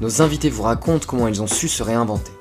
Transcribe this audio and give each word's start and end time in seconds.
nos 0.00 0.22
invités 0.22 0.50
vous 0.50 0.62
racontent 0.62 1.06
comment 1.06 1.28
ils 1.28 1.42
ont 1.42 1.46
su 1.46 1.68
se 1.68 1.82
réinventer. 1.82 2.32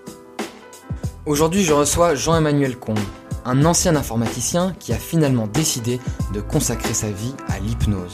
Aujourd'hui, 1.26 1.63
je 1.63 1.73
reçois 1.73 2.16
Jean-Emmanuel 2.16 2.77
Combe, 2.77 3.00
un 3.46 3.66
ancien 3.66 3.96
informaticien 3.96 4.76
qui 4.80 4.94
a 4.94 4.98
finalement 4.98 5.48
décidé 5.48 5.99
de 6.34 6.41
consacrer 6.41 6.94
sa 6.94 7.10
vie 7.10 7.34
à 7.48 7.60
l'hypnose. 7.60 8.12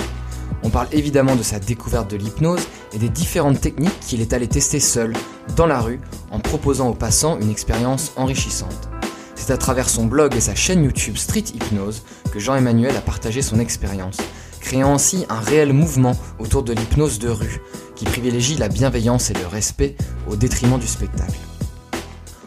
On 0.63 0.69
parle 0.69 0.87
évidemment 0.91 1.35
de 1.35 1.43
sa 1.43 1.59
découverte 1.59 2.11
de 2.11 2.17
l'hypnose 2.17 2.67
et 2.93 2.99
des 2.99 3.09
différentes 3.09 3.59
techniques 3.59 3.99
qu'il 4.01 4.21
est 4.21 4.33
allé 4.33 4.47
tester 4.47 4.79
seul, 4.79 5.13
dans 5.55 5.65
la 5.65 5.81
rue, 5.81 5.99
en 6.29 6.39
proposant 6.39 6.89
aux 6.89 6.93
passants 6.93 7.39
une 7.39 7.49
expérience 7.49 8.11
enrichissante. 8.15 8.89
C'est 9.35 9.51
à 9.51 9.57
travers 9.57 9.89
son 9.89 10.05
blog 10.05 10.35
et 10.35 10.41
sa 10.41 10.53
chaîne 10.53 10.83
YouTube 10.83 11.17
Street 11.17 11.43
Hypnose 11.53 12.03
que 12.31 12.39
Jean-Emmanuel 12.39 12.95
a 12.95 13.01
partagé 13.01 13.41
son 13.41 13.59
expérience, 13.59 14.17
créant 14.61 14.93
ainsi 14.93 15.25
un 15.29 15.39
réel 15.39 15.73
mouvement 15.73 16.15
autour 16.39 16.63
de 16.63 16.73
l'hypnose 16.73 17.19
de 17.19 17.29
rue, 17.29 17.61
qui 17.95 18.05
privilégie 18.05 18.55
la 18.55 18.69
bienveillance 18.69 19.29
et 19.29 19.33
le 19.33 19.47
respect 19.47 19.95
au 20.29 20.35
détriment 20.35 20.79
du 20.79 20.87
spectacle. 20.87 21.39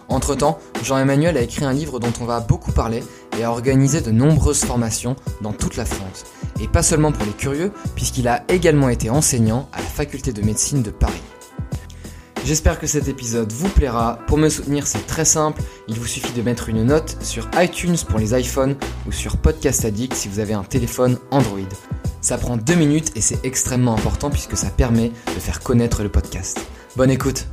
Entre-temps, 0.08 0.58
Jean-Emmanuel 0.82 1.36
a 1.36 1.42
écrit 1.42 1.64
un 1.64 1.72
livre 1.72 1.98
dont 1.98 2.12
on 2.20 2.24
va 2.24 2.40
beaucoup 2.40 2.72
parler 2.72 3.02
et 3.38 3.44
a 3.44 3.50
organisé 3.50 4.00
de 4.00 4.10
nombreuses 4.10 4.64
formations 4.64 5.16
dans 5.40 5.52
toute 5.52 5.76
la 5.76 5.84
France. 5.84 6.24
Et 6.60 6.68
pas 6.68 6.82
seulement 6.82 7.10
pour 7.10 7.24
les 7.24 7.32
curieux, 7.32 7.72
puisqu'il 7.96 8.28
a 8.28 8.44
également 8.48 8.88
été 8.88 9.10
enseignant 9.10 9.68
à 9.72 9.78
la 9.78 9.86
faculté 9.86 10.32
de 10.32 10.42
médecine 10.42 10.82
de 10.82 10.90
Paris. 10.90 11.20
J'espère 12.44 12.78
que 12.78 12.86
cet 12.86 13.08
épisode 13.08 13.50
vous 13.52 13.70
plaira. 13.70 14.18
Pour 14.26 14.36
me 14.36 14.50
soutenir, 14.50 14.86
c'est 14.86 15.06
très 15.06 15.24
simple. 15.24 15.62
Il 15.88 15.98
vous 15.98 16.06
suffit 16.06 16.32
de 16.34 16.42
mettre 16.42 16.68
une 16.68 16.84
note 16.84 17.16
sur 17.22 17.48
iTunes 17.56 17.96
pour 18.06 18.18
les 18.18 18.38
iPhones 18.38 18.76
ou 19.06 19.12
sur 19.12 19.38
Podcast 19.38 19.86
Addict 19.86 20.12
si 20.12 20.28
vous 20.28 20.40
avez 20.40 20.52
un 20.52 20.62
téléphone 20.62 21.18
Android. 21.30 21.58
Ça 22.20 22.36
prend 22.36 22.58
deux 22.58 22.74
minutes 22.74 23.12
et 23.16 23.22
c'est 23.22 23.42
extrêmement 23.46 23.94
important 23.94 24.28
puisque 24.28 24.58
ça 24.58 24.68
permet 24.68 25.08
de 25.08 25.40
faire 25.40 25.60
connaître 25.60 26.02
le 26.02 26.10
podcast. 26.10 26.60
Bonne 26.96 27.10
écoute 27.10 27.46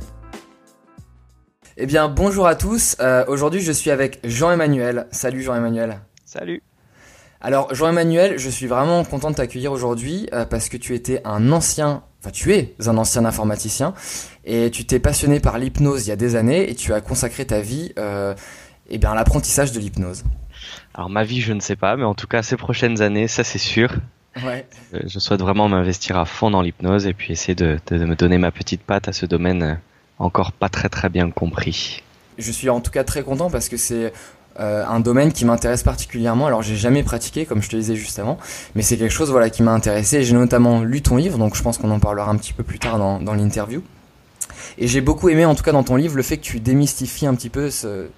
Eh 1.78 1.86
bien, 1.86 2.08
bonjour 2.08 2.46
à 2.46 2.54
tous. 2.54 2.96
Euh, 3.00 3.24
Aujourd'hui, 3.28 3.62
je 3.62 3.72
suis 3.72 3.90
avec 3.90 4.20
Jean-Emmanuel. 4.24 5.06
Salut 5.10 5.42
Jean-Emmanuel. 5.42 6.00
Salut. 6.26 6.62
Alors, 7.44 7.74
Jean-Emmanuel, 7.74 8.38
je 8.38 8.48
suis 8.48 8.66
vraiment 8.68 9.02
content 9.04 9.30
de 9.30 9.34
t'accueillir 9.34 9.72
aujourd'hui 9.72 10.28
euh, 10.32 10.44
parce 10.44 10.68
que 10.68 10.76
tu 10.76 10.94
étais 10.94 11.20
un 11.24 11.50
ancien, 11.50 12.04
enfin 12.20 12.30
tu 12.30 12.54
es 12.54 12.74
un 12.86 12.96
ancien 12.96 13.24
informaticien 13.24 13.94
et 14.44 14.70
tu 14.70 14.84
t'es 14.84 15.00
passionné 15.00 15.40
par 15.40 15.58
l'hypnose 15.58 16.06
il 16.06 16.10
y 16.10 16.12
a 16.12 16.16
des 16.16 16.36
années 16.36 16.70
et 16.70 16.76
tu 16.76 16.94
as 16.94 17.00
consacré 17.00 17.44
ta 17.44 17.60
vie 17.60 17.92
euh, 17.98 18.32
eh 18.88 18.98
bien, 18.98 19.10
à 19.10 19.14
l'apprentissage 19.16 19.72
de 19.72 19.80
l'hypnose. 19.80 20.22
Alors 20.94 21.10
ma 21.10 21.24
vie, 21.24 21.40
je 21.40 21.52
ne 21.52 21.58
sais 21.58 21.74
pas, 21.74 21.96
mais 21.96 22.04
en 22.04 22.14
tout 22.14 22.28
cas 22.28 22.44
ces 22.44 22.56
prochaines 22.56 23.02
années, 23.02 23.26
ça 23.26 23.42
c'est 23.42 23.58
sûr. 23.58 23.92
Ouais. 24.44 24.64
Euh, 24.94 25.00
Je 25.06 25.18
souhaite 25.18 25.40
vraiment 25.40 25.68
m'investir 25.68 26.16
à 26.18 26.24
fond 26.26 26.48
dans 26.50 26.62
l'hypnose 26.62 27.08
et 27.08 27.12
puis 27.12 27.32
essayer 27.32 27.56
de, 27.56 27.80
de- 27.88 27.98
de 27.98 28.04
me 28.04 28.14
donner 28.14 28.38
ma 28.38 28.52
petite 28.52 28.82
patte 28.82 29.08
à 29.08 29.12
ce 29.12 29.26
domaine 29.26 29.80
encore 30.20 30.52
pas 30.52 30.68
très 30.68 30.88
très 30.88 31.08
bien 31.08 31.28
compris. 31.32 32.04
Je 32.38 32.52
suis 32.52 32.70
en 32.70 32.80
tout 32.80 32.92
cas 32.92 33.02
très 33.04 33.22
content 33.24 33.50
parce 33.50 33.68
que 33.68 33.76
c'est 33.76 34.12
euh, 34.60 34.84
un 34.86 35.00
domaine 35.00 35.32
qui 35.32 35.44
m'intéresse 35.44 35.82
particulièrement. 35.82 36.46
Alors 36.46 36.62
j'ai 36.62 36.76
jamais 36.76 37.02
pratiqué 37.02 37.46
comme 37.46 37.62
je 37.62 37.68
te 37.68 37.76
disais 37.76 37.96
juste 37.96 38.18
avant, 38.18 38.38
mais 38.74 38.82
c'est 38.82 38.96
quelque 38.96 39.12
chose 39.12 39.30
voilà 39.30 39.50
qui 39.50 39.62
m'a 39.62 39.72
intéressé. 39.72 40.22
J'ai 40.22 40.34
notamment 40.34 40.82
lu 40.82 41.02
ton 41.02 41.16
livre, 41.16 41.38
donc 41.38 41.56
je 41.56 41.62
pense 41.62 41.78
qu'on 41.78 41.90
en 41.90 42.00
parlera 42.00 42.30
un 42.30 42.36
petit 42.36 42.52
peu 42.52 42.62
plus 42.62 42.78
tard 42.78 42.98
dans, 42.98 43.20
dans 43.20 43.34
l'interview. 43.34 43.82
Et 44.78 44.88
j'ai 44.88 45.00
beaucoup 45.00 45.28
aimé 45.28 45.44
en 45.44 45.54
tout 45.54 45.62
cas 45.62 45.72
dans 45.72 45.84
ton 45.84 45.96
livre 45.96 46.16
le 46.16 46.22
fait 46.22 46.36
que 46.36 46.42
tu 46.42 46.60
démystifies 46.60 47.26
un 47.26 47.34
petit 47.34 47.50
peu 47.50 47.70
ce, 47.70 48.08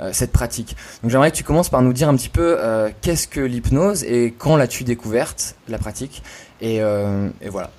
euh, 0.00 0.10
cette 0.12 0.32
pratique. 0.32 0.76
Donc 1.02 1.10
j'aimerais 1.10 1.30
que 1.30 1.36
tu 1.36 1.44
commences 1.44 1.68
par 1.68 1.82
nous 1.82 1.92
dire 1.92 2.08
un 2.08 2.16
petit 2.16 2.28
peu 2.28 2.56
euh, 2.58 2.90
qu'est-ce 3.00 3.28
que 3.28 3.40
l'hypnose 3.40 4.02
et 4.04 4.34
quand 4.36 4.56
l'as-tu 4.56 4.84
découverte 4.84 5.54
la 5.68 5.78
pratique? 5.78 6.22
Et, 6.60 6.82
euh, 6.82 7.28
et 7.40 7.48
voilà. 7.48 7.70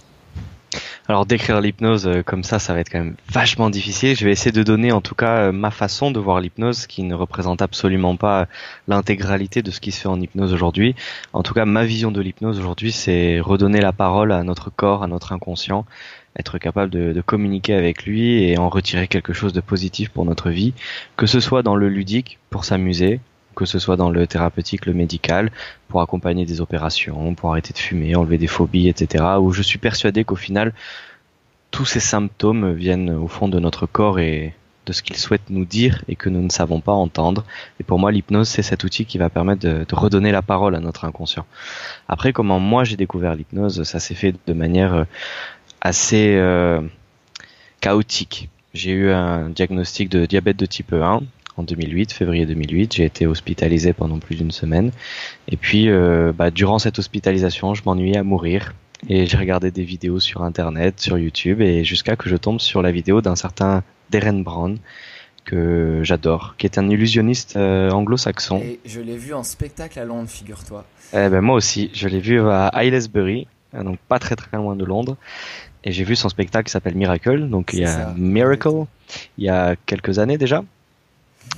Alors 1.08 1.25
décrire 1.25 1.62
l'hypnose 1.62 2.08
euh, 2.08 2.24
comme 2.24 2.44
ça, 2.44 2.59
ça 2.59 2.74
va 2.74 2.80
être 2.80 2.90
quand 2.90 3.00
même 3.00 3.16
vachement 3.30 3.69
difficile. 3.69 4.16
Je 4.16 4.25
vais 4.25 4.31
essayer 4.31 4.52
de 4.52 4.63
donner 4.63 4.91
en 4.91 5.02
tout 5.02 5.16
cas 5.16 5.38
euh, 5.38 5.52
ma 5.52 5.72
façon 5.72 6.12
de 6.12 6.19
voir 6.19 6.40
l'hypnose 6.40 6.88
qui 6.88 7.03
ne 7.03 7.13
représente 7.13 7.62
absolument 7.62 8.16
pas 8.16 8.47
l'intégralité 8.88 9.62
de 9.62 9.72
ce 9.72 9.80
qui 9.80 9.91
se 9.91 10.02
fait 10.02 10.08
en 10.08 10.19
hypnose 10.19 10.53
aujourd'hui. 10.53 10.96
En 11.34 11.44
tout 11.44 11.53
cas, 11.53 11.66
ma 11.66 11.86
vision 11.86 12.12
de 12.12 12.22
l'hypnose 12.22 12.59
aujourd'hui, 12.59 12.91
c'est 12.91 13.40
redonner 13.40 13.81
la 13.81 13.91
parole 13.91 14.31
à 14.31 14.44
notre 14.44 14.69
corps, 14.69 15.03
à 15.03 15.08
notre 15.08 15.34
inconscient, 15.34 15.86
être 16.38 16.58
capable 16.58 16.92
de, 16.92 17.13
de 17.13 17.22
communiquer 17.22 17.74
avec 17.74 18.06
lui 18.06 18.44
et 18.44 18.57
en 18.57 18.69
retirer 18.69 19.07
quelque 19.07 19.34
chose 19.34 19.53
de 19.53 19.62
positif 19.62 20.09
pour 20.09 20.25
notre 20.25 20.50
vie, 20.50 20.74
que 21.18 21.28
ce 21.28 21.40
soit 21.40 21.63
dans 21.63 21.75
le 21.75 21.90
ludique, 21.90 22.40
pour 22.50 22.66
s'amuser, 22.66 23.19
que 23.55 23.66
ce 23.66 23.79
soit 23.79 23.95
dans 23.95 24.09
le 24.09 24.27
thérapeutique, 24.27 24.85
le 24.85 24.93
médical, 24.93 25.51
pour 25.88 26.01
accompagner 26.01 26.45
des 26.45 26.61
opérations, 26.61 27.33
pour 27.35 27.51
arrêter 27.51 27.73
de 27.73 27.77
fumer, 27.77 28.16
enlever 28.16 28.38
des 28.38 28.47
phobies, 28.47 28.88
etc. 28.88 29.23
Où 29.39 29.51
je 29.51 29.61
suis 29.61 29.79
persuadé 29.79 30.23
qu'au 30.23 30.35
final, 30.35 30.73
tous 31.71 31.85
ces 31.85 31.99
symptômes 31.99 32.73
viennent 32.73 33.09
au 33.09 33.27
fond 33.27 33.47
de 33.47 33.59
notre 33.59 33.85
corps 33.85 34.19
et 34.19 34.53
de 34.85 34.94
ce 34.94 35.01
qu'il 35.01 35.17
souhaite 35.17 35.49
nous 35.49 35.65
dire 35.65 36.03
et 36.07 36.15
que 36.15 36.29
nous 36.29 36.41
ne 36.41 36.49
savons 36.49 36.79
pas 36.79 36.91
entendre. 36.91 37.44
Et 37.79 37.83
pour 37.83 37.99
moi, 37.99 38.11
l'hypnose, 38.11 38.47
c'est 38.47 38.61
cet 38.61 38.83
outil 38.83 39.05
qui 39.05 39.17
va 39.17 39.29
permettre 39.29 39.67
de, 39.67 39.85
redonner 39.91 40.31
la 40.31 40.41
parole 40.41 40.75
à 40.75 40.79
notre 40.79 41.05
inconscient. 41.05 41.45
Après, 42.07 42.33
comment 42.33 42.59
moi 42.59 42.83
j'ai 42.83 42.97
découvert 42.97 43.35
l'hypnose, 43.35 43.83
ça 43.83 43.99
s'est 43.99 44.13
fait 44.13 44.35
de 44.45 44.53
manière 44.53 44.94
euh, 44.94 45.03
assez 45.81 46.35
euh, 46.35 46.81
chaotique. 47.81 48.49
J'ai 48.73 48.91
eu 48.91 49.11
un 49.11 49.49
diagnostic 49.49 50.09
de 50.09 50.25
diabète 50.25 50.57
de 50.57 50.65
type 50.65 50.94
1 50.94 51.21
en 51.57 51.63
2008, 51.63 52.13
février 52.13 52.45
2008. 52.45 52.93
J'ai 52.93 53.05
été 53.05 53.27
hospitalisé 53.27 53.93
pendant 53.93 54.19
plus 54.19 54.35
d'une 54.35 54.51
semaine. 54.51 54.91
Et 55.47 55.57
puis, 55.57 55.89
euh, 55.89 56.31
bah, 56.33 56.51
durant 56.51 56.79
cette 56.79 56.99
hospitalisation, 56.99 57.73
je 57.73 57.83
m'ennuyais 57.85 58.17
à 58.17 58.23
mourir. 58.23 58.73
Et 59.07 59.25
j'ai 59.27 59.38
regardé 59.38 59.71
des 59.71 59.83
vidéos 59.83 60.19
sur 60.19 60.44
Internet, 60.44 60.99
sur 60.99 61.17
YouTube, 61.17 61.61
et 61.61 61.83
jusqu'à 61.83 62.15
que 62.15 62.29
je 62.29 62.35
tombe 62.35 62.59
sur 62.59 62.81
la 62.81 62.91
vidéo 62.91 63.21
d'un 63.21 63.35
certain 63.35 63.83
Darren 64.09 64.41
Brown, 64.41 64.77
que 65.44 65.99
j'adore, 66.03 66.55
qui 66.57 66.65
est 66.65 66.77
un 66.77 66.89
illusionniste 66.89 67.55
euh, 67.55 67.91
anglo-saxon. 67.91 68.57
Et 68.59 68.79
je 68.85 69.01
l'ai 69.01 69.17
vu 69.17 69.33
en 69.33 69.44
spectacle 69.44 69.99
à 69.99 70.05
Londres, 70.05 70.29
figure-toi. 70.29 70.85
Eh 71.13 71.29
ben, 71.29 71.41
moi 71.41 71.55
aussi, 71.55 71.91
je 71.94 72.07
l'ai 72.07 72.19
vu 72.19 72.39
à 72.41 72.69
Aylesbury, 72.73 73.47
donc 73.73 73.99
pas 74.07 74.17
très 74.17 74.35
très 74.35 74.57
loin 74.57 74.75
de 74.75 74.85
Londres. 74.85 75.17
Et 75.83 75.91
j'ai 75.91 76.03
vu 76.03 76.15
son 76.15 76.29
spectacle 76.29 76.65
qui 76.65 76.71
s'appelle 76.71 76.95
Miracle, 76.95 77.47
donc 77.47 77.71
il 77.73 77.79
y 77.79 77.83
a 77.83 77.88
ça. 77.88 78.13
Miracle, 78.17 78.85
il 79.38 79.44
y 79.44 79.49
a 79.49 79.75
quelques 79.85 80.17
années 80.17 80.39
déjà. 80.39 80.63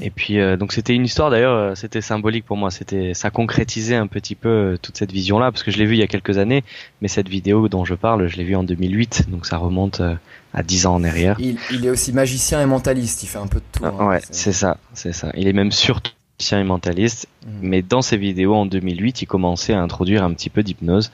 Et 0.02 0.09
puis 0.09 0.40
euh, 0.40 0.58
donc 0.58 0.74
c'était 0.74 0.94
une 0.94 1.06
histoire 1.06 1.30
d'ailleurs, 1.30 1.53
euh, 1.53 1.75
c'était 1.75 2.02
symbolique 2.02 2.46
pour 2.46 2.58
moi, 2.58 2.72
c'était 2.72 3.13
ça 3.13 3.30
concrétisait 3.30 3.96
un 3.96 4.08
petit 4.08 4.35
peu 4.35 4.50
euh, 4.50 4.78
toute 4.81 4.97
cette 4.97 5.12
vision-là 5.12 5.52
parce 5.52 5.63
que 5.63 5.72
je 5.72 5.78
l'ai 5.78 5.85
vu 5.85 5.96
il 5.96 6.00
y 6.00 6.03
a 6.03 6.08
quelques 6.08 6.38
années, 6.38 6.63
mais 7.02 7.08
cette 7.08 7.30
vidéo 7.30 7.68
dont 7.68 7.85
je 7.85 7.96
parle, 7.96 8.28
je 8.28 8.38
l'ai 8.38 8.44
vue 8.44 8.56
en 8.56 8.63
2008, 8.63 9.30
donc 9.30 9.46
ça 9.46 9.57
remonte 9.57 10.02
euh, 10.02 10.16
à 10.53 10.63
10 10.63 10.86
ans 10.86 10.96
en 10.96 11.03
arrière. 11.03 11.36
Il, 11.40 11.57
il 11.72 11.86
est 11.86 11.90
aussi 11.90 12.13
magicien 12.13 12.62
et 12.62 12.66
mentaliste, 12.66 13.24
il 13.24 13.28
fait 13.28 13.40
un 13.40 13.47
peu 13.47 13.59
de 13.59 13.66
tout. 13.72 13.84
Ah, 13.86 13.94
hein. 14.00 14.07
ouais, 14.07 14.22
c'est 14.30 14.53
ça, 14.53 14.78
c'est 14.94 15.13
ça. 15.13 15.31
Il 15.36 15.47
est 15.47 15.53
même 15.53 15.72
surtout 15.72 16.12
magicien 16.40 16.59
et 16.59 16.64
mentaliste, 16.64 17.28
Mhm. 17.48 17.52
mais 17.64 17.81
dans 17.81 18.03
ses 18.03 18.16
vidéos 18.18 18.53
en 18.53 18.68
2008, 18.68 19.24
il 19.24 19.25
commençait 19.25 19.74
à 19.74 19.81
introduire 19.81 20.24
un 20.24 20.31
petit 20.34 20.52
peu 20.52 20.62
d'hypnose. 20.62 21.12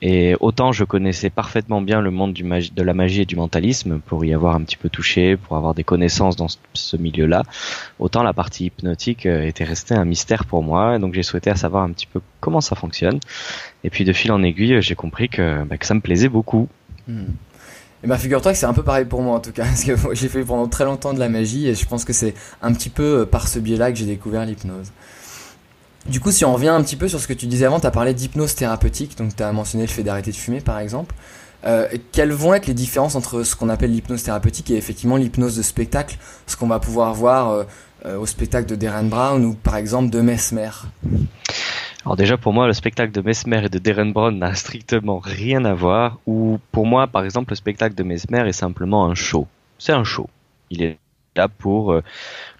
Et 0.00 0.34
autant 0.40 0.72
je 0.72 0.84
connaissais 0.84 1.28
parfaitement 1.30 1.82
bien 1.82 2.00
le 2.00 2.10
monde 2.10 2.32
du 2.32 2.42
magi- 2.42 2.72
de 2.74 2.82
la 2.82 2.94
magie 2.94 3.20
et 3.20 3.24
du 3.26 3.36
mentalisme 3.36 4.00
pour 4.00 4.24
y 4.24 4.32
avoir 4.32 4.56
un 4.56 4.62
petit 4.62 4.78
peu 4.78 4.88
touché, 4.88 5.36
pour 5.36 5.56
avoir 5.58 5.74
des 5.74 5.84
connaissances 5.84 6.36
dans 6.36 6.48
ce, 6.72 6.96
milieu-là, 6.96 7.42
autant 7.98 8.22
la 8.22 8.32
partie 8.32 8.64
hypnotique 8.66 9.26
euh, 9.26 9.46
était 9.46 9.64
restée 9.64 9.94
un 9.94 10.06
mystère 10.06 10.46
pour 10.46 10.62
moi. 10.62 10.96
Et 10.96 10.98
donc 10.98 11.12
j'ai 11.14 11.22
souhaité 11.22 11.54
savoir 11.54 11.82
un 11.84 11.90
petit 11.92 12.06
peu 12.06 12.20
comment 12.40 12.62
ça 12.62 12.74
fonctionne. 12.74 13.20
Et 13.84 13.90
puis 13.90 14.04
de 14.04 14.12
fil 14.14 14.32
en 14.32 14.42
aiguille, 14.42 14.80
j'ai 14.80 14.94
compris 14.94 15.28
que, 15.28 15.64
bah, 15.64 15.76
que 15.76 15.84
ça 15.86 15.92
me 15.94 16.00
plaisait 16.00 16.30
beaucoup. 16.30 16.66
Hmm. 17.06 17.24
Et 18.04 18.08
ben 18.08 18.16
figure-toi 18.16 18.52
que 18.52 18.58
c'est 18.58 18.66
un 18.66 18.72
peu 18.72 18.82
pareil 18.82 19.04
pour 19.04 19.22
moi 19.22 19.36
en 19.36 19.40
tout 19.40 19.52
cas, 19.52 19.64
parce 19.66 19.84
que 19.84 19.92
j'ai 20.14 20.28
fait 20.28 20.44
pendant 20.44 20.68
très 20.68 20.84
longtemps 20.84 21.12
de 21.12 21.20
la 21.20 21.28
magie 21.28 21.68
et 21.68 21.74
je 21.74 21.86
pense 21.86 22.04
que 22.04 22.12
c'est 22.12 22.34
un 22.60 22.72
petit 22.72 22.90
peu 22.90 23.20
euh, 23.20 23.26
par 23.26 23.48
ce 23.48 23.58
biais-là 23.58 23.92
que 23.92 23.98
j'ai 23.98 24.06
découvert 24.06 24.44
l'hypnose. 24.44 24.90
Du 26.06 26.18
coup, 26.18 26.32
si 26.32 26.44
on 26.44 26.52
revient 26.52 26.68
un 26.68 26.82
petit 26.82 26.96
peu 26.96 27.06
sur 27.06 27.20
ce 27.20 27.28
que 27.28 27.32
tu 27.32 27.46
disais 27.46 27.64
avant, 27.64 27.78
tu 27.78 27.86
as 27.86 27.92
parlé 27.92 28.12
d'hypnose 28.12 28.56
thérapeutique, 28.56 29.16
donc 29.16 29.36
tu 29.36 29.42
as 29.42 29.52
mentionné 29.52 29.84
le 29.86 29.90
fait 29.90 30.02
d'arrêter 30.02 30.32
de 30.32 30.36
fumer 30.36 30.60
par 30.60 30.80
exemple. 30.80 31.14
Euh, 31.64 31.86
quelles 32.10 32.32
vont 32.32 32.54
être 32.54 32.66
les 32.66 32.74
différences 32.74 33.14
entre 33.14 33.44
ce 33.44 33.54
qu'on 33.54 33.68
appelle 33.68 33.92
l'hypnose 33.92 34.24
thérapeutique 34.24 34.68
et 34.72 34.76
effectivement 34.76 35.16
l'hypnose 35.16 35.54
de 35.54 35.62
spectacle, 35.62 36.18
ce 36.48 36.56
qu'on 36.56 36.66
va 36.66 36.80
pouvoir 36.80 37.14
voir 37.14 37.66
euh, 38.04 38.18
au 38.18 38.26
spectacle 38.26 38.68
de 38.68 38.74
Darren 38.74 39.04
Brown 39.04 39.44
ou 39.44 39.54
par 39.54 39.76
exemple 39.76 40.10
de 40.10 40.20
Mesmer? 40.20 40.70
Alors 42.04 42.16
déjà 42.16 42.36
pour 42.36 42.52
moi 42.52 42.66
le 42.66 42.72
spectacle 42.72 43.12
de 43.12 43.20
Mesmer 43.20 43.64
et 43.64 43.68
de 43.68 43.78
Darren 43.78 44.06
Brown 44.10 44.36
n'a 44.36 44.54
strictement 44.54 45.18
rien 45.18 45.64
à 45.64 45.74
voir 45.74 46.18
ou 46.26 46.58
pour 46.72 46.84
moi 46.86 47.06
par 47.06 47.24
exemple 47.24 47.52
le 47.52 47.56
spectacle 47.56 47.94
de 47.94 48.02
Mesmer 48.02 48.40
est 48.48 48.52
simplement 48.52 49.04
un 49.06 49.14
show. 49.14 49.46
C'est 49.78 49.92
un 49.92 50.04
show. 50.04 50.28
Il 50.70 50.82
est 50.82 50.98
là 51.36 51.48
pour 51.48 51.92
euh, 51.92 52.02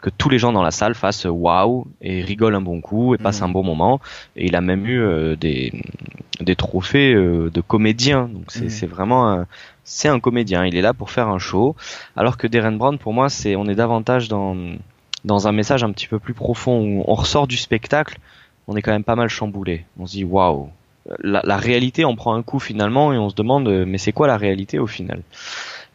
que 0.00 0.10
tous 0.10 0.28
les 0.28 0.38
gens 0.38 0.52
dans 0.52 0.62
la 0.62 0.70
salle 0.70 0.94
fassent 0.94 1.26
waouh 1.28 1.86
et 2.00 2.22
rigolent 2.22 2.54
un 2.56 2.60
bon 2.60 2.80
coup 2.80 3.14
et 3.14 3.18
passent 3.18 3.40
Mhm. 3.40 3.48
un 3.48 3.52
bon 3.52 3.64
moment. 3.64 4.00
Et 4.36 4.46
il 4.46 4.54
a 4.54 4.60
même 4.60 4.86
eu 4.86 5.00
euh, 5.00 5.34
des, 5.36 5.72
des 6.40 6.54
trophées 6.56 7.12
euh, 7.12 7.50
de 7.50 7.60
comédien. 7.60 8.28
Donc 8.28 8.44
c'est 8.48 8.64
Mhm. 8.64 8.70
c'est 8.70 8.86
vraiment 8.86 9.28
un, 9.30 9.46
c'est 9.84 10.08
un 10.08 10.20
comédien. 10.20 10.64
Il 10.64 10.76
est 10.76 10.82
là 10.82 10.94
pour 10.94 11.10
faire 11.10 11.28
un 11.28 11.38
show. 11.38 11.74
Alors 12.16 12.36
que 12.36 12.46
Darren 12.46 12.72
Brown, 12.76 12.96
pour 12.98 13.12
moi, 13.12 13.28
c'est 13.28 13.56
on 13.56 13.66
est 13.66 13.74
davantage 13.74 14.28
dans 14.28 14.56
dans 15.24 15.46
un 15.48 15.52
message 15.52 15.84
un 15.84 15.92
petit 15.92 16.06
peu 16.08 16.18
plus 16.18 16.34
profond 16.34 16.80
où 16.80 17.04
on 17.06 17.14
ressort 17.14 17.46
du 17.46 17.56
spectacle, 17.56 18.18
on 18.68 18.76
est 18.76 18.82
quand 18.82 18.92
même 18.92 19.04
pas 19.04 19.16
mal 19.16 19.28
chamboulé. 19.28 19.84
On 19.98 20.06
se 20.06 20.12
dit 20.12 20.24
waouh. 20.24 20.68
La, 21.20 21.40
la 21.44 21.56
réalité, 21.56 22.04
on 22.04 22.14
prend 22.14 22.34
un 22.34 22.42
coup 22.42 22.60
finalement 22.60 23.12
et 23.12 23.18
on 23.18 23.28
se 23.28 23.34
demande 23.34 23.68
euh, 23.68 23.84
mais 23.86 23.98
c'est 23.98 24.12
quoi 24.12 24.26
la 24.28 24.36
réalité 24.36 24.78
au 24.78 24.86
final? 24.86 25.22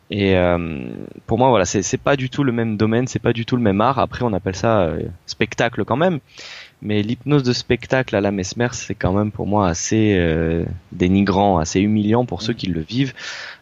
Et 0.09 0.37
euh, 0.37 0.87
pour 1.25 1.37
moi, 1.37 1.49
voilà, 1.49 1.65
c'est 1.65 1.81
c'est 1.81 1.97
pas 1.97 2.15
du 2.15 2.29
tout 2.29 2.43
le 2.43 2.53
même 2.53 2.77
domaine, 2.77 3.07
c'est 3.07 3.19
pas 3.19 3.33
du 3.33 3.45
tout 3.45 3.57
le 3.57 3.61
même 3.61 3.81
art. 3.81 3.99
Après, 3.99 4.23
on 4.23 4.31
appelle 4.31 4.55
ça 4.55 4.81
euh, 4.81 5.01
spectacle 5.25 5.83
quand 5.83 5.97
même. 5.97 6.19
Mais 6.81 7.01
l'hypnose 7.01 7.43
de 7.43 7.53
spectacle 7.53 8.15
à 8.15 8.21
la 8.21 8.31
Mesmer, 8.31 8.67
c'est 8.71 8.95
quand 8.95 9.11
même 9.11 9.31
pour 9.31 9.47
moi 9.47 9.67
assez 9.67 10.15
euh, 10.17 10.63
dénigrant, 10.91 11.57
assez 11.57 11.81
humiliant 11.81 12.25
pour 12.25 12.41
ceux 12.41 12.53
qui 12.53 12.67
le 12.67 12.81
vivent. 12.81 13.13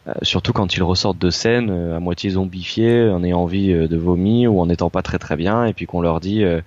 Euh, 0.07 0.13
surtout 0.21 0.51
quand 0.53 0.75
ils 0.75 0.83
ressortent 0.83 1.17
de 1.17 1.29
scène 1.29 1.71
à 1.71 1.99
moitié 1.99 2.31
zombifiés, 2.31 3.09
en 3.09 3.23
ayant 3.23 3.39
envie 3.39 3.73
de 3.73 3.97
vomir 3.97 4.53
ou 4.53 4.61
en 4.61 4.69
étant 4.69 4.89
pas 4.89 5.01
très 5.01 5.17
très 5.17 5.37
bien, 5.37 5.65
et 5.65 5.73
puis 5.73 5.85
qu'on 5.87 6.01
leur 6.01 6.19
dit 6.19 6.43
euh, 6.43 6.61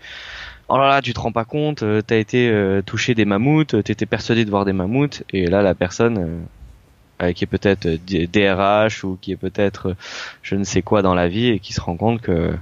Oh 0.68 0.76
là 0.76 0.88
là, 0.88 1.02
tu 1.02 1.14
te 1.14 1.20
rends 1.20 1.32
pas 1.32 1.44
compte, 1.46 1.82
euh, 1.82 2.02
t'as 2.02 2.16
été 2.16 2.50
euh, 2.50 2.82
touché 2.82 3.14
des 3.14 3.24
mammouths, 3.24 3.82
t'étais 3.82 4.06
persuadé 4.06 4.44
de 4.44 4.50
voir 4.50 4.64
des 4.66 4.74
mammouths, 4.74 5.22
et 5.32 5.46
là 5.46 5.62
la 5.62 5.74
personne 5.74 6.18
euh, 6.18 7.26
euh, 7.26 7.32
qui 7.32 7.44
est 7.44 7.46
peut-être 7.46 7.86
euh, 7.86 8.26
DRH 8.26 9.02
ou 9.04 9.18
qui 9.20 9.32
est 9.32 9.36
peut-être 9.36 9.90
euh, 9.90 9.96
je 10.42 10.56
ne 10.56 10.64
sais 10.64 10.82
quoi 10.82 11.00
dans 11.02 11.14
la 11.14 11.26
vie 11.28 11.48
et 11.48 11.58
qui 11.58 11.72
se 11.72 11.80
rend 11.80 11.96
compte 11.96 12.20
que 12.20 12.54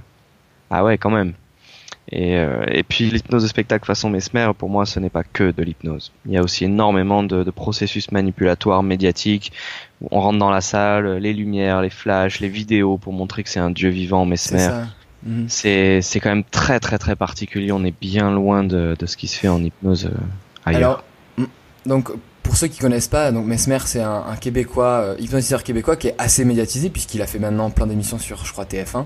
ah 0.69 0.83
ouais 0.83 0.97
quand 0.97 1.11
même. 1.11 1.33
Et, 2.09 2.37
euh, 2.37 2.63
et 2.69 2.83
puis 2.83 3.09
l'hypnose 3.09 3.43
de 3.43 3.47
spectacle 3.47 3.85
façon 3.85 4.09
Mesmer, 4.09 4.51
pour 4.57 4.69
moi, 4.69 4.85
ce 4.85 4.99
n'est 4.99 5.09
pas 5.09 5.23
que 5.23 5.51
de 5.51 5.61
l'hypnose. 5.61 6.13
Il 6.25 6.31
y 6.31 6.37
a 6.37 6.41
aussi 6.41 6.63
énormément 6.63 7.21
de, 7.21 7.43
de 7.43 7.51
processus 7.51 8.11
manipulatoires 8.11 8.81
médiatiques. 8.81 9.51
Où 10.01 10.07
on 10.11 10.21
rentre 10.21 10.39
dans 10.39 10.49
la 10.49 10.61
salle, 10.61 11.17
les 11.17 11.33
lumières, 11.33 11.81
les 11.81 11.89
flashs, 11.89 12.39
les 12.39 12.47
vidéos 12.47 12.97
pour 12.97 13.11
montrer 13.11 13.43
que 13.43 13.49
c'est 13.49 13.59
un 13.59 13.71
dieu 13.71 13.89
vivant 13.89 14.23
C'est 14.35 14.55
Mesmer. 14.55 14.85
Mhm. 15.23 15.45
C'est 15.49 16.01
c'est 16.01 16.19
quand 16.19 16.29
même 16.29 16.43
très 16.43 16.79
très 16.79 16.97
très 16.97 17.15
particulier. 17.15 17.71
On 17.71 17.83
est 17.83 17.95
bien 17.99 18.31
loin 18.31 18.63
de, 18.63 18.95
de 18.97 19.05
ce 19.05 19.17
qui 19.17 19.27
se 19.27 19.37
fait 19.37 19.47
en 19.47 19.63
hypnose 19.63 20.05
euh, 20.05 20.17
ailleurs. 20.65 21.03
Alors, 21.37 21.47
donc 21.85 22.11
pour 22.43 22.55
ceux 22.55 22.67
qui 22.67 22.79
connaissent 22.79 23.09
pas, 23.09 23.31
donc 23.31 23.45
Mesmer 23.45 23.79
c'est 23.85 24.01
un, 24.01 24.23
un 24.29 24.35
Québécois, 24.37 25.01
euh, 25.01 25.15
hypnotiseur 25.19 25.63
québécois 25.63 25.97
qui 25.97 26.07
est 26.07 26.15
assez 26.17 26.45
médiatisé 26.45 26.89
puisqu'il 26.89 27.21
a 27.21 27.27
fait 27.27 27.39
maintenant 27.39 27.69
plein 27.69 27.87
d'émissions 27.87 28.19
sur, 28.19 28.45
je 28.45 28.51
crois, 28.53 28.63
TF1. 28.63 29.05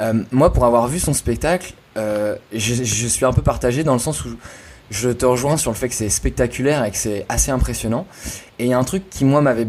Euh, 0.00 0.22
moi, 0.32 0.52
pour 0.52 0.64
avoir 0.64 0.88
vu 0.88 0.98
son 0.98 1.12
spectacle, 1.12 1.74
euh, 1.98 2.36
je, 2.52 2.74
je 2.74 3.06
suis 3.06 3.26
un 3.26 3.32
peu 3.32 3.42
partagé 3.42 3.84
dans 3.84 3.92
le 3.92 3.98
sens 3.98 4.24
où 4.24 4.30
je 4.90 5.10
te 5.10 5.26
rejoins 5.26 5.58
sur 5.58 5.70
le 5.70 5.76
fait 5.76 5.88
que 5.88 5.94
c'est 5.94 6.08
spectaculaire 6.08 6.84
et 6.84 6.90
que 6.90 6.96
c'est 6.96 7.26
assez 7.28 7.50
impressionnant. 7.50 8.06
Et 8.58 8.64
il 8.64 8.70
y 8.70 8.72
a 8.72 8.78
un 8.78 8.84
truc 8.84 9.08
qui 9.10 9.24
moi 9.24 9.42
m'avait 9.42 9.66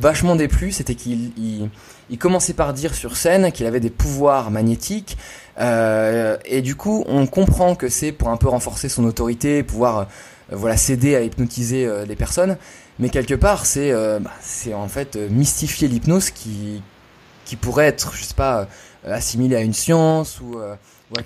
vachement 0.00 0.36
déplu, 0.36 0.72
c'était 0.72 0.94
qu'il 0.94 1.32
il, 1.36 1.70
il 2.10 2.18
commençait 2.18 2.52
par 2.54 2.72
dire 2.72 2.94
sur 2.94 3.16
scène 3.16 3.52
qu'il 3.52 3.66
avait 3.66 3.80
des 3.80 3.90
pouvoirs 3.90 4.50
magnétiques. 4.50 5.16
Euh, 5.58 6.36
et 6.44 6.62
du 6.62 6.76
coup, 6.76 7.04
on 7.06 7.26
comprend 7.26 7.74
que 7.74 7.88
c'est 7.88 8.12
pour 8.12 8.28
un 8.28 8.36
peu 8.36 8.48
renforcer 8.48 8.88
son 8.88 9.04
autorité, 9.04 9.62
pouvoir 9.62 9.98
euh, 9.98 10.04
voilà 10.50 10.76
s'aider 10.76 11.14
à 11.14 11.22
hypnotiser 11.22 11.86
euh, 11.86 12.04
les 12.04 12.16
personnes. 12.16 12.56
Mais 12.98 13.08
quelque 13.08 13.34
part, 13.34 13.66
c'est 13.66 13.90
euh, 13.90 14.18
bah, 14.18 14.30
c'est 14.40 14.74
en 14.74 14.88
fait 14.88 15.16
euh, 15.16 15.28
mystifier 15.28 15.88
l'hypnose 15.88 16.30
qui 16.30 16.82
qui 17.44 17.56
pourrait 17.56 17.86
être, 17.86 18.14
je 18.14 18.24
sais 18.24 18.34
pas, 18.34 18.68
euh, 19.06 19.14
assimilé 19.14 19.56
à 19.56 19.60
une 19.60 19.72
science 19.72 20.40
ou, 20.40 20.58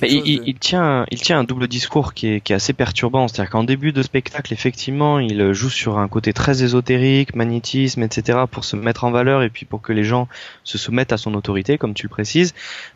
Mais 0.02 0.10
il, 0.10 0.54
de- 0.54 0.58
tient, 0.58 1.06
il 1.10 1.20
tient 1.20 1.38
un 1.38 1.44
double 1.44 1.68
discours 1.68 2.14
qui 2.14 2.28
est, 2.28 2.40
qui 2.40 2.52
est 2.52 2.56
assez 2.56 2.72
perturbant. 2.72 3.28
C'est-à-dire 3.28 3.50
qu'en 3.50 3.64
début 3.64 3.92
de 3.92 4.02
spectacle, 4.02 4.52
effectivement, 4.52 5.18
il 5.18 5.52
joue 5.52 5.70
sur 5.70 5.98
un 5.98 6.08
côté 6.08 6.32
très 6.32 6.62
ésotérique, 6.62 7.34
magnétisme, 7.34 8.02
etc., 8.02 8.40
pour 8.50 8.64
se 8.64 8.76
mettre 8.76 9.04
en 9.04 9.10
valeur 9.10 9.42
et 9.42 9.50
puis 9.50 9.64
pour 9.66 9.82
que 9.82 9.92
les 9.92 10.04
gens 10.04 10.28
se 10.64 10.78
soumettent 10.78 11.12
à 11.12 11.16
son 11.18 11.34
autorité, 11.34 11.78
comme 11.78 11.94
tu 11.94 12.04
le 12.04 12.10
précises. 12.10 12.54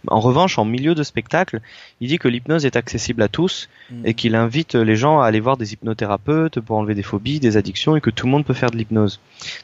En 0.08 0.20
revanche, 0.20 0.58
en 0.58 0.64
milieu 0.64 0.94
de 0.94 1.02
spectacle, 1.02 1.60
il 2.00 2.08
dit 2.08 2.18
que 2.18 2.28
l'hypnose 2.28 2.66
est 2.66 2.76
accessible 2.76 3.22
à 3.22 3.28
tous 3.28 3.68
Mm. 3.90 4.06
et 4.06 4.14
qu'il 4.14 4.34
invite 4.36 4.74
les 4.76 4.94
gens 4.94 5.20
à 5.20 5.26
aller 5.26 5.40
voir 5.40 5.56
des 5.56 5.72
hypnothérapeutes 5.72 6.60
pour 6.60 6.76
enlever 6.76 6.94
des 6.94 7.02
phobies, 7.02 7.40
des 7.40 7.56
addictions 7.56 7.96
et 7.96 8.00
que 8.00 8.10
tout 8.10 8.26
le 8.26 8.30
monde 8.32 8.44
peut 8.44 8.54
faire 8.54 8.70
de 8.70 8.76
l'hypnose. 8.76 9.20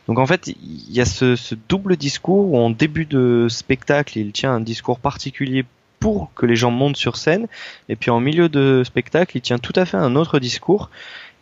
Donc 0.09 0.19
en 0.19 0.27
fait, 0.27 0.49
il 0.49 0.93
y 0.93 1.01
a 1.01 1.05
ce, 1.05 1.37
ce 1.37 1.55
double 1.69 1.97
discours 1.97 2.53
où 2.53 2.59
en 2.59 2.71
début 2.71 3.05
de 3.05 3.47
spectacle, 3.49 4.19
il 4.19 4.33
tient 4.33 4.53
un 4.53 4.61
discours 4.61 4.99
particulier 4.99 5.65
pour 6.01 6.31
que 6.35 6.47
les 6.47 6.57
gens 6.57 6.71
montent 6.71 6.97
sur 6.97 7.17
scène 7.17 7.47
et 7.89 7.97
puis 7.97 8.11
en 8.11 8.21
milieu 8.21 8.49
de 8.49 8.83
spectacle, 8.85 9.37
il 9.37 9.41
tient 9.41 9.59
tout 9.59 9.73
à 9.77 9.85
fait 9.85 9.97
un 9.97 10.17
autre 10.17 10.39
discours 10.39 10.91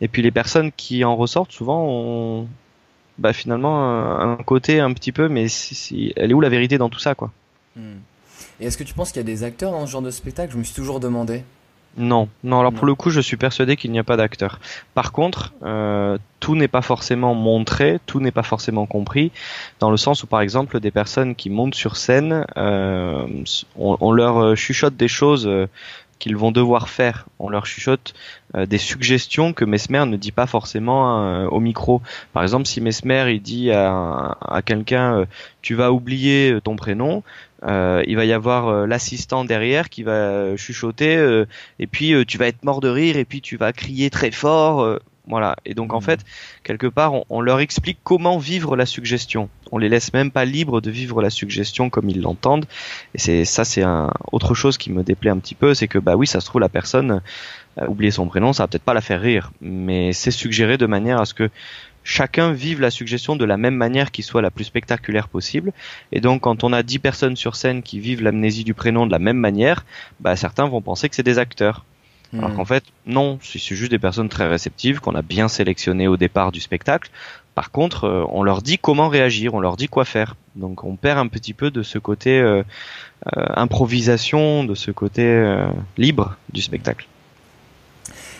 et 0.01 0.07
puis 0.07 0.21
les 0.21 0.31
personnes 0.31 0.71
qui 0.71 1.03
en 1.03 1.15
ressortent 1.15 1.51
souvent 1.51 1.85
ont 1.87 2.47
bah, 3.17 3.33
finalement 3.33 4.19
un, 4.19 4.37
côté 4.37 4.79
un 4.79 4.93
petit 4.93 5.11
peu 5.11 5.27
mais 5.27 5.47
si, 5.47 6.13
elle 6.15 6.31
est 6.31 6.33
où 6.33 6.41
la 6.41 6.49
vérité 6.49 6.77
dans 6.77 6.89
tout 6.89 6.99
ça 6.99 7.15
quoi? 7.15 7.31
Mm. 7.75 7.95
Et 8.59 8.67
est-ce 8.67 8.77
que 8.77 8.83
tu 8.83 8.93
penses 8.93 9.11
qu'il 9.11 9.19
y 9.19 9.21
a 9.21 9.23
des 9.23 9.43
acteurs 9.43 9.71
dans 9.71 9.85
ce 9.85 9.91
genre 9.91 10.01
de 10.01 10.11
spectacle? 10.11 10.53
Je 10.53 10.57
me 10.57 10.63
suis 10.63 10.75
toujours 10.75 10.99
demandé. 10.99 11.43
Non, 11.97 12.27
non. 12.43 12.59
Alors 12.59 12.73
pour 12.73 12.85
le 12.85 12.93
coup, 12.93 13.09
je 13.09 13.21
suis 13.21 13.37
persuadé 13.37 13.77
qu'il 13.77 13.91
n'y 13.91 13.99
a 13.99 14.03
pas 14.03 14.17
d'acteur. 14.17 14.59
Par 14.93 15.11
contre, 15.13 15.53
euh, 15.63 16.17
tout 16.41 16.55
n'est 16.55 16.67
pas 16.67 16.81
forcément 16.81 17.33
montré, 17.33 17.99
tout 18.05 18.19
n'est 18.19 18.31
pas 18.31 18.43
forcément 18.43 18.85
compris, 18.85 19.31
dans 19.79 19.91
le 19.91 19.97
sens 19.97 20.23
où, 20.23 20.27
par 20.27 20.41
exemple, 20.41 20.79
des 20.81 20.91
personnes 20.91 21.35
qui 21.35 21.49
montent 21.49 21.75
sur 21.75 21.95
scène, 21.95 22.45
euh, 22.57 23.25
on, 23.77 23.97
on 24.01 24.11
leur 24.11 24.37
euh, 24.43 24.55
chuchote 24.55 24.97
des 24.97 25.07
choses 25.07 25.47
euh, 25.47 25.67
qu'ils 26.19 26.35
vont 26.35 26.51
devoir 26.51 26.89
faire. 26.89 27.25
On 27.39 27.49
leur 27.49 27.65
chuchote 27.65 28.13
euh, 28.55 28.65
des 28.65 28.77
suggestions 28.77 29.53
que 29.53 29.63
Mesmer 29.63 30.05
ne 30.05 30.17
dit 30.17 30.31
pas 30.31 30.47
forcément 30.47 31.23
euh, 31.23 31.47
au 31.47 31.59
micro. 31.61 32.01
Par 32.33 32.43
exemple, 32.43 32.65
si 32.65 32.81
Mesmer 32.81 33.31
il 33.31 33.41
dit 33.41 33.71
à, 33.71 34.37
à 34.41 34.61
quelqu'un 34.61 35.19
euh, 35.19 35.25
tu 35.61 35.75
vas 35.75 35.91
oublier 35.91 36.57
ton 36.63 36.75
prénom, 36.75 37.23
euh, 37.65 38.03
il 38.07 38.15
va 38.15 38.25
y 38.25 38.33
avoir 38.33 38.67
euh, 38.67 38.85
l'assistant 38.87 39.45
derrière 39.45 39.89
qui 39.89 40.03
va 40.03 40.11
euh, 40.11 40.57
chuchoter 40.57 41.15
euh, 41.17 41.45
et 41.79 41.87
puis 41.87 42.13
euh, 42.13 42.25
tu 42.25 42.37
vas 42.37 42.47
être 42.47 42.63
mort 42.63 42.79
de 42.81 42.89
rire 42.89 43.17
et 43.17 43.25
puis 43.25 43.41
tu 43.41 43.57
vas 43.57 43.73
crier 43.73 44.09
très 44.09 44.31
fort. 44.31 44.81
euh, 44.81 44.99
voilà. 45.27 45.55
Et 45.65 45.73
donc 45.73 45.93
en 45.93 46.01
Mhm. 46.01 46.03
fait, 46.03 46.19
quelque 46.63 46.85
part, 46.85 47.13
on, 47.15 47.25
on 47.29 47.41
leur 47.41 47.59
explique 47.59 47.97
comment 48.03 48.37
vivre 48.37 48.75
la 48.75 48.85
suggestion. 48.85 49.49
On 49.71 49.79
les 49.79 49.89
laisse 49.89 50.13
même 50.13 50.29
pas 50.31 50.45
libres 50.45 50.81
de 50.81 50.91
vivre 50.91 51.19
la 51.21 51.31
suggestion 51.31 51.89
comme 51.89 52.09
ils 52.09 52.21
l'entendent. 52.21 52.65
Et 53.15 53.17
c'est 53.17 53.43
ça, 53.45 53.65
c'est 53.65 53.81
un 53.81 54.11
autre 54.31 54.53
chose 54.53 54.77
qui 54.77 54.91
me 54.91 55.03
déplaît 55.03 55.31
un 55.31 55.39
petit 55.39 55.55
peu, 55.55 55.73
c'est 55.73 55.87
que 55.87 55.97
bah 55.97 56.15
oui, 56.15 56.27
ça 56.27 56.41
se 56.41 56.45
trouve 56.45 56.61
la 56.61 56.69
personne 56.69 57.21
euh, 57.79 57.87
oublier 57.87 58.11
son 58.11 58.27
prénom, 58.27 58.53
ça 58.53 58.63
va 58.63 58.67
peut-être 58.67 58.83
pas 58.83 58.93
la 58.93 59.01
faire 59.01 59.21
rire, 59.21 59.51
mais 59.61 60.13
c'est 60.13 60.31
suggéré 60.31 60.77
de 60.77 60.85
manière 60.85 61.19
à 61.19 61.25
ce 61.25 61.33
que 61.33 61.49
chacun 62.05 62.53
vive 62.53 62.79
la 62.79 62.91
suggestion 62.91 63.35
de 63.35 63.43
la 63.43 63.57
même 63.57 63.75
manière 63.75 64.11
qui 64.11 64.23
soit 64.23 64.41
la 64.41 64.51
plus 64.51 64.63
spectaculaire 64.63 65.27
possible. 65.27 65.73
Et 66.13 66.21
donc, 66.21 66.41
quand 66.41 66.63
on 66.63 66.71
a 66.71 66.83
10 66.83 66.99
personnes 66.99 67.35
sur 67.35 67.57
scène 67.57 67.83
qui 67.83 67.99
vivent 67.99 68.23
l'amnésie 68.23 68.63
du 68.63 68.73
prénom 68.73 69.05
de 69.05 69.11
la 69.11 69.19
même 69.19 69.37
manière, 69.37 69.85
bah, 70.21 70.37
certains 70.37 70.67
vont 70.67 70.81
penser 70.81 71.09
que 71.09 71.15
c'est 71.15 71.23
des 71.23 71.39
acteurs. 71.39 71.83
Alors 72.33 72.51
Mm. 72.51 72.55
qu'en 72.55 72.65
fait, 72.65 72.83
non, 73.05 73.39
c'est 73.41 73.59
juste 73.75 73.91
des 73.91 73.99
personnes 73.99 74.29
très 74.29 74.47
réceptives 74.47 74.99
qu'on 74.99 75.15
a 75.15 75.21
bien 75.21 75.47
sélectionnées 75.47 76.07
au 76.07 76.17
départ 76.17 76.51
du 76.51 76.59
spectacle. 76.59 77.09
Par 77.53 77.71
contre, 77.71 78.05
euh, 78.05 78.25
on 78.29 78.43
leur 78.43 78.61
dit 78.61 78.77
comment 78.77 79.07
réagir, 79.07 79.53
on 79.53 79.59
leur 79.59 79.77
dit 79.77 79.87
quoi 79.87 80.05
faire. 80.05 80.35
Donc 80.55 80.83
on 80.83 80.95
perd 80.95 81.19
un 81.19 81.27
petit 81.27 81.53
peu 81.53 81.71
de 81.71 81.83
ce 81.83 81.97
côté 81.97 82.39
euh, 82.39 82.63
euh, 83.37 83.45
improvisation, 83.55 84.63
de 84.63 84.75
ce 84.75 84.91
côté 84.91 85.55
libre 85.97 86.35
du 86.51 86.61
spectacle. 86.61 87.07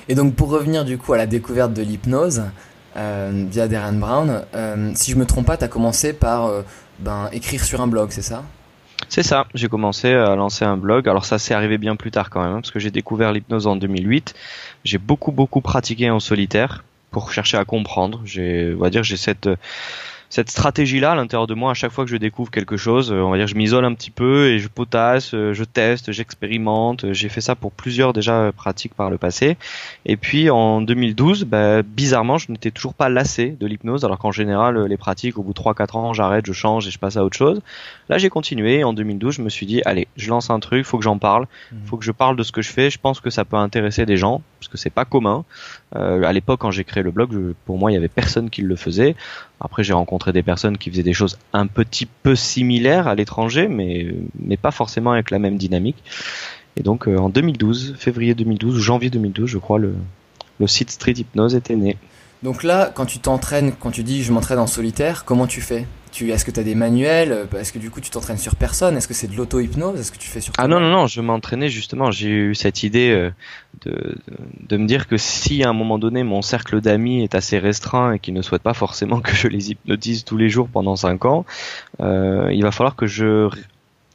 Et 0.10 0.16
donc 0.16 0.36
pour 0.36 0.50
revenir 0.50 0.86
du 0.86 0.98
coup 0.98 1.14
à 1.14 1.18
la 1.18 1.26
découverte 1.26 1.74
de 1.74 1.82
l'hypnose 1.82 2.44
euh, 2.96 3.46
via 3.50 3.68
Darren 3.68 3.94
Brown, 3.94 4.44
euh, 4.56 4.92
si 4.96 5.12
je 5.12 5.18
me 5.18 5.25
trompe 5.25 5.46
pas, 5.46 5.58
t'as 5.58 5.68
commencé 5.68 6.14
par 6.14 6.46
euh, 6.46 6.62
ben, 7.00 7.30
écrire 7.32 7.64
sur 7.64 7.82
un 7.82 7.88
blog, 7.88 8.10
c'est 8.12 8.22
ça? 8.22 8.44
C'est 9.10 9.24
ça, 9.24 9.46
j'ai 9.54 9.68
commencé 9.68 10.14
à 10.14 10.36
lancer 10.36 10.66
un 10.66 10.78
blog. 10.78 11.08
Alors 11.08 11.25
ça 11.25 11.38
s'est 11.38 11.54
arrivé 11.54 11.78
bien 11.78 11.96
plus 11.96 12.12
tard 12.12 12.30
quand 12.30 12.42
même, 12.42 12.54
hein, 12.54 12.62
parce 12.62 12.72
que 12.72 12.80
j'ai 12.80 12.92
découvert 12.92 13.34
l'hypnose 13.34 13.68
en 13.68 13.75
2008. 13.75 14.34
J'ai 14.84 14.98
beaucoup 14.98 15.32
beaucoup 15.32 15.62
pratiqué 15.62 16.10
en 16.10 16.20
solitaire 16.20 16.84
pour 17.12 17.32
chercher 17.32 17.58
à 17.58 17.66
comprendre. 17.66 18.22
J'ai, 18.25 18.74
on 18.75 18.82
va 18.82 18.90
dire, 18.90 19.04
j'ai 19.04 19.18
cette 19.18 19.50
cette 20.36 20.50
stratégie-là 20.50 21.12
à 21.13 21.15
l'intérieur 21.15 21.48
de 21.48 21.54
moi. 21.54 21.72
À 21.72 21.74
chaque 21.75 21.94
fois 21.94 22.04
que 22.04 22.12
je 22.12 22.18
découvre 22.18 22.51
quelque 22.51 22.75
chose, 22.75 23.10
euh, 23.10 23.22
on 23.22 23.30
va 23.30 23.38
dire, 23.38 23.48
je 23.48 23.56
m'isole 23.56 23.86
un 23.86 23.94
petit 23.94 24.12
peu 24.12 24.48
et 24.50 24.60
je 24.60 24.68
potasse, 24.68 25.34
euh, 25.34 25.54
je 25.54 25.63
teste, 25.63 26.12
j'expérimente. 26.12 27.13
J'ai 27.13 27.30
fait 27.30 27.39
ça 27.39 27.56
pour 27.56 27.72
plusieurs 27.72 28.12
déjà 28.12 28.34
euh, 28.34 28.51
pratiques 28.51 28.94
par 28.96 29.10
le 29.10 29.18
passé. 29.18 29.56
Et 30.06 30.18
puis 30.18 30.50
en 30.50 30.82
2012, 30.82 31.46
bah, 31.46 31.84
bizarrement, 31.84 32.38
je 32.38 32.51
n'étais 32.51 32.72
toujours 32.72 32.94
pas 32.96 33.08
lassé 33.08 33.56
de 33.58 33.65
l'hypnose, 33.65 34.04
alors 34.04 34.18
qu'en 34.20 34.34
général, 34.34 34.75
euh, 34.75 34.88
les 34.89 34.98
pratiques, 34.98 35.38
au 35.38 35.44
bout 35.44 35.54
de 35.54 35.60
3-4 35.62 35.96
ans, 35.98 36.12
j'arrête, 36.12 36.46
je 36.46 36.51
change 36.54 36.86
et 36.86 36.92
je 36.92 37.00
passe 37.00 37.15
à 37.15 37.24
autre 37.24 37.38
chose. 37.38 37.62
Là, 38.10 38.18
j'ai 38.18 38.27
continué. 38.30 38.80
Et 38.80 38.84
en 38.84 38.92
2012, 38.92 39.36
je 39.36 39.42
me 39.42 39.48
suis 39.50 39.65
dit, 39.65 39.82
allez, 39.86 40.10
je 40.18 40.30
lance 40.30 40.50
un 40.50 40.60
truc, 40.60 40.86
faut 40.86 40.98
que 40.98 41.04
j'en 41.06 41.18
parle, 41.18 41.48
faut 41.86 41.96
que 41.96 42.04
je 42.04 42.12
parle 42.12 42.36
de 42.36 42.44
ce 42.44 42.51
que 42.51 42.62
je 42.62 42.72
fais. 42.72 42.89
Je 42.89 43.00
pense 43.00 43.22
que 43.22 43.30
ça 43.30 43.46
peut 43.46 43.56
intéresser 43.58 44.06
des 44.06 44.18
gens 44.18 44.42
parce 44.60 44.68
que 44.68 44.77
c'est 44.77 44.89
pas 44.89 45.06
commun. 45.06 45.46
Euh, 45.96 46.24
à 46.24 46.34
l'époque, 46.34 46.60
quand 46.60 46.72
j'ai 46.72 46.84
créé 46.84 47.04
le 47.04 47.12
blog, 47.12 47.30
je- 47.32 47.54
pour 47.65 47.77
moi, 47.77 47.89
il 47.92 47.94
y 47.94 47.98
avait 47.98 48.10
personne 48.10 48.50
qui 48.50 48.62
le 48.63 48.75
faisait. 48.75 49.15
Après, 49.60 49.84
j'ai 49.84 49.94
rencontré 49.94 50.34
des 50.34 50.44
personnes 50.44 50.78
qui 50.78 50.90
faisaient 50.90 51.04
des 51.04 51.14
choses 51.14 51.38
un 51.54 51.68
petit 51.68 52.06
peu 52.06 52.36
similaires 52.36 53.08
à 53.08 53.16
l'étranger, 53.16 53.68
mais, 53.68 54.14
pas 54.58 54.72
forcément 54.72 55.12
avec 55.12 55.32
la 55.32 55.40
même 55.40 55.58
dynamique. 55.58 55.98
Et 56.78 56.84
donc 56.84 57.08
en 57.08 57.30
2012, 57.30 57.96
février 57.98 58.36
2012 58.36 58.76
ou 58.76 58.80
janvier 58.80 59.10
2012, 59.10 59.50
je 59.50 59.58
crois, 59.58 59.80
le, 59.80 59.96
le 60.60 60.68
site 60.68 60.92
Street 60.92 61.14
Hypnose 61.14 61.56
était 61.56 61.76
né. 61.76 61.98
Donc 62.44 62.64
là, 62.64 62.92
quand 62.94 63.06
tu 63.06 63.20
t'entraînes, 63.20 63.72
quand 63.80 63.92
tu 63.92 64.04
dis 64.04 64.24
je 64.24 64.32
m'entraîne 64.32 64.60
en 64.60 64.68
solitaire, 64.68 65.26
comment 65.26 65.48
tu 65.48 65.62
fais? 65.62 65.86
Tu, 66.16 66.32
Est-ce 66.32 66.46
que 66.46 66.52
tu 66.52 66.60
as 66.60 66.64
des 66.64 66.76
manuels 66.76 67.48
Est-ce 67.58 67.74
que 67.74 67.80
du 67.80 67.92
coup 67.92 68.00
tu 68.00 68.10
t'entraînes 68.10 68.38
sur 68.38 68.56
personne 68.56 68.96
Est-ce 68.96 69.08
que 69.08 69.14
c'est 69.14 69.28
de 69.28 69.36
l'auto-hypnose 69.36 70.00
Est-ce 70.00 70.12
que 70.12 70.18
tu 70.18 70.30
fais 70.30 70.40
sur 70.40 70.54
Ah 70.58 70.68
non, 70.68 70.80
non, 70.80 70.90
non, 70.90 71.08
je 71.08 71.20
m'entraînais 71.20 71.70
justement. 71.70 72.10
J'ai 72.12 72.30
eu 72.30 72.56
cette 72.56 72.84
idée 72.84 73.12
euh, 73.12 73.32
de, 73.86 74.16
de 74.68 74.78
me 74.78 74.88
dire 74.88 75.08
que 75.08 75.18
si 75.18 75.64
à 75.64 75.70
un 75.70 75.74
moment 75.74 76.00
donné 76.00 76.24
mon 76.24 76.42
cercle 76.42 76.80
d'amis 76.80 77.22
est 77.24 77.36
assez 77.36 77.60
restreint 77.60 78.14
et 78.14 78.20
qu'ils 78.20 78.34
ne 78.34 78.42
souhaitent 78.42 78.64
pas 78.64 78.74
forcément 78.74 79.20
que 79.20 79.36
je 79.36 79.48
les 79.50 79.72
hypnotise 79.72 80.24
tous 80.24 80.38
les 80.38 80.50
jours 80.50 80.70
pendant 80.70 80.96
5 80.96 81.26
ans, 81.26 81.46
euh, 82.00 82.50
il 82.54 82.64
va 82.64 82.72
falloir 82.72 82.96
que 82.96 83.08
je 83.08 83.50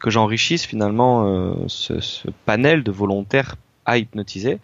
que 0.00 0.08
j'enrichisse 0.08 0.64
finalement 0.64 1.26
euh, 1.26 1.52
ce, 1.66 2.00
ce 2.00 2.28
panel 2.46 2.82
de 2.82 2.90
volontaires 2.90 3.56
à 3.90 3.98
hypnotiser. 3.98 4.58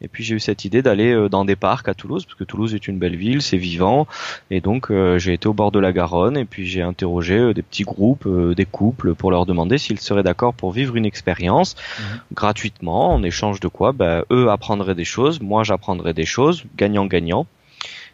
Et 0.00 0.08
puis 0.08 0.24
j'ai 0.24 0.34
eu 0.34 0.40
cette 0.40 0.64
idée 0.64 0.82
d'aller 0.82 1.12
euh, 1.12 1.28
dans 1.28 1.44
des 1.44 1.56
parcs 1.56 1.88
à 1.88 1.94
Toulouse, 1.94 2.24
parce 2.24 2.36
que 2.36 2.44
Toulouse 2.44 2.74
est 2.74 2.88
une 2.88 2.98
belle 2.98 3.16
ville, 3.16 3.40
c'est 3.40 3.56
vivant. 3.56 4.06
Et 4.50 4.60
donc 4.60 4.90
euh, 4.90 5.18
j'ai 5.18 5.32
été 5.32 5.46
au 5.46 5.54
bord 5.54 5.70
de 5.70 5.78
la 5.78 5.92
Garonne 5.92 6.36
et 6.36 6.44
puis 6.44 6.66
j'ai 6.66 6.82
interrogé 6.82 7.38
euh, 7.38 7.54
des 7.54 7.62
petits 7.62 7.84
groupes, 7.84 8.28
des 8.54 8.64
couples, 8.64 9.14
pour 9.14 9.30
leur 9.30 9.46
demander 9.46 9.78
s'ils 9.78 10.00
seraient 10.00 10.24
d'accord 10.24 10.54
pour 10.54 10.72
vivre 10.72 10.96
une 10.96 11.06
expérience 11.06 11.76
mhm. 11.98 12.20
gratuitement, 12.34 13.14
en 13.14 13.22
échange 13.22 13.60
de 13.60 13.68
quoi 13.68 13.92
bah, 13.92 14.24
eux 14.32 14.50
apprendraient 14.50 14.96
des 14.96 15.04
choses, 15.04 15.40
moi 15.40 15.62
j'apprendrais 15.62 16.14
des 16.14 16.26
choses, 16.26 16.64
gagnant-gagnant. 16.76 17.46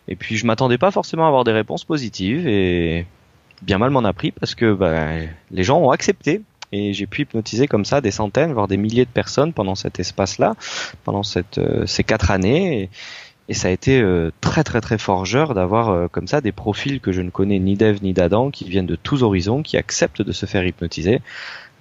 Et 0.09 0.17
puis 0.17 0.37
je 0.37 0.47
m'attendais 0.47 0.79
pas 0.79 0.91
forcément 0.91 1.25
à 1.25 1.29
avoir 1.29 1.45
des 1.45 1.53
réponses 1.53 1.85
positives 1.85 2.47
et 2.47 3.07
bien 3.63 3.79
mal 3.79 3.91
m'en 3.91 4.05
a 4.05 4.13
pris 4.13 4.31
parce 4.31 4.55
que 4.55 4.73
bah, 4.75 5.09
les 5.51 5.65
gens 5.65 5.79
ont 5.81 5.91
accepté 5.91 6.43
et 6.73 6.93
j'ai 6.93 7.07
pu 7.07 7.23
hypnotiser 7.23 7.67
comme 7.67 7.85
ça 7.85 8.01
des 8.01 8.11
centaines, 8.11 8.53
voire 8.53 8.69
des 8.69 8.77
milliers 8.77 9.05
de 9.05 9.11
personnes 9.11 9.53
pendant 9.53 9.75
cet 9.75 10.01
espace-là, 10.01 10.55
pendant 11.05 11.23
cette, 11.23 11.59
euh, 11.59 11.87
ces 11.87 12.05
quatre 12.05 12.31
années. 12.31 12.83
Et, 12.83 12.91
et, 13.49 13.55
ça 13.55 13.69
a 13.69 13.71
été 13.71 14.01
euh, 14.01 14.31
très 14.41 14.65
très 14.65 14.81
très 14.81 14.99
forgeur 14.99 15.55
d'avoir 15.55 15.89
euh, 15.89 16.09
comme 16.09 16.27
ça 16.27 16.41
des 16.41 16.53
profils 16.53 17.01
que 17.01 17.13
je 17.13 17.23
ne 17.23 17.31
connais 17.31 17.59
ni 17.59 17.77
d'Ève 17.77 18.03
ni 18.03 18.13
d'Adam, 18.13 18.51
qui 18.51 18.69
viennent 18.69 18.87
de 18.87 18.97
tous 18.97 19.23
horizons, 19.23 19.63
qui 19.63 19.77
acceptent 19.77 20.23
de 20.23 20.33
se 20.33 20.47
faire 20.47 20.67
hypnotiser. 20.67 21.21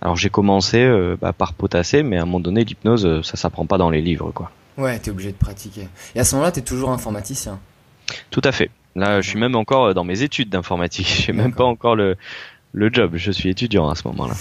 Alors 0.01 0.15
j'ai 0.15 0.29
commencé 0.29 0.87
bah, 1.19 1.33
par 1.33 1.53
potasser, 1.53 2.03
mais 2.03 2.17
à 2.17 2.21
un 2.21 2.25
moment 2.25 2.39
donné, 2.39 2.63
l'hypnose, 2.63 3.23
ça 3.23 3.35
s'apprend 3.35 3.65
pas 3.65 3.79
dans 3.79 3.89
les 3.89 4.01
livres, 4.01 4.31
quoi. 4.31 4.51
Ouais, 4.77 4.99
t'es 4.99 5.09
obligé 5.09 5.31
de 5.31 5.37
pratiquer. 5.37 5.87
Et 6.13 6.19
à 6.19 6.23
ce 6.23 6.35
moment-là, 6.35 6.51
t'es 6.51 6.61
toujours 6.61 6.91
informaticien. 6.91 7.59
Tout 8.29 8.41
à 8.43 8.51
fait. 8.51 8.69
Là, 8.95 9.21
je 9.21 9.29
suis 9.29 9.39
même 9.39 9.55
encore 9.55 9.95
dans 9.95 10.03
mes 10.03 10.21
études 10.21 10.49
d'informatique. 10.49 11.07
J'ai 11.25 11.33
même 11.33 11.51
pas 11.51 11.63
encore 11.63 11.95
le, 11.95 12.15
le 12.73 12.93
job. 12.93 13.13
Je 13.15 13.31
suis 13.31 13.49
étudiant 13.49 13.89
à 13.89 13.95
ce 13.95 14.07
moment-là. 14.07 14.35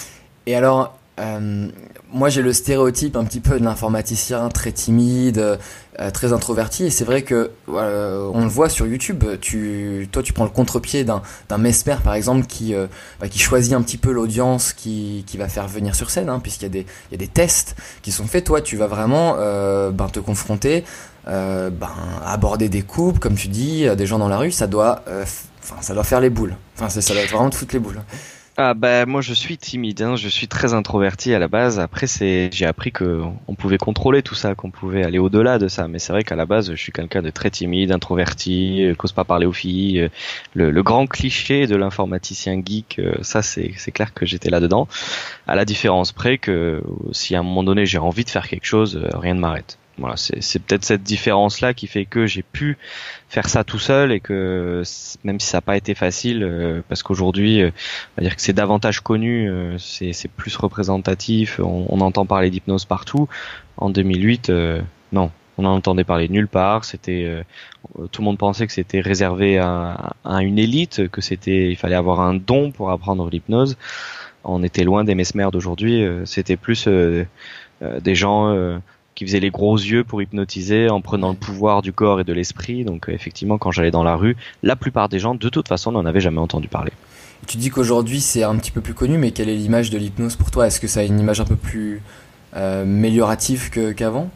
Et 0.47 0.55
alors, 0.55 0.97
euh, 1.19 1.69
moi 2.13 2.29
j'ai 2.29 2.43
le 2.43 2.53
stéréotype 2.53 3.17
un 3.17 3.25
petit 3.25 3.41
peu 3.41 3.59
de 3.59 3.65
l'informaticien 3.65 4.49
très 4.49 4.71
timide, 4.71 5.59
euh, 5.99 6.11
très 6.13 6.33
introverti, 6.33 6.85
et 6.85 6.91
c'est 6.91 7.05
vrai 7.05 7.23
que 7.23 7.51
on 7.69 8.43
le 8.43 8.49
voit 8.49 8.69
sur 8.69 8.87
YouTube. 8.87 9.25
Tu, 9.41 10.09
toi, 10.13 10.23
tu 10.23 10.33
prends 10.33 10.45
le 10.45 10.51
contre-pied 10.51 11.05
d'un 11.05 11.23
d'un 11.49 11.59
mesmer 11.59 11.97
par 12.05 12.15
exemple 12.15 12.47
qui 12.47 12.75
euh, 12.75 12.87
bah, 13.19 13.29
qui 13.29 13.39
choisit 13.39 13.73
un 13.73 13.83
petit 13.83 13.97
peu 13.97 14.13
l'audience 14.13 14.73
qui 14.73 15.25
qui 15.27 15.37
va 15.37 15.49
faire 15.49 15.67
venir 15.67 15.95
sur 15.95 16.11
scène, 16.11 16.29
hein, 16.29 16.39
puisqu'il 16.39 16.65
y 16.65 16.67
a 16.67 16.71
des 16.71 16.87
il 17.11 17.13
y 17.13 17.15
a 17.15 17.19
des 17.19 17.29
tests 17.29 17.77
qui 18.03 18.13
sont 18.13 18.27
faits. 18.27 18.45
Toi, 18.45 18.61
tu 18.61 18.77
vas 18.77 18.87
vraiment 18.87 19.37
euh, 19.39 19.91
ben, 19.91 20.09
te 20.09 20.21
confronter, 20.21 20.85
ben, 21.27 21.73
aborder 22.25 22.69
des 22.69 22.83
couples, 22.83 23.19
comme 23.19 23.35
tu 23.35 23.49
dis, 23.49 23.87
des 23.97 24.07
gens 24.07 24.19
dans 24.19 24.29
la 24.29 24.39
rue. 24.39 24.53
Ça 24.53 24.69
doit, 24.69 25.03
enfin, 25.63 25.77
ça 25.81 25.95
doit 25.95 26.05
faire 26.05 26.21
les 26.21 26.31
boules. 26.31 26.55
Enfin, 26.77 26.89
ça 26.89 27.15
doit 27.15 27.25
vraiment 27.25 27.51
te 27.51 27.57
foutre 27.57 27.75
les 27.75 27.81
boules. 27.81 28.01
Ah 28.59 28.73
bah 28.73 29.05
moi 29.05 29.21
je 29.21 29.35
suis 29.35 29.59
timide, 29.59 30.01
hein. 30.01 30.17
je 30.17 30.29
suis 30.29 30.49
très 30.49 30.73
introverti 30.73 31.35
à 31.35 31.39
la 31.39 31.47
base. 31.47 31.79
Après 31.79 32.07
c'est 32.07 32.49
j'ai 32.53 32.65
appris 32.65 32.91
que 32.91 33.21
on 33.49 33.55
pouvait 33.55 33.77
contrôler 33.77 34.23
tout 34.23 34.35
ça, 34.35 34.55
qu'on 34.55 34.71
pouvait 34.71 35.05
aller 35.05 35.19
au-delà 35.19 35.59
de 35.59 35.69
ça. 35.69 35.89
Mais 35.89 35.99
c'est 35.99 36.13
vrai 36.15 36.25
qu'à 36.25 36.37
la 36.37 36.47
base 36.47 36.71
je 36.71 36.77
suis 36.77 36.91
quelqu'un 36.91 37.21
de 37.21 37.29
très 37.29 37.51
timide, 37.51 37.93
introverti, 37.93 38.83
euh, 38.83 38.95
cause 38.95 39.13
pas 39.13 39.25
parler 39.25 39.45
aux 39.45 39.53
filles. 39.53 40.01
Euh, 40.01 40.09
le, 40.55 40.71
le 40.71 40.83
grand 40.83 41.07
cliché 41.07 41.67
de 41.67 41.77
l'informaticien 41.77 42.63
geek, 42.65 42.99
euh, 42.99 43.13
ça 43.21 43.43
c'est 43.43 43.73
c'est 43.77 43.93
clair 43.93 44.15
que 44.15 44.25
j'étais 44.25 44.49
là 44.49 44.59
dedans. 44.61 44.89
À 45.47 45.55
la 45.55 45.67
différence 45.67 46.13
près 46.13 46.39
que 46.39 46.83
si 47.13 47.37
à 47.37 47.41
un 47.41 47.43
moment 47.43 47.63
donné 47.63 47.85
j'ai 47.85 47.99
envie 47.99 48.25
de 48.25 48.31
faire 48.31 48.49
quelque 48.49 48.65
chose, 48.67 48.99
rien 49.13 49.35
ne 49.35 49.41
m'arrête. 49.41 49.79
Voilà, 49.99 50.17
c'est 50.17 50.59
peut-être 50.59 50.85
cette 50.85 51.03
différence-là 51.03 51.73
qui 51.73 51.87
fait 51.87 52.05
que 52.05 52.27
j'ai 52.27 52.43
pu 52.43 52.77
faire 53.31 53.49
ça 53.49 53.65
tout 53.65 53.79
seul 53.79 54.13
et 54.13 54.21
que 54.21 54.83
même 55.25 55.41
si 55.41 55.47
ça 55.47 55.59
n'a 55.59 55.63
pas 55.63 55.77
été 55.77 55.95
facile, 55.95 56.43
euh, 56.43 56.83
parce 56.87 57.03
qu'aujourd'hui, 57.03 57.63
euh, 57.63 57.71
dire 58.21 58.37
que 58.37 58.43
c'est 58.43 58.53
davantage 58.53 59.01
connu, 59.01 59.49
euh, 59.49 59.79
c'est 59.79 60.31
plus 60.37 60.55
représentatif, 60.57 61.61
on, 61.61 61.87
on 61.89 62.01
entend 62.03 62.27
parler 62.27 62.51
d'hypnose 62.51 62.85
partout. 62.85 63.29
En 63.79 63.89
2008, 63.89 64.51
non, 65.13 65.31
on 65.57 65.65
en 65.65 65.75
entendait 65.75 66.05
parler 66.05 66.29
nulle 66.29 66.49
part. 66.49 66.85
C'était 66.85 67.45
tout 68.11 68.23
le 68.23 68.25
monde 68.25 68.39
pensait 68.39 68.67
que 68.67 68.73
c'était 68.73 69.01
réservé 69.01 69.59
à, 69.59 70.15
à, 70.25 70.43
une 70.43 70.59
élite, 70.59 71.09
que 71.09 71.21
c'était 71.21 71.71
il 71.71 71.77
fallait 71.77 71.95
avoir 71.95 72.21
un 72.21 72.35
don 72.35 72.71
pour 72.71 72.91
apprendre 72.91 73.29
l'hypnose. 73.29 73.77
On 74.45 74.63
était 74.63 74.85
loin 74.85 75.05
des 75.05 75.15
mesmères 75.15 75.51
d'aujourd'hui. 75.51 76.07
c'était 76.25 76.57
plus 76.57 76.89
des 76.89 78.15
gens 78.15 78.81
qui 79.17 79.27
faisait 79.27 79.41
les 79.41 79.51
gros 79.51 79.77
yeux 79.77 80.05
pour 80.05 80.23
hypnotiser 80.23 80.89
en 80.89 81.01
prenant 81.01 81.31
le 81.31 81.37
pouvoir 81.37 81.83
du 81.83 81.93
corps 81.93 82.21
et 82.21 82.25
de 82.25 82.33
l'esprit. 82.33 82.85
Donc 82.85 83.09
euh, 83.09 83.13
effectivement, 83.13 83.59
quand 83.59 83.73
j'allais 83.73 83.91
dans 83.91 84.05
la 84.05 84.15
rue, 84.15 84.37
la 84.63 84.77
plupart 84.77 85.09
des 85.09 85.19
gens, 85.19 85.35
de 85.35 85.49
toute 85.49 85.67
façon, 85.67 85.91
n'en 85.91 86.07
avaient 86.07 86.21
jamais 86.21 86.39
entendu 86.39 86.69
parler. 86.69 86.93
Tu 87.47 87.57
dis 87.57 87.71
qu'aujourd'hui 87.71 88.21
c'est 88.21 88.45
un 88.45 88.57
petit 88.57 88.71
peu 88.71 88.81
plus 88.81 88.95
connu, 88.95 89.19
mais 89.19 89.33
quelle 89.33 89.49
est 89.49 89.57
l'image 89.57 89.91
de 89.91 89.99
l'hypnose 89.99 90.37
pour 90.37 90.51
toi? 90.51 90.67
Est-ce 90.67 90.79
que 90.79 90.87
ça 90.87 91.01
a 91.01 91.03
une 91.03 91.19
image 91.19 91.41
un 91.41 91.45
peu 91.45 91.57
plus 91.57 92.03
euh, 92.55 92.83
améliorative 92.83 93.71
qu'avant? 93.95 94.31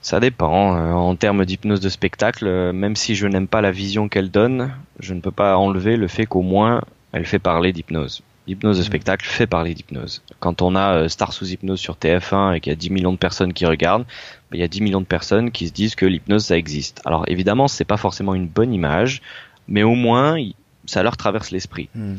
Ça 0.00 0.20
dépend. 0.20 0.76
Euh, 0.76 0.92
en 0.92 1.16
termes 1.16 1.44
d'hypnose 1.44 1.80
de 1.80 1.88
spectacle, 1.88 2.72
même 2.72 2.96
si 2.96 3.16
je 3.16 3.26
n'aime 3.26 3.48
pas 3.48 3.60
la 3.60 3.72
vision 3.72 4.08
qu'elle 4.08 4.30
donne, 4.30 4.70
je 5.00 5.14
ne 5.14 5.20
peux 5.20 5.32
pas 5.32 5.56
enlever 5.56 5.96
le 5.96 6.08
fait 6.08 6.26
qu'au 6.26 6.42
moins 6.42 6.80
elle 7.12 7.26
fait 7.26 7.38
parler 7.38 7.72
d'hypnose. 7.72 8.22
L'hypnose 8.48 8.78
de 8.78 8.82
spectacle 8.82 9.26
fait 9.26 9.46
parler 9.46 9.74
d'hypnose. 9.74 10.22
Quand 10.40 10.62
on 10.62 10.74
a 10.74 10.94
euh, 10.94 11.08
Star 11.08 11.34
sous 11.34 11.50
hypnose 11.50 11.78
sur 11.78 11.96
TF1 11.96 12.54
et 12.54 12.60
qu'il 12.60 12.70
y 12.70 12.72
a 12.72 12.76
10 12.76 12.88
millions 12.88 13.12
de 13.12 13.18
personnes 13.18 13.52
qui 13.52 13.66
regardent, 13.66 14.06
ben, 14.50 14.56
il 14.56 14.60
y 14.60 14.62
a 14.62 14.68
10 14.68 14.80
millions 14.80 15.02
de 15.02 15.06
personnes 15.06 15.50
qui 15.50 15.68
se 15.68 15.72
disent 15.74 15.94
que 15.94 16.06
l'hypnose 16.06 16.46
ça 16.46 16.56
existe. 16.56 17.02
Alors 17.04 17.24
évidemment, 17.28 17.68
c'est 17.68 17.84
pas 17.84 17.98
forcément 17.98 18.34
une 18.34 18.48
bonne 18.48 18.72
image, 18.72 19.20
mais 19.68 19.82
au 19.82 19.94
moins 19.94 20.38
ça 20.86 21.02
leur 21.02 21.18
traverse 21.18 21.50
l'esprit. 21.50 21.90
Hmm. 21.94 22.14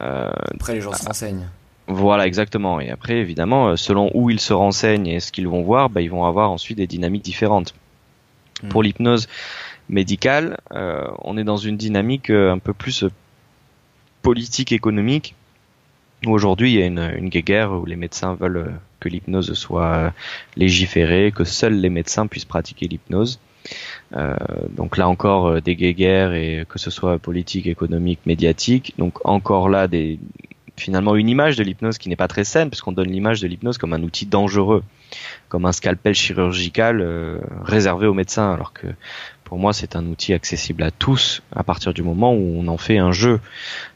Euh, 0.00 0.30
après 0.54 0.76
les 0.76 0.80
gens 0.80 0.94
se 0.94 1.04
renseignent. 1.04 1.46
Voilà, 1.86 2.26
exactement. 2.26 2.80
Et 2.80 2.88
après, 2.88 3.18
évidemment, 3.18 3.68
euh, 3.68 3.76
selon 3.76 4.10
où 4.14 4.30
ils 4.30 4.40
se 4.40 4.54
renseignent 4.54 5.06
et 5.06 5.20
ce 5.20 5.32
qu'ils 5.32 5.48
vont 5.48 5.60
voir, 5.60 5.90
ben, 5.90 6.00
ils 6.00 6.10
vont 6.10 6.24
avoir 6.24 6.50
ensuite 6.50 6.78
des 6.78 6.86
dynamiques 6.86 7.24
différentes. 7.24 7.74
Hmm. 8.62 8.68
Pour 8.68 8.82
l'hypnose 8.82 9.28
médicale, 9.90 10.56
on 10.70 11.36
est 11.36 11.44
dans 11.44 11.58
une 11.58 11.76
dynamique 11.76 12.30
un 12.30 12.58
peu 12.58 12.72
plus 12.72 13.04
politique 14.22 14.72
économique 14.72 15.34
Aujourd'hui, 16.26 16.74
il 16.74 16.80
y 16.80 16.82
a 16.82 16.86
une, 16.86 17.12
une 17.16 17.28
guéguerre 17.28 17.72
où 17.72 17.84
les 17.84 17.96
médecins 17.96 18.34
veulent 18.34 18.56
euh, 18.56 18.70
que 19.04 19.10
l'hypnose 19.10 19.52
soit 19.52 19.94
euh, 19.94 20.10
légiférée, 20.56 21.30
que 21.30 21.44
seuls 21.44 21.78
les 21.78 21.90
médecins 21.90 22.26
puissent 22.26 22.46
pratiquer 22.46 22.88
l'hypnose. 22.88 23.38
Euh, 24.16 24.34
donc 24.70 24.96
là 24.96 25.08
encore 25.08 25.46
euh, 25.46 25.60
des 25.60 25.76
guéguerres 25.76 26.34
et 26.34 26.64
que 26.68 26.78
ce 26.78 26.90
soit 26.90 27.18
politique, 27.18 27.66
économique, 27.66 28.20
médiatique. 28.26 28.94
Donc 28.98 29.24
encore 29.24 29.68
là 29.68 29.86
des 29.86 30.18
finalement 30.76 31.14
une 31.14 31.28
image 31.28 31.56
de 31.56 31.62
l'hypnose 31.62 31.98
qui 31.98 32.08
n'est 32.08 32.16
pas 32.16 32.26
très 32.26 32.42
saine 32.42 32.68
puisqu'on 32.68 32.90
donne 32.90 33.08
l'image 33.08 33.40
de 33.40 33.46
l'hypnose 33.46 33.78
comme 33.78 33.92
un 33.92 34.02
outil 34.02 34.26
dangereux, 34.26 34.82
comme 35.48 35.66
un 35.66 35.72
scalpel 35.72 36.14
chirurgical 36.14 37.40
réservé 37.62 38.08
aux 38.08 38.14
médecins, 38.14 38.52
alors 38.52 38.72
que 38.72 38.88
pour 39.54 39.60
moi, 39.60 39.72
c'est 39.72 39.94
un 39.94 40.04
outil 40.06 40.32
accessible 40.32 40.82
à 40.82 40.90
tous 40.90 41.40
à 41.54 41.62
partir 41.62 41.94
du 41.94 42.02
moment 42.02 42.34
où 42.34 42.58
on 42.58 42.66
en 42.66 42.76
fait 42.76 42.98
un 42.98 43.12
jeu. 43.12 43.38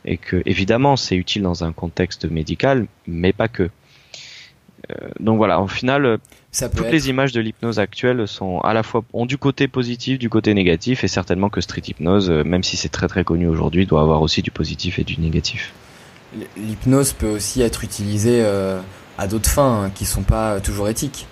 Et 0.04 0.16
que, 0.16 0.40
évidemment, 0.46 0.94
c'est 0.94 1.16
utile 1.16 1.42
dans 1.42 1.64
un 1.64 1.72
contexte 1.72 2.26
médical, 2.26 2.86
mais 3.08 3.32
pas 3.32 3.48
que. 3.48 3.64
Euh, 3.64 5.08
donc 5.18 5.38
voilà, 5.38 5.60
au 5.60 5.66
final, 5.66 6.18
toutes 6.76 6.92
les 6.92 7.08
images 7.08 7.32
de 7.32 7.40
l'hypnose 7.40 7.80
actuelle 7.80 8.28
sont 8.28 8.60
à 8.60 8.72
la 8.72 8.84
fois 8.84 9.02
ont 9.12 9.26
du 9.26 9.36
côté 9.36 9.66
positif, 9.66 10.20
du 10.20 10.30
côté 10.30 10.54
négatif, 10.54 11.02
et 11.02 11.08
certainement 11.08 11.50
que 11.50 11.60
street 11.60 11.82
hypnose, 11.88 12.30
euh, 12.30 12.44
même 12.44 12.62
si 12.62 12.76
c'est 12.76 12.88
très 12.88 13.08
très 13.08 13.24
connu 13.24 13.48
aujourd'hui, 13.48 13.84
doit 13.84 14.02
avoir 14.02 14.22
aussi 14.22 14.42
du 14.42 14.52
positif 14.52 15.00
et 15.00 15.02
du 15.02 15.18
négatif. 15.18 15.72
L'hypnose 16.56 17.14
peut 17.14 17.30
aussi 17.30 17.62
être 17.62 17.82
utilisée 17.82 18.44
euh, 18.44 18.80
à 19.18 19.26
d'autres 19.26 19.50
fins 19.50 19.86
hein, 19.86 19.90
qui 19.92 20.04
sont 20.04 20.22
pas 20.22 20.60
toujours 20.60 20.88
éthiques. 20.88 21.26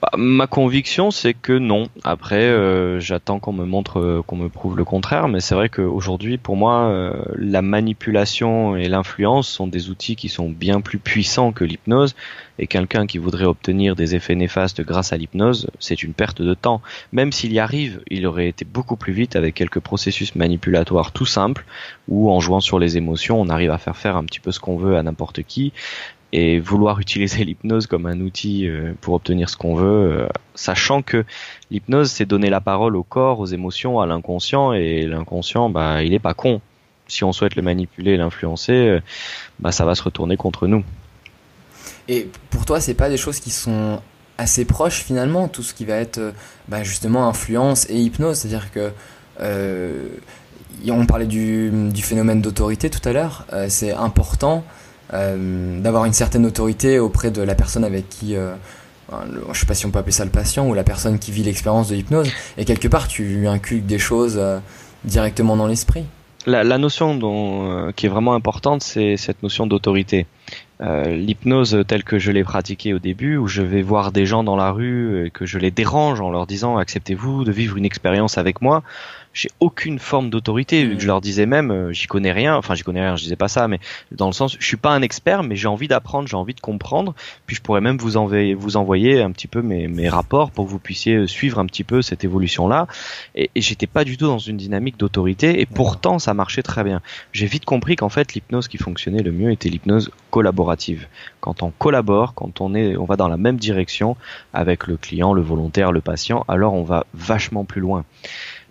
Bah, 0.00 0.08
ma 0.16 0.46
conviction, 0.46 1.10
c'est 1.10 1.34
que 1.34 1.52
non. 1.52 1.88
Après, 2.04 2.44
euh, 2.44 3.00
j'attends 3.00 3.38
qu'on 3.38 3.52
me 3.52 3.66
montre, 3.66 4.00
euh, 4.00 4.22
qu'on 4.26 4.36
me 4.36 4.48
prouve 4.48 4.78
le 4.78 4.84
contraire. 4.84 5.28
Mais 5.28 5.40
c'est 5.40 5.54
vrai 5.54 5.68
qu'aujourd'hui, 5.68 6.38
pour 6.38 6.56
moi, 6.56 6.88
euh, 6.88 7.22
la 7.36 7.60
manipulation 7.60 8.76
et 8.76 8.88
l'influence 8.88 9.46
sont 9.46 9.66
des 9.66 9.90
outils 9.90 10.16
qui 10.16 10.30
sont 10.30 10.48
bien 10.48 10.80
plus 10.80 10.98
puissants 10.98 11.52
que 11.52 11.64
l'hypnose. 11.64 12.14
Et 12.58 12.66
quelqu'un 12.66 13.06
qui 13.06 13.18
voudrait 13.18 13.44
obtenir 13.44 13.94
des 13.94 14.14
effets 14.14 14.34
néfastes 14.34 14.80
grâce 14.80 15.12
à 15.12 15.18
l'hypnose, 15.18 15.68
c'est 15.80 16.02
une 16.02 16.14
perte 16.14 16.40
de 16.40 16.54
temps. 16.54 16.80
Même 17.12 17.30
s'il 17.30 17.52
y 17.52 17.58
arrive, 17.58 18.00
il 18.08 18.26
aurait 18.26 18.48
été 18.48 18.64
beaucoup 18.64 18.96
plus 18.96 19.12
vite 19.12 19.36
avec 19.36 19.54
quelques 19.54 19.80
processus 19.80 20.34
manipulatoires 20.34 21.12
tout 21.12 21.26
simples, 21.26 21.66
où 22.08 22.30
en 22.30 22.40
jouant 22.40 22.60
sur 22.60 22.78
les 22.78 22.96
émotions, 22.96 23.38
on 23.38 23.50
arrive 23.50 23.70
à 23.70 23.78
faire 23.78 23.96
faire 23.96 24.16
un 24.16 24.24
petit 24.24 24.40
peu 24.40 24.50
ce 24.50 24.60
qu'on 24.60 24.76
veut 24.76 24.96
à 24.96 25.02
n'importe 25.02 25.42
qui 25.42 25.72
et 26.32 26.60
vouloir 26.60 27.00
utiliser 27.00 27.44
l'hypnose 27.44 27.86
comme 27.86 28.06
un 28.06 28.20
outil 28.20 28.68
euh, 28.68 28.92
pour 29.00 29.14
obtenir 29.14 29.48
ce 29.48 29.56
qu'on 29.56 29.74
veut, 29.74 30.12
euh, 30.12 30.28
sachant 30.54 31.02
que 31.02 31.24
l'hypnose 31.70 32.10
c'est 32.10 32.26
donner 32.26 32.50
la 32.50 32.60
parole 32.60 32.96
au 32.96 33.02
corps, 33.02 33.40
aux 33.40 33.46
émotions, 33.46 34.00
à 34.00 34.06
l'inconscient 34.06 34.72
et 34.72 35.06
l'inconscient 35.06 35.70
bah 35.70 36.02
il 36.02 36.14
est 36.14 36.20
pas 36.20 36.34
con. 36.34 36.60
Si 37.08 37.24
on 37.24 37.32
souhaite 37.32 37.56
le 37.56 37.62
manipuler, 37.62 38.16
l'influencer, 38.16 38.72
euh, 38.72 39.00
bah 39.58 39.72
ça 39.72 39.84
va 39.84 39.96
se 39.96 40.02
retourner 40.02 40.36
contre 40.36 40.68
nous. 40.68 40.84
Et 42.08 42.28
pour 42.50 42.64
toi, 42.64 42.80
c'est 42.80 42.94
pas 42.94 43.08
des 43.08 43.16
choses 43.16 43.40
qui 43.40 43.50
sont 43.50 44.00
assez 44.38 44.64
proches 44.64 45.02
finalement, 45.02 45.48
tout 45.48 45.62
ce 45.62 45.74
qui 45.74 45.84
va 45.84 45.96
être 45.96 46.32
bah, 46.68 46.82
justement 46.82 47.28
influence 47.28 47.88
et 47.90 47.96
hypnose, 47.96 48.38
c'est-à-dire 48.38 48.70
que 48.70 48.92
on 50.88 51.06
parlait 51.06 51.26
du, 51.26 51.72
phénomène 52.02 52.40
d'autorité 52.40 52.90
tout 52.90 53.06
à 53.08 53.12
l'heure, 53.12 53.46
c'est 53.68 53.92
important 53.92 54.64
d'avoir 55.12 56.04
une 56.04 56.12
certaine 56.12 56.46
autorité 56.46 56.98
auprès 56.98 57.30
de 57.30 57.42
la 57.42 57.54
personne 57.54 57.84
avec 57.84 58.08
qui, 58.08 58.36
euh, 58.36 58.54
je 59.52 59.58
sais 59.58 59.66
pas 59.66 59.74
si 59.74 59.86
on 59.86 59.90
peut 59.90 59.98
appeler 59.98 60.12
ça 60.12 60.24
le 60.24 60.30
patient 60.30 60.68
ou 60.68 60.74
la 60.74 60.84
personne 60.84 61.18
qui 61.18 61.32
vit 61.32 61.42
l'expérience 61.42 61.88
de 61.88 61.94
l'hypnose, 61.94 62.30
et 62.58 62.64
quelque 62.64 62.88
part 62.88 63.08
tu 63.08 63.46
inculques 63.46 63.86
des 63.86 63.98
choses 63.98 64.36
euh, 64.38 64.58
directement 65.04 65.56
dans 65.56 65.66
l'esprit. 65.66 66.04
La, 66.46 66.78
notion 66.78 67.92
qui 67.94 68.06
est 68.06 68.08
vraiment 68.08 68.32
importante, 68.32 68.82
c'est 68.82 69.18
cette 69.18 69.42
notion 69.42 69.66
d'autorité. 69.66 70.26
Euh, 70.80 71.14
l'hypnose 71.14 71.84
telle 71.86 72.02
que 72.02 72.18
je 72.18 72.32
l'ai 72.32 72.44
pratiquée 72.44 72.94
au 72.94 72.98
début, 72.98 73.36
où 73.36 73.46
je 73.46 73.60
vais 73.60 73.82
voir 73.82 74.10
des 74.10 74.24
gens 74.24 74.42
dans 74.42 74.56
la 74.56 74.70
rue 74.70 75.26
et 75.26 75.30
que 75.30 75.44
je 75.44 75.58
les 75.58 75.70
dérange 75.70 76.22
en 76.22 76.30
leur 76.30 76.46
disant 76.46 76.78
acceptez-vous 76.78 77.44
de 77.44 77.52
vivre 77.52 77.76
une 77.76 77.84
expérience 77.84 78.38
avec 78.38 78.62
moi, 78.62 78.82
j'ai 79.32 79.48
aucune 79.60 79.98
forme 79.98 80.28
d'autorité 80.28 80.84
vu 80.84 80.96
que 80.96 81.02
je 81.02 81.06
leur 81.06 81.20
disais 81.20 81.46
même 81.46 81.70
euh, 81.70 81.92
j'y 81.92 82.06
connais 82.06 82.32
rien. 82.32 82.56
Enfin 82.56 82.74
j'y 82.74 82.82
connais 82.82 83.00
rien 83.00 83.16
je 83.16 83.22
disais 83.22 83.36
pas 83.36 83.48
ça 83.48 83.68
mais 83.68 83.78
dans 84.10 84.26
le 84.26 84.32
sens 84.32 84.56
je 84.58 84.66
suis 84.66 84.76
pas 84.76 84.90
un 84.90 85.02
expert 85.02 85.42
mais 85.42 85.56
j'ai 85.56 85.68
envie 85.68 85.88
d'apprendre 85.88 86.28
j'ai 86.28 86.36
envie 86.36 86.54
de 86.54 86.60
comprendre. 86.60 87.14
Puis 87.46 87.56
je 87.56 87.62
pourrais 87.62 87.80
même 87.80 87.96
vous 87.98 88.16
envoyer 88.16 88.54
vous 88.54 88.76
envoyer 88.76 89.22
un 89.22 89.30
petit 89.30 89.46
peu 89.46 89.62
mes, 89.62 89.88
mes 89.88 90.08
rapports 90.08 90.50
pour 90.50 90.66
que 90.66 90.70
vous 90.70 90.78
puissiez 90.78 91.14
euh, 91.14 91.26
suivre 91.26 91.58
un 91.58 91.66
petit 91.66 91.84
peu 91.84 92.02
cette 92.02 92.24
évolution 92.24 92.66
là 92.66 92.86
et, 93.34 93.50
et 93.54 93.60
j'étais 93.60 93.86
pas 93.86 94.04
du 94.04 94.16
tout 94.16 94.26
dans 94.26 94.38
une 94.38 94.56
dynamique 94.56 94.96
d'autorité 94.96 95.60
et 95.60 95.66
pourtant 95.66 96.18
ça 96.18 96.34
marchait 96.34 96.62
très 96.62 96.82
bien. 96.82 97.00
J'ai 97.32 97.46
vite 97.46 97.64
compris 97.64 97.96
qu'en 97.96 98.08
fait 98.08 98.34
l'hypnose 98.34 98.68
qui 98.68 98.78
fonctionnait 98.78 99.22
le 99.22 99.32
mieux 99.32 99.52
était 99.52 99.68
l'hypnose 99.68 100.10
collaborative. 100.30 101.06
Quand 101.40 101.62
on 101.62 101.70
collabore 101.70 102.34
quand 102.34 102.60
on 102.60 102.74
est 102.74 102.96
on 102.96 103.04
va 103.04 103.16
dans 103.16 103.28
la 103.28 103.36
même 103.36 103.58
direction 103.58 104.16
avec 104.52 104.86
le 104.88 104.96
client 104.96 105.32
le 105.32 105.42
volontaire 105.42 105.92
le 105.92 106.00
patient 106.00 106.44
alors 106.48 106.74
on 106.74 106.82
va 106.82 107.06
vachement 107.14 107.64
plus 107.64 107.80
loin 107.80 108.04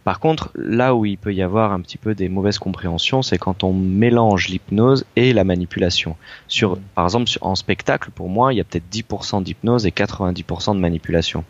par 0.03 0.19
contre, 0.19 0.51
là 0.55 0.95
où 0.95 1.05
il 1.05 1.17
peut 1.17 1.33
y 1.33 1.41
avoir 1.41 1.71
un 1.71 1.81
petit 1.81 1.97
peu 1.97 2.15
des 2.15 2.29
mauvaises 2.29 2.59
compréhensions, 2.59 3.21
c'est 3.21 3.37
quand 3.37 3.63
on 3.63 3.73
mélange 3.73 4.47
l'hypnose 4.47 5.05
et 5.15 5.33
la 5.33 5.43
manipulation. 5.43 6.15
Sur, 6.47 6.77
mmh. 6.77 6.81
par 6.95 7.05
exemple, 7.05 7.29
en 7.41 7.55
spectacle, 7.55 8.09
pour 8.11 8.29
moi, 8.29 8.53
il 8.53 8.57
y 8.57 8.61
a 8.61 8.63
peut-être 8.63 8.89
10% 8.91 9.43
d'hypnose 9.43 9.85
et 9.85 9.91
90% 9.91 10.75
de 10.75 10.79
manipulation. 10.79 11.43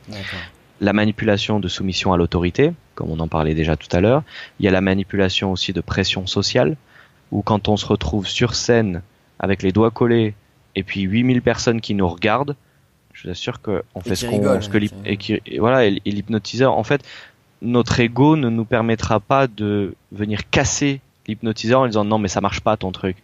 La 0.81 0.93
manipulation 0.93 1.59
de 1.59 1.67
soumission 1.67 2.13
à 2.13 2.17
l'autorité, 2.17 2.73
comme 2.95 3.11
on 3.11 3.19
en 3.19 3.27
parlait 3.27 3.53
déjà 3.53 3.75
tout 3.75 3.93
à 3.95 4.01
l'heure. 4.01 4.23
Il 4.59 4.65
y 4.65 4.67
a 4.67 4.71
la 4.71 4.81
manipulation 4.81 5.51
aussi 5.51 5.73
de 5.73 5.81
pression 5.81 6.25
sociale, 6.25 6.75
où 7.31 7.41
quand 7.41 7.67
on 7.67 7.77
se 7.77 7.85
retrouve 7.85 8.27
sur 8.27 8.55
scène 8.55 9.01
avec 9.39 9.61
les 9.61 9.71
doigts 9.71 9.91
collés 9.91 10.33
et 10.75 10.83
puis 10.83 11.01
8000 11.01 11.41
personnes 11.41 11.81
qui 11.81 11.93
nous 11.93 12.07
regardent, 12.07 12.55
je 13.13 13.23
vous 13.23 13.31
assure 13.31 13.61
qu'on 13.61 14.01
fait 14.01 14.15
ce 14.15 14.25
qu'on, 14.25 14.61
ce 14.61 14.69
que 14.69 14.77
et, 15.05 15.17
qui, 15.17 15.41
voilà, 15.57 15.85
et 15.85 15.99
l'hypnotiseur, 16.05 16.77
en 16.77 16.83
fait, 16.83 17.03
notre 17.61 17.99
ego 17.99 18.35
ne 18.35 18.49
nous 18.49 18.65
permettra 18.65 19.19
pas 19.19 19.47
de 19.47 19.95
venir 20.11 20.49
casser 20.49 21.01
l'hypnotiseur 21.27 21.81
en 21.81 21.87
disant 21.87 22.05
non 22.05 22.17
mais 22.17 22.27
ça 22.27 22.41
marche 22.41 22.61
pas 22.61 22.77
ton 22.77 22.91
truc. 22.91 23.17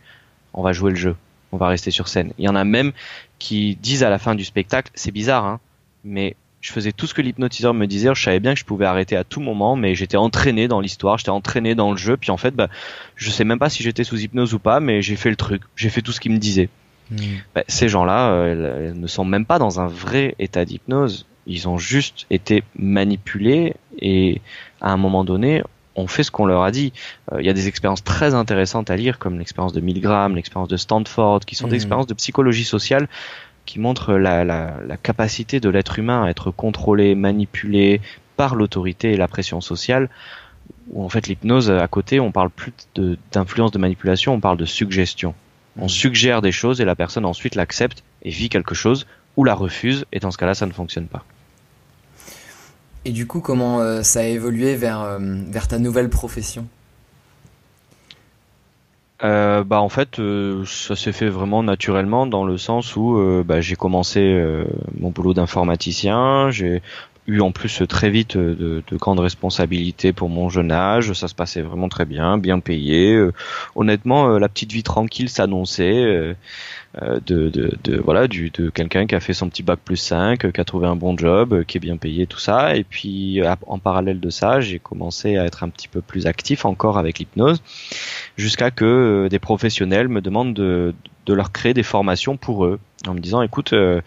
On 0.54 0.62
va 0.62 0.74
jouer 0.74 0.92
le 0.92 0.98
jeu. 0.98 1.15
On 1.51 1.58
va 1.58 1.68
rester 1.68 1.92
sur 1.92 2.08
scène. 2.08 2.34
Il 2.38 2.46
y 2.46 2.50
en 2.50 2.56
a 2.56 2.63
même 2.63 2.92
qui 3.39 3.77
disent 3.82 4.04
à 4.04 4.10
la 4.10 4.20
fin 4.20 4.36
du 4.36 4.46
spectacle, 4.46 4.92
c'est 4.96 5.12
bizarre 5.12 5.46
hein, 5.46 5.60
mais 6.04 6.36
je 6.65 6.71
faisais 6.71 6.91
tout 6.91 7.06
ce 7.06 7.13
que 7.13 7.21
l'hypnotiseur 7.21 7.76
me 7.76 7.86
disait, 7.86 8.10
je 8.15 8.24
savais 8.24 8.39
bien 8.39 8.56
que 8.56 8.60
je 8.60 8.65
pouvais 8.65 8.86
arrêter 8.86 9.15
à 9.15 9.24
tout 9.24 9.39
moment, 9.39 9.76
mais 9.76 9.93
j'étais 9.93 10.17
entraîné 10.17 10.67
dans 10.67 10.80
l'histoire, 10.80 11.19
j'étais 11.19 11.30
entraîné 11.30 11.76
dans 11.76 11.91
le 11.91 11.98
jeu, 11.98 12.17
puis 12.17 12.32
en 12.32 12.38
fait, 12.38 12.56
bah, 12.56 12.69
je 13.15 13.30
sais 13.30 13.43
même 13.43 13.60
pas 13.60 13.69
si 13.69 13.84
j'étais 13.84 14.04
sous 14.04 14.19
hypnose 14.19 14.56
ou 14.56 14.60
pas, 14.60 14.80
mais 14.80 15.04
j'ai 15.04 15.15
fait 15.15 15.30
le 15.30 15.36
truc, 15.36 15.62
j'ai 15.76 15.89
fait 15.89 16.02
tout 16.02 16.12
ce 16.12 16.19
qu'il 16.19 16.32
me 16.32 16.39
disait. 16.39 16.69
Hmm. 17.12 17.17
Bah, 17.54 17.63
ces 17.67 17.88
gens-là 17.88 18.32
euh, 18.32 18.93
ne 18.95 19.06
sont 19.06 19.26
même 19.26 19.45
pas 19.45 19.60
dans 19.60 19.80
un 19.80 19.86
vrai 19.86 20.34
état 20.39 20.65
d'hypnose, 20.65 21.28
ils 21.47 21.67
ont 21.67 21.77
juste 21.77 22.25
été 22.29 22.63
manipulés 22.77 23.75
et 23.99 24.41
à 24.81 24.91
un 24.91 24.97
moment 24.97 25.23
donné, 25.23 25.63
on 25.95 26.08
fait 26.08 26.23
ce 26.23 26.31
qu'on 26.31 26.45
leur 26.45 26.63
a 26.63 26.71
dit. 26.71 26.93
Euh, 27.31 27.41
il 27.41 27.45
y 27.45 27.49
a 27.49 27.53
des 27.53 27.67
expériences 27.67 28.03
très 28.03 28.34
intéressantes 28.34 28.89
à 28.89 28.95
lire, 28.95 29.17
comme 29.19 29.39
l'expérience 29.39 29.73
de 29.73 29.81
Milgram, 29.81 30.36
l'expérience 30.36 30.69
de 30.69 30.77
Stanford, 30.77 31.41
qui 31.41 31.55
sont 31.55 31.67
des 31.67 31.73
mmh. 31.73 31.75
expériences 31.75 32.08
de 32.08 32.13
psychologie 32.13 32.65
sociale 32.65 33.08
qui 33.65 33.79
montrent 33.79 34.13
la, 34.13 34.43
la, 34.43 34.75
la 34.86 34.97
capacité 34.97 35.60
de 35.60 35.69
l'être 35.69 35.97
humain 35.97 36.23
à 36.23 36.29
être 36.29 36.51
contrôlé, 36.51 37.15
manipulé 37.15 38.01
par 38.38 38.55
l'autorité 38.55 39.13
et 39.13 39.17
la 39.17 39.27
pression 39.27 39.62
sociale. 39.62 40.10
Où 40.91 41.03
en 41.03 41.10
fait 41.10 41.27
l'hypnose 41.27 41.71
à 41.71 41.88
côté, 41.88 42.19
on 42.19 42.31
parle 42.31 42.49
plus 42.49 42.73
d'influence 43.31 43.71
de, 43.71 43.79
manipulation, 43.79 44.34
on 44.34 44.39
parle 44.39 44.58
de 44.58 44.65
suggestion. 44.65 45.34
On 45.79 45.86
mmh. 45.86 45.89
suggère 45.89 46.41
des 46.41 46.51
choses 46.51 46.81
et 46.81 46.86
la 46.86 46.95
personne 46.95 47.25
ensuite 47.25 47.55
l'accepte 47.55 48.03
et 48.23 48.29
vit 48.29 48.49
quelque 48.49 48.75
chose 48.75 49.08
ou 49.36 49.43
la 49.43 49.53
refuse 49.53 50.05
et 50.12 50.19
dans 50.19 50.31
ce 50.31 50.38
cas-là 50.38 50.53
ça 50.53 50.65
ne 50.65 50.71
fonctionne 50.71 51.08
pas. 51.08 51.23
Et 53.06 53.12
du 53.12 53.28
coup, 53.28 53.39
comment 53.39 53.80
euh, 53.80 54.02
ça 54.02 54.22
a 54.22 54.24
évolué 54.24 54.76
vers, 54.76 55.02
euh, 55.02 55.20
ta 55.70 55.78
nouvelle 55.78 56.10
profession? 56.10 56.68
Euh, 59.24 59.63
bah 59.63 59.80
en 59.80 59.88
fait 59.88 60.20
ça 60.65 60.96
s'est 60.98 61.13
fait 61.13 61.30
vraiment 61.30 61.63
naturellement 61.63 62.28
dans 62.28 62.44
le 62.44 62.58
sens 62.58 62.98
où 62.98 63.18
bah, 63.46 63.62
j'ai 63.62 63.78
commencé 63.78 64.44
mon 65.00 65.10
boulot 65.10 65.34
d'informaticien 65.34 66.52
j'ai 66.52 66.82
eu 67.28 67.40
en 67.40 67.52
plus 67.52 67.84
très 67.88 68.10
vite 68.10 68.38
de, 68.38 68.84
de, 68.86 68.98
grandes 68.98 69.20
responsabilités 69.20 70.14
pour 70.14 70.30
mon 70.30 70.50
jeune 70.50 70.72
âge. 70.72 71.14
Ça 71.14 71.28
se 71.28 71.36
passait 71.36 71.62
vraiment 71.62 71.90
très 71.90 72.06
bien 72.06 72.38
bien 72.38 72.60
payé. 72.60 73.20
Honnêtement 73.76 74.38
la 74.38 74.50
petite 74.50 74.72
vie 74.72 74.84
tranquille 74.84 75.30
s'annonçait 75.30 76.36
euh, 77.02 77.20
de, 77.26 77.50
de, 77.50 77.78
de, 77.84 77.98
voilà 77.98 78.28
du 78.28 78.52
de 78.52 78.70
quelqu'un 78.70 79.06
qui 79.06 79.16
a 79.16 79.20
fait 79.20 79.34
son 79.34 79.50
petit 79.50 79.64
bac 79.64 79.80
plus 79.84 79.98
5 79.98 80.52
qui 80.52 80.62
a 80.62 80.64
trouvé 80.64 80.88
un 80.88 80.96
bon 80.96 81.18
job 81.18 81.64
qui 81.66 81.78
est 81.78 81.82
bien 81.82 81.98
payé 81.98 82.26
tout 82.26 82.40
ça. 82.40 82.76
Et 82.76 82.84
puis 82.84 83.42
en 83.68 83.80
parallèle 83.80 84.20
de 84.20 84.30
ça 84.30 84.62
j'ai 84.62 84.80
commencé 84.80 85.38
à 85.38 85.46
être 85.46 85.64
un 85.64 85.70
petit 85.70 85.88
peu 85.88 86.02
plus 86.02 86.28
actif 86.28 86.64
encore 86.64 86.98
avec 86.98 87.20
l'hypnose 87.20 87.62
jusqu'à 88.38 88.72
que 88.72 88.86
euh, 88.86 89.30
des 89.30 89.40
professionnels 89.40 90.08
me 90.08 90.22
demandent 90.22 90.54
de, 90.54 90.94
de 91.26 91.34
leur 91.34 91.52
créer 91.52 91.74
des 91.74 91.84
formations 91.84 92.38
pour 92.38 92.66
eux 92.66 92.80
en 93.08 93.14
me 93.14 93.20
disant 93.20 93.42
écoute 93.42 93.74
euh, 93.74 94.02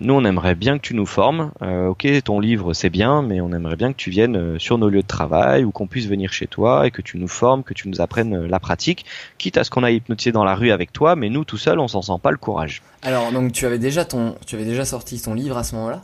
nous 0.00 0.14
on 0.14 0.24
aimerait 0.24 0.54
bien 0.54 0.78
que 0.78 0.82
tu 0.82 0.94
nous 0.94 1.06
formes 1.06 1.52
euh, 1.62 1.88
ok 1.88 2.06
ton 2.24 2.40
livre 2.40 2.72
c'est 2.72 2.90
bien 2.90 3.22
mais 3.22 3.40
on 3.40 3.52
aimerait 3.52 3.76
bien 3.76 3.92
que 3.92 3.96
tu 3.96 4.10
viennes 4.10 4.36
euh, 4.36 4.58
sur 4.58 4.78
nos 4.78 4.88
lieux 4.88 5.02
de 5.02 5.06
travail 5.06 5.64
ou 5.64 5.70
qu'on 5.70 5.86
puisse 5.86 6.06
venir 6.06 6.32
chez 6.32 6.46
toi 6.46 6.86
et 6.86 6.90
que 6.90 7.02
tu 7.02 7.18
nous 7.18 7.28
formes 7.28 7.62
que 7.62 7.74
tu 7.74 7.88
nous 7.88 8.00
apprennes 8.00 8.46
la 8.46 8.60
pratique 8.60 9.04
quitte 9.38 9.58
à 9.58 9.64
ce 9.64 9.70
qu'on 9.70 9.82
aille 9.82 9.96
hypnotiser 9.96 10.32
dans 10.32 10.44
la 10.44 10.54
rue 10.54 10.70
avec 10.70 10.92
toi 10.92 11.16
mais 11.16 11.28
nous 11.28 11.44
tout 11.44 11.58
seul 11.58 11.78
on 11.78 11.88
s'en 11.88 12.02
sent 12.02 12.20
pas 12.22 12.30
le 12.30 12.36
courage 12.36 12.82
alors 13.02 13.32
donc 13.32 13.52
tu 13.52 13.66
avais 13.66 13.78
déjà 13.78 14.04
ton 14.04 14.34
tu 14.46 14.56
avais 14.56 14.64
déjà 14.64 14.84
sorti 14.84 15.20
ton 15.20 15.34
livre 15.34 15.56
à 15.56 15.64
ce 15.64 15.74
moment-là? 15.76 16.02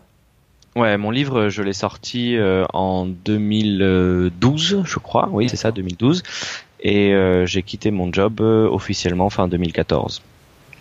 Ouais, 0.76 0.96
mon 0.96 1.10
livre, 1.10 1.48
je 1.48 1.62
l'ai 1.62 1.72
sorti 1.72 2.36
en 2.72 3.06
2012, 3.06 4.82
je 4.84 4.98
crois. 5.00 5.28
Oui, 5.32 5.48
c'est 5.48 5.56
ça, 5.56 5.72
2012. 5.72 6.22
Et 6.80 7.12
j'ai 7.46 7.62
quitté 7.64 7.90
mon 7.90 8.12
job 8.12 8.40
officiellement 8.40 9.28
fin 9.28 9.48
2014. 9.48 10.22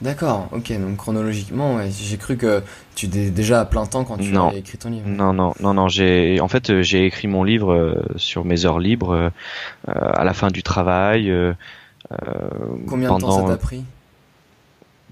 D'accord, 0.01 0.47
ok, 0.51 0.71
donc 0.79 0.97
chronologiquement, 0.97 1.79
j'ai 1.89 2.17
cru 2.17 2.37
que 2.37 2.61
tu 2.95 3.07
étais 3.07 3.31
déjà 3.31 3.61
à 3.61 3.65
plein 3.65 3.85
temps 3.87 4.03
quand 4.03 4.17
tu 4.17 4.37
as 4.37 4.53
écrit 4.55 4.77
ton 4.77 4.91
livre. 4.91 5.07
Non, 5.07 5.33
non, 5.33 5.53
non, 5.59 5.73
non, 5.73 5.87
j'ai, 5.87 6.39
en 6.39 6.47
fait, 6.47 6.81
j'ai 6.81 7.05
écrit 7.05 7.27
mon 7.27 7.43
livre 7.43 7.73
euh, 7.73 7.95
sur 8.15 8.45
mes 8.45 8.65
heures 8.65 8.79
libres, 8.79 9.13
euh, 9.13 9.29
à 9.87 10.23
la 10.23 10.33
fin 10.33 10.49
du 10.49 10.61
travail. 10.61 11.31
Euh, 11.31 11.53
Combien 12.87 13.15
de 13.15 13.19
temps 13.19 13.31
ça 13.31 13.47
t'a 13.47 13.57
pris? 13.57 13.83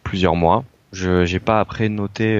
Plusieurs 0.04 0.36
mois. 0.36 0.64
Je 0.94 1.26
j'ai 1.26 1.40
pas 1.40 1.60
après 1.60 1.90
noté 1.90 2.40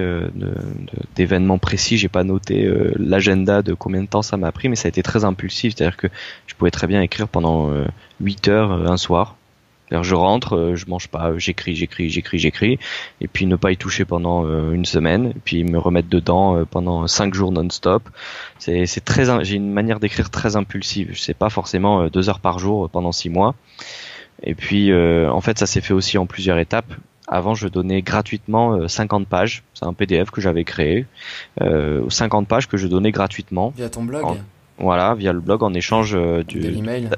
d'événements 1.16 1.58
précis, 1.58 1.98
j'ai 1.98 2.08
pas 2.08 2.24
noté 2.24 2.72
l'agenda 2.96 3.62
de 3.62 3.74
combien 3.74 4.02
de 4.02 4.08
temps 4.08 4.22
ça 4.22 4.38
m'a 4.38 4.54
pris, 4.54 4.70
mais 4.70 4.78
ça 4.78 4.88
a 4.88 4.90
été 4.90 5.04
très 5.04 5.26
impulsif, 5.26 5.74
c'est-à-dire 5.76 5.98
que 5.98 6.08
je 6.48 6.56
pouvais 6.56 6.72
très 6.72 6.88
bien 6.88 7.02
écrire 7.02 7.28
pendant 7.28 7.70
8 8.22 8.48
heures 8.48 8.72
un 8.72 8.96
soir 8.96 9.36
je 9.92 10.16
rentre, 10.16 10.56
euh, 10.56 10.76
je 10.76 10.86
mange 10.88 11.08
pas, 11.08 11.38
j'écris, 11.38 11.76
j'écris, 11.76 12.10
j'écris, 12.10 12.40
j'écris, 12.40 12.80
et 13.22 13.28
puis 13.28 13.46
ne 13.46 13.56
pas 13.56 13.72
y 13.72 13.78
toucher 13.78 14.06
pendant 14.06 14.46
euh, 14.46 14.72
une 14.72 14.86
semaine, 14.86 15.28
et 15.28 15.40
puis 15.44 15.64
me 15.64 15.78
remettre 15.78 16.10
dedans 16.10 16.58
euh, 16.58 16.66
pendant 16.66 17.08
cinq 17.08 17.34
jours 17.34 17.52
non-stop. 17.52 18.10
C'est, 18.60 18.86
c'est 18.86 19.02
très, 19.02 19.26
j'ai 19.44 19.56
une 19.56 19.72
manière 19.72 20.00
d'écrire 20.00 20.30
très 20.30 20.56
impulsive. 20.56 21.10
Je 21.14 21.20
sais 21.20 21.34
pas 21.34 21.50
forcément 21.50 22.08
deux 22.08 22.30
heures 22.30 22.40
par 22.40 22.60
jour 22.60 22.90
pendant 22.90 23.12
six 23.12 23.30
mois. 23.30 23.56
Et 24.44 24.56
puis, 24.56 24.94
en 24.94 25.42
fait, 25.42 25.58
ça 25.58 25.66
s'est 25.66 25.82
fait 25.82 25.94
aussi 25.94 26.18
en 26.18 26.26
plusieurs 26.26 26.58
étapes. 26.58 26.94
Avant, 27.28 27.56
je 27.56 27.68
donnais 27.68 28.02
gratuitement 28.02 28.88
50 28.88 29.28
pages. 29.28 29.64
C'est 29.74 29.86
un 29.86 29.94
PDF 29.94 30.30
que 30.30 30.42
j'avais 30.42 30.64
créé. 30.64 31.06
50 31.60 32.48
pages 32.48 32.68
que 32.68 32.78
je 32.78 32.88
donnais 32.88 33.12
gratuitement. 33.12 33.74
Via 33.76 33.90
ton 33.90 34.04
blog. 34.04 34.26
voilà, 34.78 35.16
via 35.16 35.32
le 35.32 35.40
blog 35.40 35.64
en 35.64 35.74
échange 35.74 36.18
du, 36.48 36.60
de 36.60 36.70
l'email 36.70 37.10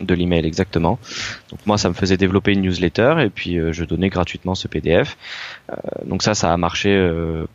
de 0.00 0.14
l'email 0.14 0.46
exactement. 0.46 0.98
Donc 1.50 1.60
moi 1.66 1.78
ça 1.78 1.88
me 1.88 1.94
faisait 1.94 2.16
développer 2.16 2.52
une 2.52 2.62
newsletter 2.62 3.16
et 3.20 3.30
puis 3.30 3.58
euh, 3.58 3.72
je 3.72 3.84
donnais 3.84 4.08
gratuitement 4.08 4.54
ce 4.54 4.68
PDF. 4.68 5.16
Euh, 5.70 5.74
donc 6.04 6.22
ça 6.22 6.34
ça 6.34 6.52
a 6.52 6.56
marché 6.56 6.90
euh, 6.90 7.46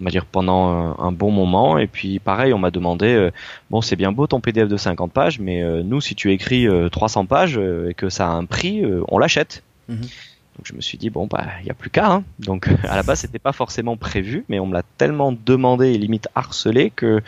on 0.00 0.04
va 0.04 0.10
dire 0.10 0.24
pendant 0.24 0.98
un, 0.98 1.12
bon 1.12 1.30
moment 1.30 1.78
et 1.78 1.86
puis 1.86 2.18
pareil 2.18 2.52
on 2.54 2.58
m'a 2.58 2.70
demandé 2.70 3.30
bon 3.70 3.82
c'est 3.82 3.94
bien 3.94 4.10
beau 4.10 4.26
ton 4.26 4.40
PDF 4.40 4.66
de 4.66 4.76
50 4.76 5.12
pages 5.12 5.38
mais 5.38 5.62
nous 5.84 6.00
si 6.00 6.14
tu 6.14 6.32
écris 6.32 6.66
300 6.90 7.26
pages 7.26 7.60
et 7.88 7.94
que 7.94 8.08
ça 8.08 8.26
a 8.26 8.30
un 8.30 8.46
prix 8.46 8.82
on 9.08 9.18
l'achète. 9.18 9.62
Mhm. 9.88 10.00
Donc 10.00 10.64
je 10.64 10.74
me 10.74 10.80
suis 10.80 10.98
dit 10.98 11.10
bon 11.10 11.26
bah 11.26 11.46
il 11.60 11.66
y 11.66 11.70
a 11.70 11.74
plus 11.74 11.90
qu'à 11.90 12.10
hein. 12.10 12.24
donc 12.40 12.68
à 12.88 12.96
la 12.96 13.02
base 13.02 13.20
c'était 13.20 13.38
pas 13.38 13.52
forcément 13.52 13.96
prévu 13.96 14.44
mais 14.48 14.58
on 14.58 14.66
me 14.66 14.72
l'a 14.72 14.82
tellement 14.96 15.30
demandé 15.30 15.92
et 15.92 15.98
limite 15.98 16.28
harcelé 16.34 16.90
que 16.90 17.22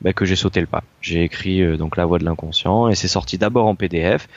bah, 0.00 0.12
que 0.12 0.24
j'ai 0.24 0.36
sauté 0.36 0.60
le 0.60 0.66
pas. 0.66 0.82
J'ai 1.00 1.22
écrit 1.22 1.62
euh, 1.62 1.76
donc 1.76 1.96
La 1.96 2.06
Voix 2.06 2.18
de 2.18 2.24
l'inconscient 2.24 2.88
et 2.88 2.94
c'est 2.94 3.08
sorti 3.08 3.38
d'abord 3.38 3.66
en 3.66 3.74
PDF. 3.74 4.28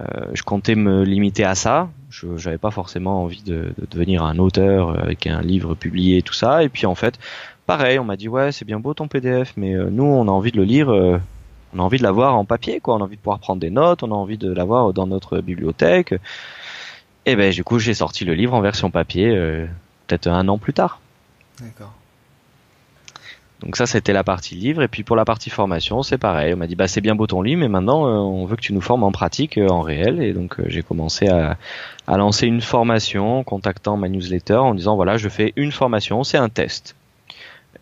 Euh, 0.00 0.26
je 0.32 0.42
comptais 0.42 0.74
me 0.74 1.04
limiter 1.04 1.44
à 1.44 1.54
ça. 1.54 1.88
Je 2.10 2.26
n'avais 2.26 2.58
pas 2.58 2.70
forcément 2.70 3.22
envie 3.22 3.42
de, 3.42 3.72
de, 3.78 3.86
devenir 3.88 4.24
un 4.24 4.38
auteur 4.38 4.90
euh, 4.90 5.02
avec 5.02 5.26
un 5.26 5.40
livre 5.40 5.74
publié 5.74 6.18
et 6.18 6.22
tout 6.22 6.34
ça. 6.34 6.64
Et 6.64 6.68
puis 6.68 6.86
en 6.86 6.94
fait, 6.94 7.18
pareil, 7.66 7.98
on 7.98 8.04
m'a 8.04 8.16
dit 8.16 8.28
ouais 8.28 8.50
c'est 8.50 8.64
bien 8.64 8.80
beau 8.80 8.94
ton 8.94 9.06
PDF, 9.06 9.52
mais 9.56 9.74
euh, 9.74 9.90
nous 9.90 10.04
on 10.04 10.26
a 10.26 10.30
envie 10.30 10.50
de 10.50 10.56
le 10.56 10.64
lire. 10.64 10.88
on 10.88 11.78
a 11.78 11.82
envie 11.82 11.98
de 11.98 12.02
l'avoir 12.02 12.36
en 12.36 12.44
papier, 12.44 12.80
quoi. 12.80 12.96
On 12.96 13.00
a 13.00 13.04
envie 13.04 13.16
de 13.16 13.20
pouvoir 13.20 13.38
prendre 13.38 13.60
des 13.60 13.70
notes. 13.70 14.02
On 14.02 14.10
a 14.10 14.14
envie 14.14 14.38
de 14.38 14.52
l'avoir 14.52 14.92
dans 14.92 15.06
notre 15.06 15.40
bibliothèque. 15.40 16.14
Et 17.26 17.36
ben 17.36 17.52
du 17.52 17.64
coup 17.64 17.78
j'ai 17.78 17.94
sorti 17.94 18.24
le 18.24 18.34
livre 18.34 18.52
en 18.52 18.60
version 18.60 18.90
papier, 18.90 19.30
peut-être 20.06 20.26
un 20.26 20.46
an 20.48 20.58
plus 20.58 20.74
tard. 20.74 21.00
D'accord. 21.60 21.94
Donc 23.64 23.76
ça, 23.76 23.86
c'était 23.86 24.12
la 24.12 24.24
partie 24.24 24.54
livre. 24.54 24.82
Et 24.82 24.88
puis 24.88 25.04
pour 25.04 25.16
la 25.16 25.24
partie 25.24 25.48
formation, 25.48 26.02
c'est 26.02 26.18
pareil. 26.18 26.52
On 26.54 26.58
m'a 26.58 26.66
dit, 26.66 26.76
bah 26.76 26.86
c'est 26.86 27.00
bien 27.00 27.14
beau 27.14 27.26
ton 27.26 27.40
livre, 27.40 27.60
mais 27.60 27.68
maintenant, 27.68 28.06
euh, 28.06 28.10
on 28.10 28.44
veut 28.44 28.56
que 28.56 28.60
tu 28.60 28.74
nous 28.74 28.82
formes 28.82 29.04
en 29.04 29.12
pratique, 29.12 29.56
euh, 29.56 29.68
en 29.68 29.80
réel. 29.80 30.22
Et 30.22 30.32
donc 30.34 30.60
euh, 30.60 30.64
j'ai 30.66 30.82
commencé 30.82 31.28
à, 31.28 31.56
à, 32.06 32.16
lancer 32.18 32.46
une 32.46 32.60
formation, 32.60 33.38
en 33.38 33.42
contactant 33.42 33.96
ma 33.96 34.08
newsletter, 34.08 34.56
en 34.56 34.74
disant, 34.74 34.96
voilà, 34.96 35.16
je 35.16 35.28
fais 35.28 35.52
une 35.56 35.72
formation, 35.72 36.24
c'est 36.24 36.36
un 36.36 36.50
test. 36.50 36.94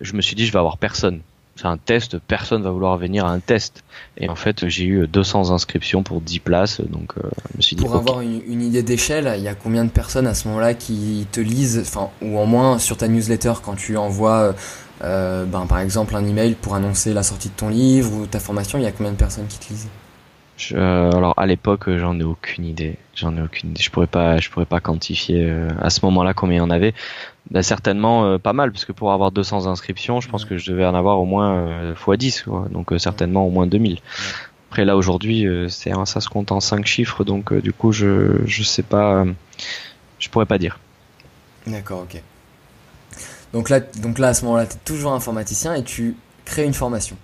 Je 0.01 0.14
me 0.14 0.23
suis 0.23 0.37
dit, 0.37 0.47
je 0.47 0.53
vais 0.53 0.59
avoir 0.59 0.79
personne. 0.79 1.21
C'est 1.56 1.66
un 1.66 1.76
test, 1.76 2.18
personne 2.18 2.62
va 2.62 2.70
vouloir 2.70 2.96
venir 2.96 3.26
à 3.26 3.30
un 3.30 3.40
test. 3.40 3.84
Et 4.16 4.28
en 4.28 4.34
fait, 4.34 4.68
j'ai 4.68 4.84
eu 4.84 5.06
200 5.06 5.50
inscriptions 5.50 6.02
pour 6.02 6.20
10 6.20 6.40
places, 6.40 6.80
donc 6.80 7.12
je 7.16 7.56
me 7.56 7.62
suis 7.62 7.76
dit. 7.76 7.84
Pour 7.84 7.94
avoir 7.94 8.20
une, 8.22 8.40
une, 8.46 8.62
idée 8.62 8.82
d'échelle, 8.82 9.32
il 9.36 9.42
y 9.42 9.48
a 9.48 9.54
combien 9.54 9.84
de 9.84 9.90
personnes 9.90 10.26
à 10.26 10.34
ce 10.34 10.48
moment-là 10.48 10.74
qui 10.74 11.26
te 11.30 11.40
lisent, 11.40 11.78
enfin, 11.80 12.08
ou 12.22 12.38
en 12.38 12.46
moins 12.46 12.78
sur 12.78 12.96
ta 12.96 13.06
newsletter 13.06 13.52
quand 13.62 13.74
tu 13.74 13.96
envoies 13.96 14.54
euh, 15.04 15.44
ben, 15.46 15.66
par 15.66 15.80
exemple 15.80 16.14
un 16.14 16.24
email 16.24 16.54
pour 16.54 16.74
annoncer 16.74 17.12
la 17.12 17.24
sortie 17.24 17.48
de 17.48 17.54
ton 17.54 17.68
livre 17.68 18.12
ou 18.12 18.26
ta 18.26 18.38
formation, 18.38 18.78
il 18.78 18.84
y 18.84 18.86
a 18.86 18.92
combien 18.92 19.12
de 19.12 19.16
personnes 19.16 19.46
qui 19.48 19.58
te 19.58 19.68
lisent? 19.68 19.88
Je, 20.68 20.77
euh, 20.77 21.11
alors 21.11 21.35
à 21.37 21.46
l'époque, 21.46 21.90
j'en 21.96 22.18
ai 22.18 22.22
aucune 22.22 22.64
idée. 22.64 22.96
J'en 23.14 23.37
ai 23.37 23.42
aucune 23.42 23.70
idée. 23.70 23.83
Je 23.83 23.90
pourrais 23.90 24.07
pas, 24.07 24.38
je 24.38 24.51
pourrais 24.51 24.66
pas 24.66 24.81
quantifier 24.81 25.44
euh, 25.44 25.68
à 25.81 25.90
ce 25.90 26.05
moment-là 26.05 26.35
combien 26.35 26.57
il 26.57 26.59
y 26.59 26.62
en 26.62 26.70
avait. 26.70 26.94
Ben, 27.51 27.62
certainement 27.62 28.38
pas 28.38 28.53
mal, 28.53 28.70
parce 28.70 28.85
que 28.85 28.92
pour 28.92 29.12
avoir 29.12 29.33
200 29.33 29.66
inscriptions, 29.66 30.20
je 30.20 30.29
pense 30.29 30.44
que 30.44 30.57
je 30.57 30.70
devais 30.70 30.87
en 30.87 30.94
avoir 30.94 31.20
au 31.20 31.25
moins 31.25 31.92
x 31.92 32.18
10, 32.18 32.44
donc 32.70 32.92
certainement 32.98 33.46
au 33.46 33.51
moins 33.51 33.66
2000. 33.66 33.98
Après 34.70 34.85
là 34.85 34.96
aujourd'hui, 34.96 35.46
c'est 35.68 35.92
ça 36.05 36.20
se 36.20 36.29
compte 36.29 36.53
en 36.53 36.61
5 36.61 36.87
chiffres, 36.87 37.25
donc 37.25 37.53
du 37.53 37.72
coup 37.72 37.90
je 37.90 38.40
je 38.46 38.62
sais 38.62 38.85
pas, 38.85 39.25
je 40.20 40.29
pourrais 40.29 40.46
pas 40.46 40.59
dire. 40.59 40.79
D'accord, 41.66 42.03
ok. 42.03 42.22
Donc 43.53 43.68
là, 43.68 43.81
donc 43.81 44.18
là 44.18 44.29
à 44.29 44.35
ce 44.35 44.44
moment-là, 44.44 44.66
tu 44.66 44.77
es 44.77 44.81
toujours 44.85 45.12
informaticien 45.12 45.75
et 45.75 45.83
tu 45.83 46.16
crées 46.44 46.64
une 46.64 46.75
formation. 46.75 47.16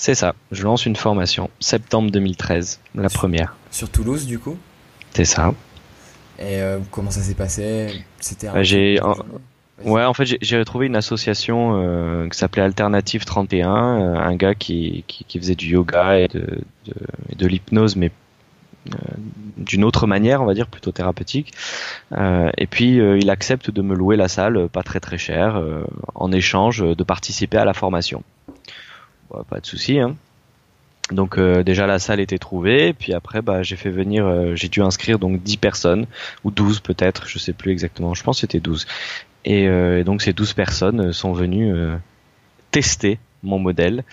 C'est 0.00 0.14
ça, 0.14 0.34
je 0.50 0.62
lance 0.62 0.86
une 0.86 0.96
formation, 0.96 1.50
septembre 1.60 2.10
2013, 2.10 2.80
la 2.94 3.10
première. 3.10 3.54
Sur 3.70 3.90
Toulouse 3.90 4.26
du 4.26 4.38
coup? 4.38 4.56
C'est 5.12 5.26
ça. 5.26 5.52
Et 6.38 6.62
euh, 6.62 6.78
comment 6.90 7.10
ça 7.10 7.20
s'est 7.20 7.34
passé? 7.34 8.02
C'était 8.18 8.48
bah, 8.48 8.62
j'ai 8.62 8.98
Ouais, 9.84 10.02
en 10.02 10.14
fait, 10.14 10.38
j'ai 10.40 10.58
retrouvé 10.58 10.86
une 10.86 10.96
association 10.96 11.72
euh, 11.74 12.28
qui 12.30 12.38
s'appelait 12.38 12.62
Alternative 12.62 13.26
31, 13.26 13.68
euh, 13.68 14.14
un 14.16 14.36
gars 14.36 14.54
qui, 14.54 15.04
qui, 15.06 15.38
faisait 15.38 15.54
du 15.54 15.66
yoga 15.66 16.18
et 16.18 16.28
de, 16.28 16.62
de, 16.86 16.94
de 17.36 17.46
l'hypnose, 17.46 17.96
mais 17.96 18.10
euh, 18.94 18.96
d'une 19.58 19.84
autre 19.84 20.06
manière, 20.06 20.40
on 20.40 20.46
va 20.46 20.54
dire 20.54 20.68
plutôt 20.68 20.92
thérapeutique. 20.92 21.52
Et 22.56 22.66
puis 22.66 22.94
il 22.96 23.28
accepte 23.28 23.70
de 23.70 23.82
me 23.82 23.94
louer 23.94 24.16
la 24.16 24.28
salle, 24.28 24.66
pas 24.70 24.82
très 24.82 25.00
très 25.00 25.18
cher, 25.18 25.62
en 26.14 26.32
échange 26.32 26.82
de 26.82 27.04
participer 27.04 27.58
à 27.58 27.66
la 27.66 27.74
formation. 27.74 28.24
Pas 29.48 29.60
de 29.60 29.66
souci. 29.66 29.98
Hein. 29.98 30.16
Donc 31.10 31.40
déjà 31.40 31.86
la 31.86 31.98
salle 31.98 32.20
était 32.20 32.38
trouvée, 32.38 32.92
puis 32.92 33.14
après 33.14 33.42
bah, 33.42 33.64
j'ai 33.64 33.74
fait 33.74 33.90
venir, 33.90 34.54
j'ai 34.54 34.68
dû 34.68 34.80
inscrire 34.80 35.18
donc 35.18 35.42
10 35.42 35.56
personnes 35.56 36.06
ou 36.44 36.52
12 36.52 36.80
peut-être, 36.80 37.26
je 37.26 37.38
sais 37.38 37.52
plus 37.52 37.72
exactement. 37.72 38.14
Je 38.14 38.22
pense 38.22 38.36
que 38.36 38.40
c'était 38.42 38.60
12. 38.60 38.86
Et, 39.44 39.64
et, 39.64 40.04
donc 40.04 40.22
ces 40.22 40.32
12 40.32 40.52
personnes 40.52 41.12
sont 41.12 41.32
venues 41.32 41.74
tester 42.70 43.18
mon 43.42 43.58
modèle 43.58 44.04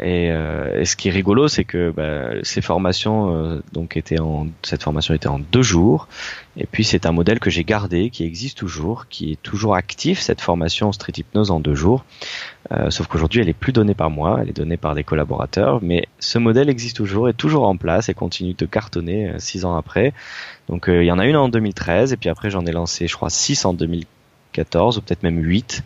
euh, 0.00 0.80
et, 0.80 0.84
ce 0.84 0.96
qui 0.96 1.08
est 1.08 1.10
rigolo, 1.10 1.48
c'est 1.48 1.64
que 1.64 1.90
bah, 1.90 2.40
ces 2.42 2.60
formations, 2.60 3.34
euh, 3.34 3.62
donc 3.72 3.96
étaient 3.96 4.20
en, 4.20 4.46
cette 4.62 4.82
formation 4.82 5.14
était 5.14 5.28
en 5.28 5.38
deux 5.38 5.62
jours. 5.62 6.08
Et 6.56 6.66
puis 6.66 6.84
c'est 6.84 7.06
un 7.06 7.12
modèle 7.12 7.40
que 7.40 7.50
j'ai 7.50 7.64
gardé, 7.64 8.10
qui 8.10 8.24
existe 8.24 8.58
toujours, 8.58 9.06
qui 9.08 9.32
est 9.32 9.42
toujours 9.42 9.74
actif. 9.74 10.20
Cette 10.20 10.40
formation 10.40 10.92
Street 10.92 11.12
Hypnose 11.16 11.50
en 11.50 11.60
deux 11.60 11.74
jours. 11.74 12.04
Euh, 12.72 12.90
sauf 12.90 13.06
qu'aujourd'hui, 13.06 13.40
elle 13.40 13.48
est 13.48 13.54
plus 13.54 13.72
donnée 13.72 13.94
par 13.94 14.10
moi, 14.10 14.38
elle 14.40 14.50
est 14.50 14.56
donnée 14.56 14.76
par 14.76 14.94
des 14.94 15.04
collaborateurs. 15.04 15.80
Mais 15.82 16.06
ce 16.18 16.38
modèle 16.38 16.68
existe 16.68 16.96
toujours, 16.96 17.28
est 17.28 17.34
toujours 17.34 17.66
en 17.66 17.76
place 17.76 18.08
et 18.08 18.14
continue 18.14 18.54
de 18.54 18.66
cartonner 18.66 19.32
six 19.38 19.64
ans 19.64 19.76
après. 19.76 20.12
Donc 20.68 20.84
il 20.88 21.04
y 21.04 21.12
en 21.12 21.18
a 21.18 21.26
une 21.26 21.36
en 21.36 21.48
2013 21.48 22.12
et 22.12 22.16
puis 22.16 22.28
après 22.28 22.50
j'en 22.50 22.66
ai 22.66 22.72
lancé, 22.72 23.08
je 23.08 23.16
crois, 23.16 23.30
six 23.30 23.64
en 23.64 23.72
2014 23.72 24.98
ou 24.98 25.00
peut-être 25.00 25.22
même 25.22 25.38
huit. 25.38 25.82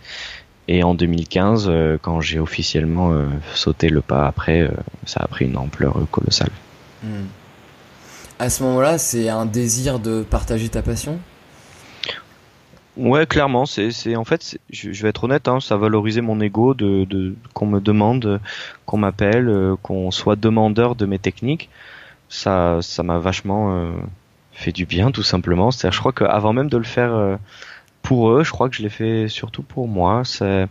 Et 0.69 0.83
en 0.85 0.95
2015, 0.95 1.67
euh, 1.69 1.99
quand 2.01 2.21
j'ai 2.21 2.39
officiellement 2.39 3.13
euh, 3.13 3.27
sauté 3.55 3.89
le 3.89 4.01
pas 4.01 4.27
après, 4.27 4.61
euh, 4.61 4.71
ça 5.07 5.21
a 5.21 5.27
pris 5.27 5.47
une 5.47 5.57
ampleur 5.57 5.97
colossale. 6.11 6.51
Hmm. 7.03 7.27
À 8.39 8.49
ce 8.49 8.63
moment-là, 8.63 8.99
c'est 8.99 9.29
un 9.29 9.45
désir 9.45 9.99
de 9.99 10.23
partager 10.23 10.69
ta 10.69 10.83
passion? 10.83 11.19
Ouais, 12.97 13.27
clairement. 13.27 13.67
C'est, 13.67 14.17
en 14.17 14.25
fait, 14.25 14.59
je, 14.71 15.03
vais 15.03 15.09
être 15.09 15.25
honnête, 15.25 15.49
hein, 15.49 15.61
ça 15.61 15.77
valorisait 15.77 16.21
mon 16.21 16.41
ego 16.41 16.75
de, 16.75 17.05
de 17.05 17.35
qu'on 17.55 17.67
me 17.67 17.81
demande, 17.81 18.41
qu'on 18.85 18.99
m'appelle, 18.99 19.75
qu'on 19.83 20.11
soit 20.11 20.37
demandeur 20.37 20.95
de 20.95 21.07
mes 21.07 21.19
techniques. 21.19 21.71
Ça, 22.29 22.79
ça 22.83 23.03
m'a 23.03 23.19
vachement 23.19 23.91
fait 24.53 24.73
du 24.73 24.85
bien, 24.85 25.11
tout 25.11 25.23
simplement. 25.23 25.71
C'est-à-dire, 25.71 25.95
je 25.95 26.01
crois 26.01 26.13
qu'avant 26.13 26.53
même 26.53 26.69
de 26.69 26.77
le 26.77 26.85
faire 26.85 27.39
pour 28.13 28.29
eux, 28.29 28.45
je 28.45 28.51
crois 28.51 28.69
que 28.69 28.77
je 28.77 28.83
l'ai 28.83 28.91
fait 28.91 29.27
surtout 29.27 29.63
pour 29.63 29.89
moi. 29.89 30.21
C'est 30.27 30.67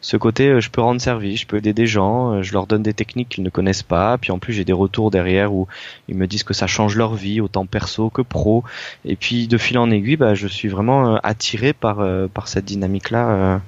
ce 0.00 0.16
côté, 0.16 0.46
euh, 0.46 0.60
je 0.60 0.70
peux 0.70 0.80
rendre 0.80 1.00
service, 1.00 1.40
je 1.40 1.46
peux 1.48 1.56
aider 1.56 1.72
des 1.72 1.88
gens, 1.88 2.34
euh, 2.34 2.42
je 2.42 2.52
leur 2.52 2.68
donne 2.68 2.84
des 2.84 2.94
techniques 2.94 3.30
qu'ils 3.30 3.42
ne 3.42 3.50
connaissent 3.50 3.82
pas, 3.82 4.16
puis 4.16 4.30
en 4.30 4.38
plus 4.38 4.52
j'ai 4.52 4.64
des 4.64 4.72
retours 4.72 5.10
derrière 5.10 5.52
où 5.52 5.66
ils 6.06 6.16
me 6.16 6.28
disent 6.28 6.44
que 6.44 6.54
ça 6.54 6.68
change 6.68 6.94
leur 6.94 7.16
vie, 7.16 7.40
autant 7.40 7.66
perso 7.66 8.10
que 8.10 8.22
pro. 8.22 8.62
Et 9.04 9.16
puis 9.16 9.48
de 9.48 9.58
fil 9.58 9.76
en 9.76 9.90
aiguille, 9.90 10.16
bah, 10.16 10.36
je 10.36 10.46
suis 10.46 10.68
vraiment 10.68 11.14
euh, 11.14 11.18
attiré 11.24 11.72
par 11.72 11.96
par 12.32 12.46
cette 12.46 12.64
dynamique-là. 12.64 13.60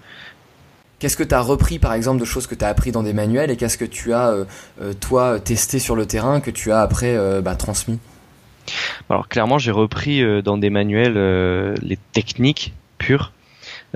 Qu'est-ce 1.00 1.16
que 1.16 1.24
tu 1.24 1.34
as 1.34 1.40
repris 1.40 1.80
par 1.80 1.94
exemple 1.94 2.20
de 2.20 2.24
choses 2.24 2.46
que 2.46 2.54
tu 2.54 2.64
as 2.64 2.68
appris 2.68 2.92
dans 2.92 3.02
des 3.02 3.12
manuels 3.12 3.50
et 3.50 3.56
qu'est-ce 3.56 3.76
que 3.76 3.84
tu 3.84 4.12
as 4.12 4.32
toi 5.00 5.40
testé 5.40 5.80
sur 5.80 5.96
le 5.96 6.06
terrain 6.06 6.40
que 6.40 6.52
tu 6.52 6.70
as 6.70 6.80
après 6.80 7.18
bah, 7.42 7.56
transmis? 7.56 7.98
Alors 9.10 9.28
clairement, 9.28 9.58
j'ai 9.58 9.72
repris 9.72 10.22
dans 10.44 10.58
des 10.58 10.70
manuels 10.70 11.74
les 11.82 11.98
techniques 12.12 12.72
pure. 13.06 13.32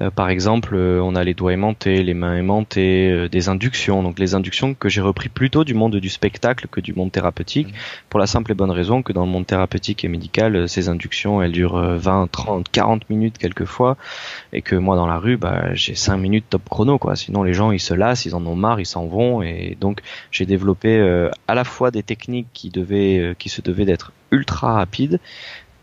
Euh, 0.00 0.10
par 0.10 0.30
exemple, 0.30 0.74
euh, 0.76 1.00
on 1.02 1.16
a 1.16 1.24
les 1.24 1.34
doigts 1.34 1.52
aimantés, 1.52 2.02
les 2.02 2.14
mains 2.14 2.36
aimantées, 2.36 3.10
euh, 3.10 3.28
des 3.28 3.48
inductions. 3.48 4.02
Donc 4.02 4.18
les 4.18 4.34
inductions 4.34 4.74
que 4.74 4.88
j'ai 4.88 5.00
repris 5.00 5.28
plutôt 5.28 5.64
du 5.64 5.74
monde 5.74 5.96
du 5.96 6.08
spectacle 6.08 6.68
que 6.70 6.80
du 6.80 6.94
monde 6.94 7.10
thérapeutique, 7.10 7.68
mmh. 7.68 7.76
pour 8.08 8.20
la 8.20 8.26
simple 8.26 8.52
et 8.52 8.54
bonne 8.54 8.70
raison 8.70 9.02
que 9.02 9.12
dans 9.12 9.24
le 9.24 9.30
monde 9.30 9.46
thérapeutique 9.46 10.04
et 10.04 10.08
médical, 10.08 10.68
ces 10.68 10.88
inductions, 10.88 11.42
elles 11.42 11.52
durent 11.52 11.80
20, 11.80 12.30
30, 12.30 12.68
40 12.70 13.10
minutes 13.10 13.38
quelquefois, 13.38 13.96
et 14.52 14.62
que 14.62 14.76
moi 14.76 14.94
dans 14.94 15.06
la 15.06 15.18
rue, 15.18 15.36
bah, 15.36 15.74
j'ai 15.74 15.94
5 15.96 16.16
minutes 16.16 16.44
top 16.50 16.68
chrono, 16.68 16.98
quoi. 16.98 17.16
Sinon 17.16 17.42
les 17.42 17.54
gens, 17.54 17.72
ils 17.72 17.80
se 17.80 17.94
lassent, 17.94 18.24
ils 18.26 18.34
en 18.34 18.46
ont 18.46 18.56
marre, 18.56 18.80
ils 18.80 18.86
s'en 18.86 19.06
vont, 19.06 19.42
et 19.42 19.76
donc 19.80 20.00
j'ai 20.30 20.46
développé 20.46 21.00
à 21.48 21.54
la 21.54 21.64
fois 21.64 21.90
des 21.90 22.02
techniques 22.02 22.48
qui 22.52 22.70
devaient, 22.70 23.34
qui 23.38 23.48
se 23.48 23.60
devaient 23.60 23.84
d'être 23.84 24.12
ultra 24.30 24.74
rapides, 24.74 25.18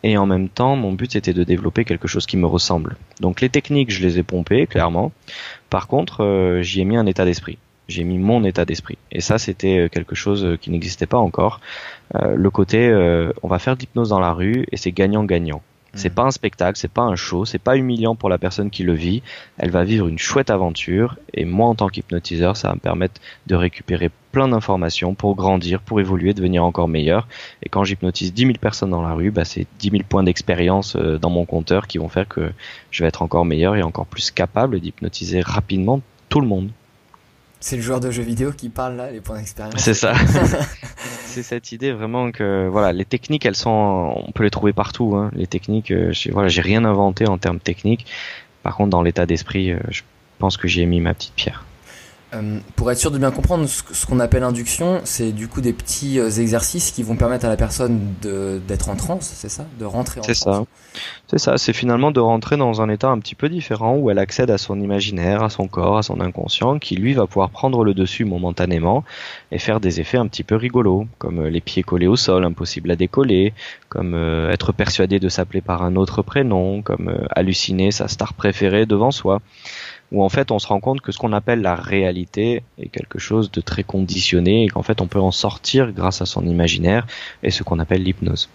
et 0.03 0.17
en 0.17 0.25
même 0.25 0.49
temps, 0.49 0.75
mon 0.75 0.93
but 0.93 1.11
c'était 1.11 1.33
de 1.33 1.43
développer 1.43 1.85
quelque 1.85 2.07
chose 2.07 2.25
qui 2.25 2.37
me 2.37 2.45
ressemble. 2.45 2.97
Donc 3.19 3.41
les 3.41 3.49
techniques, 3.49 3.91
je 3.91 4.01
les 4.01 4.19
ai 4.19 4.23
pompées 4.23 4.67
clairement. 4.67 5.11
Par 5.69 5.87
contre, 5.87 6.23
euh, 6.23 6.61
j'y 6.61 6.81
ai 6.81 6.85
mis 6.85 6.97
un 6.97 7.05
état 7.05 7.25
d'esprit. 7.25 7.57
J'ai 7.87 8.03
mis 8.03 8.17
mon 8.17 8.43
état 8.43 8.65
d'esprit. 8.65 8.97
Et 9.11 9.21
ça, 9.21 9.37
c'était 9.37 9.79
euh, 9.79 9.89
quelque 9.89 10.15
chose 10.15 10.57
qui 10.61 10.71
n'existait 10.71 11.05
pas 11.05 11.17
encore. 11.17 11.61
Euh, 12.15 12.35
le 12.35 12.49
côté, 12.49 12.91
on 13.43 13.47
va 13.47 13.59
faire 13.59 13.75
de 13.75 13.81
l'hypnose 13.81 14.09
dans 14.09 14.19
la 14.19 14.33
rue 14.33 14.65
et 14.71 14.77
c'est 14.77 14.91
gagnant-gagnant. 14.91 15.61
C'est 15.97 16.11
pas 16.11 16.23
un 16.23 16.31
spectacle, 16.31 16.77
c'est 16.77 16.91
pas 16.91 17.01
un 17.01 17.15
show, 17.15 17.43
c'est 17.43 17.57
pas 17.57 17.75
humiliant 17.75 18.15
pour 18.15 18.29
la 18.29 18.37
personne 18.37 18.69
qui 18.69 18.83
le 18.83 18.93
vit. 18.93 19.23
Elle 19.57 19.71
va 19.71 19.83
vivre 19.83 20.07
une 20.07 20.19
chouette 20.19 20.51
aventure 20.51 21.17
et 21.33 21.43
moi 21.43 21.67
en 21.67 21.75
tant 21.75 21.89
qu'hypnotiseur, 21.89 22.55
ça 22.55 22.69
va 22.69 22.75
me 22.75 22.79
permettre 22.79 23.19
de 23.47 23.55
récupérer 23.55 24.11
plein 24.31 24.47
d'informations 24.47 25.15
pour 25.15 25.35
grandir, 25.35 25.81
pour 25.81 25.99
évoluer, 25.99 26.35
devenir 26.35 26.63
encore 26.63 26.87
meilleur. 26.87 27.27
Et 27.63 27.69
quand 27.69 27.83
j'hypnotise 27.83 28.33
10 28.33 28.41
000 28.43 28.53
personnes 28.61 28.91
dans 28.91 29.01
la 29.01 29.13
rue, 29.13 29.31
bah, 29.31 29.43
c'est 29.43 29.65
10 29.79 29.89
000 29.89 30.03
points 30.07 30.23
d'expérience 30.23 30.95
euh, 30.95 31.17
dans 31.17 31.31
mon 31.31 31.45
compteur 31.45 31.87
qui 31.87 31.97
vont 31.97 32.09
faire 32.09 32.27
que 32.27 32.51
je 32.91 33.03
vais 33.03 33.07
être 33.07 33.23
encore 33.23 33.45
meilleur 33.45 33.75
et 33.75 33.81
encore 33.81 34.05
plus 34.05 34.29
capable 34.29 34.79
d'hypnotiser 34.79 35.41
rapidement 35.41 36.01
tout 36.29 36.41
le 36.41 36.47
monde. 36.47 36.69
C'est 37.59 37.75
le 37.75 37.81
joueur 37.81 37.99
de 37.99 38.11
jeux 38.11 38.23
vidéo 38.23 38.51
qui 38.51 38.69
parle 38.69 38.95
là, 38.95 39.11
les 39.11 39.21
points 39.21 39.37
d'expérience. 39.37 39.81
C'est 39.81 39.93
ça. 39.93 40.13
c'est 41.25 41.43
cette 41.43 41.71
idée 41.71 41.91
vraiment 41.91 42.31
que 42.31 42.67
voilà, 42.67 42.93
les 42.93 43.05
techniques, 43.05 43.45
elles 43.45 43.55
sont, 43.55 44.13
on 44.15 44.31
peut 44.31 44.43
les 44.43 44.49
trouver 44.49 44.73
partout. 44.73 45.15
Hein. 45.15 45.31
Les 45.33 45.47
techniques, 45.47 45.91
euh, 45.91 46.11
voilà, 46.31 46.49
j'ai 46.49 46.61
rien 46.61 46.85
inventé 46.85 47.27
en 47.27 47.37
termes 47.37 47.59
techniques. 47.59 48.05
Par 48.63 48.75
contre, 48.75 48.89
dans 48.89 49.01
l'état 49.01 49.25
d'esprit, 49.25 49.71
euh, 49.71 49.79
je 49.89 50.01
pense 50.39 50.57
que 50.57 50.67
j'y 50.67 50.81
ai 50.81 50.85
mis 50.85 51.01
ma 51.01 51.13
petite 51.13 51.33
pierre. 51.35 51.66
Euh, 52.33 52.59
pour 52.75 52.91
être 52.91 52.97
sûr 52.97 53.09
de 53.09 53.17
bien 53.17 53.31
comprendre, 53.31 53.67
ce, 53.67 54.05
qu'on 54.05 54.19
appelle 54.19 54.43
induction, 54.43 54.99
c'est 55.05 55.31
du 55.31 55.47
coup 55.47 55.61
des 55.61 55.71
petits 55.71 56.19
euh, 56.19 56.29
exercices 56.29 56.91
qui 56.91 57.01
vont 57.01 57.15
permettre 57.15 57.45
à 57.45 57.49
la 57.49 57.55
personne 57.55 58.15
d'être 58.21 58.89
en 58.89 58.97
transe, 58.97 59.31
c'est 59.33 59.47
ça? 59.47 59.65
De 59.79 59.85
rentrer 59.85 60.19
en 60.19 60.23
transe 60.23 60.35
C'est 60.35 60.43
ça. 60.43 60.65
C'est 61.27 61.37
ça, 61.37 61.57
c'est 61.57 61.71
finalement 61.71 62.11
de 62.11 62.19
rentrer 62.19 62.57
dans 62.57 62.81
un 62.81 62.89
état 62.89 63.07
un 63.07 63.19
petit 63.19 63.35
peu 63.35 63.47
différent 63.47 63.95
où 63.95 64.09
elle 64.09 64.19
accède 64.19 64.49
à 64.51 64.57
son 64.57 64.81
imaginaire, 64.81 65.41
à 65.41 65.49
son 65.49 65.67
corps, 65.67 65.97
à 65.97 66.03
son 66.03 66.19
inconscient, 66.19 66.79
qui 66.79 66.95
lui 66.97 67.13
va 67.13 67.27
pouvoir 67.27 67.49
prendre 67.49 67.85
le 67.85 67.93
dessus 67.93 68.25
momentanément 68.25 69.05
et 69.51 69.59
faire 69.59 69.79
des 69.79 70.01
effets 70.01 70.17
un 70.17 70.27
petit 70.27 70.43
peu 70.43 70.55
rigolos, 70.55 71.07
comme 71.19 71.45
euh, 71.45 71.49
les 71.49 71.61
pieds 71.61 71.83
collés 71.83 72.07
au 72.07 72.17
sol, 72.17 72.43
impossible 72.43 72.91
à 72.91 72.97
décoller, 72.97 73.53
comme 73.87 74.15
être 74.51 74.73
persuadé 74.73 75.19
de 75.19 75.29
s'appeler 75.29 75.61
par 75.61 75.81
un 75.81 75.95
autre 75.95 76.21
prénom, 76.21 76.81
comme 76.81 77.25
halluciner 77.31 77.91
sa 77.91 78.09
star 78.09 78.33
préférée 78.33 78.85
devant 78.85 79.11
soi 79.11 79.41
où 80.11 80.23
en 80.23 80.29
fait 80.29 80.51
on 80.51 80.59
se 80.59 80.67
rend 80.67 80.79
compte 80.79 81.01
que 81.01 81.11
ce 81.11 81.17
qu'on 81.17 81.33
appelle 81.33 81.61
la 81.61 81.75
réalité 81.75 82.63
est 82.79 82.87
quelque 82.87 83.19
chose 83.19 83.51
de 83.51 83.61
très 83.61 83.83
conditionné 83.83 84.65
et 84.65 84.69
qu'en 84.69 84.83
fait 84.83 85.01
on 85.01 85.07
peut 85.07 85.19
en 85.19 85.31
sortir 85.31 85.91
grâce 85.91 86.21
à 86.21 86.25
son 86.25 86.45
imaginaire 86.45 87.05
et 87.43 87.51
ce 87.51 87.63
qu'on 87.63 87.79
appelle 87.79 88.03
l'hypnose. 88.03 88.49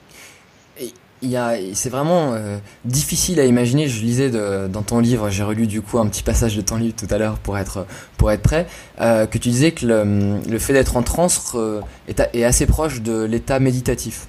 C'est 1.74 1.88
vraiment 1.88 2.32
euh, 2.32 2.58
difficile 2.84 3.38
à 3.38 3.44
imaginer. 3.44 3.86
Je 3.86 4.02
lisais 4.02 4.30
dans 4.30 4.82
ton 4.82 4.98
livre, 4.98 5.30
j'ai 5.30 5.44
relu 5.44 5.68
du 5.68 5.80
coup 5.80 5.98
un 6.00 6.06
petit 6.06 6.24
passage 6.24 6.56
de 6.56 6.62
ton 6.62 6.76
livre 6.76 6.96
tout 6.96 7.06
à 7.10 7.18
l'heure 7.18 7.38
pour 7.38 7.56
être 7.58 7.86
pour 8.16 8.32
être 8.32 8.42
prêt, 8.42 8.66
euh, 9.00 9.26
que 9.26 9.38
tu 9.38 9.48
disais 9.48 9.70
que 9.70 9.86
le, 9.86 10.58
fait 10.58 10.72
d'être 10.72 10.96
en 10.96 11.02
transe 11.02 11.52
euh, 11.54 11.80
est, 12.08 12.42
assez 12.42 12.66
proche 12.66 13.02
de 13.02 13.22
l'état 13.22 13.60
méditatif 13.60 14.26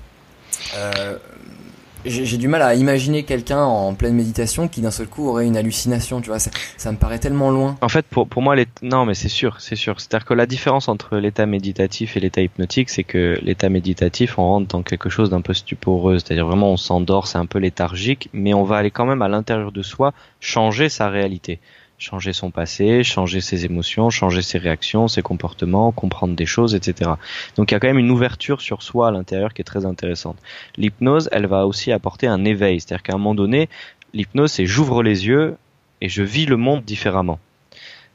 j'ai 2.06 2.38
du 2.38 2.48
mal 2.48 2.62
à 2.62 2.76
imaginer 2.76 3.24
quelqu'un 3.24 3.62
en 3.64 3.94
pleine 3.94 4.16
méditation 4.16 4.68
qui 4.68 4.82
d'un 4.82 4.92
seul 4.92 5.08
coup 5.08 5.28
aurait 5.28 5.46
une 5.46 5.58
hallucination, 5.58 6.22
tu 6.22 6.28
vois, 6.30 6.40
ça, 6.40 6.52
ça 6.78 6.92
me 6.92 6.98
paraît 6.98 7.20
tellement 7.20 7.52
loin. 7.52 7.78
En 7.82 7.90
fait, 7.90 8.06
pour, 8.06 8.28
pour 8.28 8.42
moi, 8.42 8.56
les... 8.56 8.68
non, 8.82 9.06
mais 9.06 9.14
c'est 9.14 9.30
sûr, 9.30 9.60
c'est 9.60 9.76
sûr. 9.76 10.00
C'est-à-dire 10.00 10.26
que 10.26 10.34
la 10.34 10.46
différence 10.46 10.88
entre 10.88 11.18
l'état 11.18 11.46
méditatif 11.46 12.18
et 12.18 12.20
l'état 12.20 12.42
hypnotique, 12.42 12.90
c'est 12.90 13.04
que 13.04 13.40
l'état 13.42 13.70
méditatif, 13.70 14.38
on 14.38 14.44
rentre 14.44 14.68
dans 14.68 14.84
quelque 14.84 15.10
chose 15.10 15.30
d'un 15.30 15.42
peu 15.42 15.54
stuporeux, 15.54 16.20
c'est-à-dire 16.20 16.48
vraiment 16.48 16.72
on 16.72 16.78
s'endort, 16.78 17.28
c'est 17.28 17.38
un 17.38 17.46
peu 17.46 17.60
léthargique, 17.60 18.30
mais 18.34 18.54
on 18.54 18.64
va 18.64 18.78
aller 18.78 18.92
quand 18.92 19.06
même 19.06 19.22
à 19.22 19.28
l'intérieur 19.28 19.72
de 19.72 19.82
soi 19.82 20.14
changer 20.40 20.90
sa 20.90 21.10
réalité 21.10 21.60
changer 22.04 22.34
son 22.34 22.52
passé, 22.52 23.02
changer 23.02 23.40
ses 23.40 23.64
émotions, 23.64 24.10
changer 24.10 24.42
ses 24.42 24.58
réactions, 24.58 25.08
ses 25.08 25.22
comportements, 25.22 25.94
comprendre 25.94 26.36
des 26.36 26.46
choses, 26.46 26.76
etc. 26.76 27.12
Donc 27.56 27.72
il 27.72 27.76
y 27.76 27.78
a 27.78 27.80
quand 27.80 27.88
même 27.88 27.98
une 27.98 28.12
ouverture 28.12 28.60
sur 28.60 28.84
soi 28.84 29.08
à 29.08 29.12
l'intérieur 29.12 29.54
qui 29.54 29.62
est 29.62 29.66
très 29.66 29.86
intéressante. 29.86 30.38
L'hypnose, 30.76 31.30
elle 31.32 31.48
va 31.48 31.66
aussi 31.66 31.94
apporter 31.94 32.28
un 32.28 32.44
éveil, 32.44 32.82
c'est-à-dire 32.82 33.04
qu'à 33.04 33.14
un 33.14 33.18
moment 33.18 33.36
donné, 33.36 33.70
l'hypnose, 34.14 34.52
c'est 34.52 34.66
j'ouvre 34.66 35.02
les 35.02 35.28
yeux 35.28 35.56
et 36.02 36.10
je 36.10 36.24
vis 36.24 36.46
le 36.46 36.58
monde 36.58 36.84
différemment. 36.84 37.40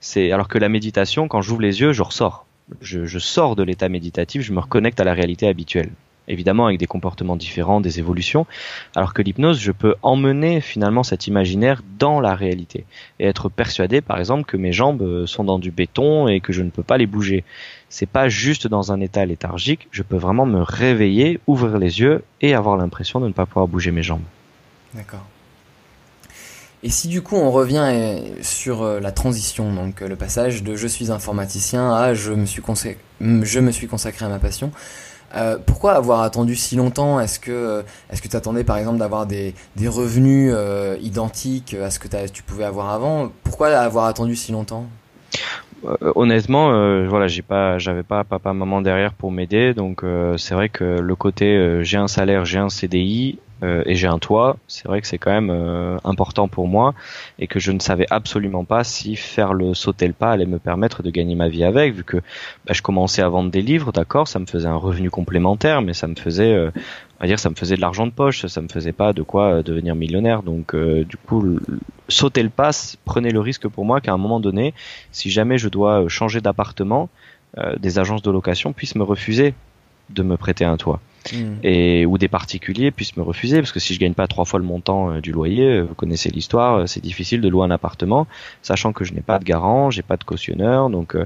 C'est 0.01 0.33
alors 0.33 0.49
que 0.49 0.59
la 0.59 0.69
méditation, 0.69 1.27
quand 1.27 1.41
j'ouvre 1.41 1.63
les 1.63 1.81
yeux, 1.81 1.93
je 1.93 2.03
ressors. 2.03 2.45
Je, 2.83 3.07
je 3.07 3.19
sors 3.19 3.57
de 3.57 3.63
l'état 3.63 3.89
méditatif, 3.89 4.43
je 4.43 4.53
me 4.53 4.61
reconnecte 4.61 5.01
à 5.01 5.05
la 5.05 5.15
réalité 5.15 5.49
habituelle 5.49 5.91
évidemment 6.29 6.67
avec 6.67 6.79
des 6.79 6.87
comportements 6.87 7.37
différents, 7.37 7.81
des 7.81 7.99
évolutions, 7.99 8.47
alors 8.95 9.15
que 9.15 9.23
l'hypnose, 9.23 9.59
je 9.59 9.73
peux 9.73 9.95
emmener 10.03 10.61
finalement 10.61 11.03
cet 11.03 11.27
imaginaire 11.27 11.83
dans 11.99 12.21
la 12.21 12.35
réalité 12.35 12.85
et 13.19 13.27
être 13.27 13.49
persuadé, 13.49 14.01
par 14.01 14.19
exemple, 14.19 14.45
que 14.45 14.57
mes 14.57 14.73
jambes 14.73 15.03
euh, 15.03 15.27
sont 15.27 15.45
dans 15.45 15.59
du 15.59 15.71
béton 15.71 16.29
et 16.29 16.41
que 16.41 16.53
je 16.53 16.63
ne 16.63 16.71
peux 16.71 16.83
pas 16.83 16.99
les 16.99 17.07
bouger. 17.07 17.45
C'est 17.89 18.07
pas 18.07 18.29
juste 18.29 18.67
dans 18.67 18.93
un 18.93 19.01
état 19.01 19.25
léthargique, 19.25 19.89
je 19.91 20.03
peux 20.03 20.17
vraiment 20.17 20.47
me 20.47 20.63
réveiller, 20.63 21.41
ouvrir 21.47 21.79
les 21.79 22.01
yeux 22.01 22.23
et 22.41 22.55
avoir 22.55 22.77
l'impression 22.77 23.21
de 23.21 23.29
ne 23.29 23.33
pas 23.33 23.47
pouvoir 23.47 23.67
bouger 23.67 23.91
mes 23.91 24.03
jambes. 24.03 24.23
D'accord. 24.95 25.27
Et 26.85 26.91
si 26.91 27.09
du 27.09 27.23
coup 27.23 27.35
on 27.35 27.51
revient 27.51 27.85
euh, 27.89 28.21
sur 28.41 28.83
euh, 28.83 29.01
la 29.01 29.11
transition, 29.11 29.73
donc 29.75 30.01
le 30.01 30.15
passage 30.15 30.63
de 30.63 30.77
je 30.77 30.87
suis 30.87 31.11
informaticien 31.11 31.93
à 31.93 32.15
je 32.15 32.33
me 32.33 32.47
suis, 32.47 32.63
je 33.21 33.61
me 33.61 33.73
suis 33.73 33.89
consacré 33.89 34.25
à 34.25 34.29
ma 34.29 34.39
passion, 34.39 34.71
euh, 35.35 35.59
pourquoi 35.65 35.95
avoir 35.95 36.23
attendu 36.23 36.55
si 36.55 36.77
longtemps? 36.77 37.21
Est-ce 37.21 37.39
que 37.39 37.51
euh, 37.51 37.83
est-ce 38.11 38.23
tu 38.27 38.37
attendais 38.37 38.65
par 38.65 38.79
exemple 38.79 38.99
d'avoir 38.99 39.27
des, 39.27 39.55
revenus 39.87 40.53
euh, 40.55 40.97
identiques 41.03 41.75
à 41.75 41.91
ce 41.91 41.99
que 41.99 42.09
tu 42.29 42.43
pouvais 42.43 42.65
avoir 42.65 42.91
avant? 42.91 43.31
Pourquoi 43.45 43.69
avoir 43.69 44.07
attendu 44.07 44.37
si 44.37 44.53
longtemps? 44.53 44.87
Honnêtement, 46.17 46.71
voilà, 47.07 47.29
j'ai 47.29 47.43
pas, 47.43 47.79
j'avais 47.79 48.03
pas 48.03 48.25
papa 48.25 48.53
maman 48.53 48.83
derrière 48.83 49.13
pour 49.13 49.31
m'aider, 49.31 49.75
donc 49.75 50.03
c'est 50.37 50.55
vrai 50.55 50.69
que 50.69 50.99
le 50.99 51.15
côté 51.15 51.85
j'ai 51.85 51.99
un 51.99 52.09
salaire, 52.09 52.45
j'ai 52.45 52.59
un 52.59 52.69
CDI, 52.69 53.39
euh, 53.63 53.83
et 53.87 53.95
j'ai 53.95 54.07
un 54.07 54.19
toit, 54.19 54.57
c'est 54.69 54.87
vrai 54.87 55.01
que 55.01 55.07
c'est 55.07 55.19
quand 55.19 55.33
même 55.33 55.51
euh, 55.51 55.97
important 56.05 56.47
pour 56.47 56.69
moi 56.69 56.95
et 57.39 57.49
que 57.49 57.59
je 57.59 57.73
ne 57.73 57.81
savais 57.81 58.07
absolument 58.11 58.65
pas 58.65 58.85
si 58.85 59.17
faire 59.17 59.53
le 59.53 59.75
sauter 59.75 60.07
le 60.07 60.13
pas 60.13 60.33
allait 60.33 60.47
me 60.47 60.59
permettre 60.59 61.03
de 61.03 61.11
gagner 61.11 61.35
ma 61.35 61.49
vie 61.49 61.65
avec, 61.65 61.95
vu 61.95 62.05
que 62.05 62.19
bah, 62.19 62.73
je 62.73 62.83
commençais 62.83 63.21
à 63.21 63.29
vendre 63.29 63.51
des 63.51 63.63
livres, 63.63 63.91
d'accord, 63.91 64.29
ça 64.29 64.39
me 64.39 64.47
faisait 64.47 64.69
un 64.69 64.77
revenu 64.77 65.11
complémentaire, 65.11 65.83
mais 65.83 65.93
ça 65.93 66.07
me 66.07 66.15
faisait, 66.15 66.53
euh, 66.53 66.71
on 67.19 67.25
va 67.25 67.27
dire, 67.27 67.41
ça 67.41 67.51
me 67.51 67.57
faisait 67.57 67.75
de 67.75 67.81
l'argent 67.81 68.07
de 68.07 68.13
poche, 68.13 68.47
ça 68.47 68.63
me 68.63 68.69
faisait 68.69 68.93
pas 68.93 69.13
de 69.13 69.23
quoi 69.23 69.63
devenir 69.63 69.97
millionnaire. 69.97 70.45
Donc 70.45 70.77
du 70.77 71.17
coup, 71.17 71.59
sauter 72.09 72.45
le 72.45 72.51
pas 72.51 72.71
prenez 73.05 73.31
le 73.31 73.41
risque 73.41 73.67
pour 73.67 73.85
moi 73.85 74.01
qu'à 74.01 74.13
un 74.13 74.19
moment 74.19 74.39
donné, 74.39 74.73
si 75.11 75.31
jamais 75.31 75.59
je 75.59 75.69
dois 75.69 76.07
changer 76.09 76.41
d'appartement, 76.41 77.09
des 77.81 77.99
agences 77.99 78.23
de 78.23 78.31
location 78.31 78.73
puissent 78.73 78.95
me 78.95 79.03
refuser 79.03 79.55
de 80.11 80.23
me 80.23 80.37
prêter 80.37 80.65
un 80.65 80.77
toit. 80.77 81.01
Hmm. 81.33 81.57
et 81.63 82.07
où 82.07 82.17
des 82.17 82.29
particuliers 82.29 82.91
puissent 82.91 83.17
me 83.17 83.23
refuser 83.23 83.59
parce 83.59 83.73
que 83.73 83.81
si 83.81 83.93
je 83.93 84.01
gagne 84.01 84.15
pas 84.15 84.27
trois 84.27 84.45
fois 84.45 84.59
le 84.59 84.65
montant 84.65 85.11
euh, 85.11 85.21
du 85.21 85.33
loyer, 85.33 85.65
euh, 85.65 85.83
vous 85.83 85.95
connaissez 85.95 86.31
l'histoire, 86.31 86.77
euh, 86.77 86.87
c'est 86.87 87.03
difficile 87.03 87.41
de 87.41 87.49
louer 87.49 87.65
un 87.65 87.71
appartement, 87.71 88.27
sachant 88.63 88.93
que 88.93 89.05
je 89.05 89.13
n'ai 89.13 89.21
pas 89.21 89.39
de 89.39 89.45
garant, 89.45 89.91
j'ai 89.91 90.03
pas 90.03 90.17
de 90.17 90.25
cautionneur, 90.25 90.89
donc 90.91 91.17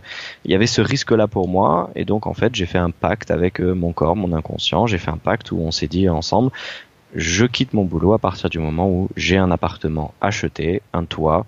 il 0.44 0.50
y 0.50 0.54
avait 0.54 0.66
ce 0.66 0.80
risque-là 0.80 1.28
pour 1.28 1.46
moi 1.46 1.90
et 1.94 2.04
donc 2.04 2.26
en 2.26 2.34
fait 2.34 2.54
j'ai 2.54 2.66
fait 2.66 2.78
un 2.78 2.90
pacte 2.90 3.30
avec 3.30 3.60
mon 3.60 3.92
corps, 3.92 4.16
mon 4.16 4.32
inconscient, 4.32 4.86
j'ai 4.86 4.98
fait 4.98 5.10
un 5.10 5.18
pacte 5.18 5.52
où 5.52 5.58
on 5.60 5.70
s'est 5.70 5.88
dit 5.88 6.08
ensemble, 6.08 6.50
je 7.14 7.44
quitte 7.44 7.74
mon 7.74 7.84
boulot 7.84 8.14
à 8.14 8.18
partir 8.18 8.50
du 8.50 8.58
moment 8.58 8.88
où 8.88 9.08
j'ai 9.16 9.36
un 9.36 9.50
appartement 9.50 10.14
acheté, 10.20 10.82
un 10.92 11.04
toit, 11.04 11.46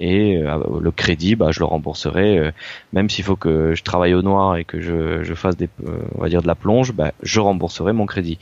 et 0.00 0.38
euh, 0.38 0.58
le 0.80 0.90
crédit 0.90 1.36
bah 1.36 1.50
je 1.52 1.60
le 1.60 1.66
rembourserai 1.66 2.38
euh, 2.38 2.50
même 2.92 3.10
s'il 3.10 3.24
faut 3.24 3.36
que 3.36 3.74
je 3.74 3.82
travaille 3.82 4.14
au 4.14 4.22
noir 4.22 4.56
et 4.56 4.64
que 4.64 4.80
je, 4.80 5.22
je 5.22 5.34
fasse 5.34 5.56
des 5.56 5.68
euh, 5.86 5.98
on 6.16 6.22
va 6.22 6.28
dire 6.28 6.42
de 6.42 6.46
la 6.46 6.54
plonge 6.54 6.92
bah 6.92 7.12
je 7.22 7.38
rembourserai 7.38 7.92
mon 7.92 8.06
crédit. 8.06 8.38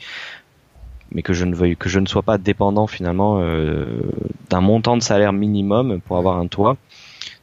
Mais 1.11 1.23
que 1.23 1.33
je 1.33 1.43
ne 1.43 1.55
veuille 1.55 1.75
que 1.75 1.89
je 1.89 1.99
ne 1.99 2.05
sois 2.05 2.21
pas 2.21 2.37
dépendant 2.37 2.85
finalement 2.85 3.41
d'un 4.51 4.61
montant 4.61 4.95
de 4.95 5.01
salaire 5.01 5.33
minimum 5.33 5.99
pour 6.01 6.17
avoir 6.17 6.37
un 6.37 6.45
toit. 6.45 6.77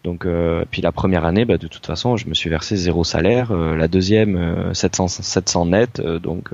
Donc 0.05 0.25
puis 0.71 0.83
la 0.83 0.93
première 0.93 1.25
année 1.25 1.45
bah, 1.45 1.59
de 1.59 1.67
toute 1.67 1.85
façon 1.85 2.17
je 2.17 2.29
me 2.29 2.35
suis 2.35 2.49
versé 2.49 2.77
zéro 2.77 3.03
salaire. 3.03 3.53
La 3.53 3.89
deuxième 3.89 4.73
700 4.73 5.09
700 5.09 5.67
net 5.67 6.01
donc 6.01 6.51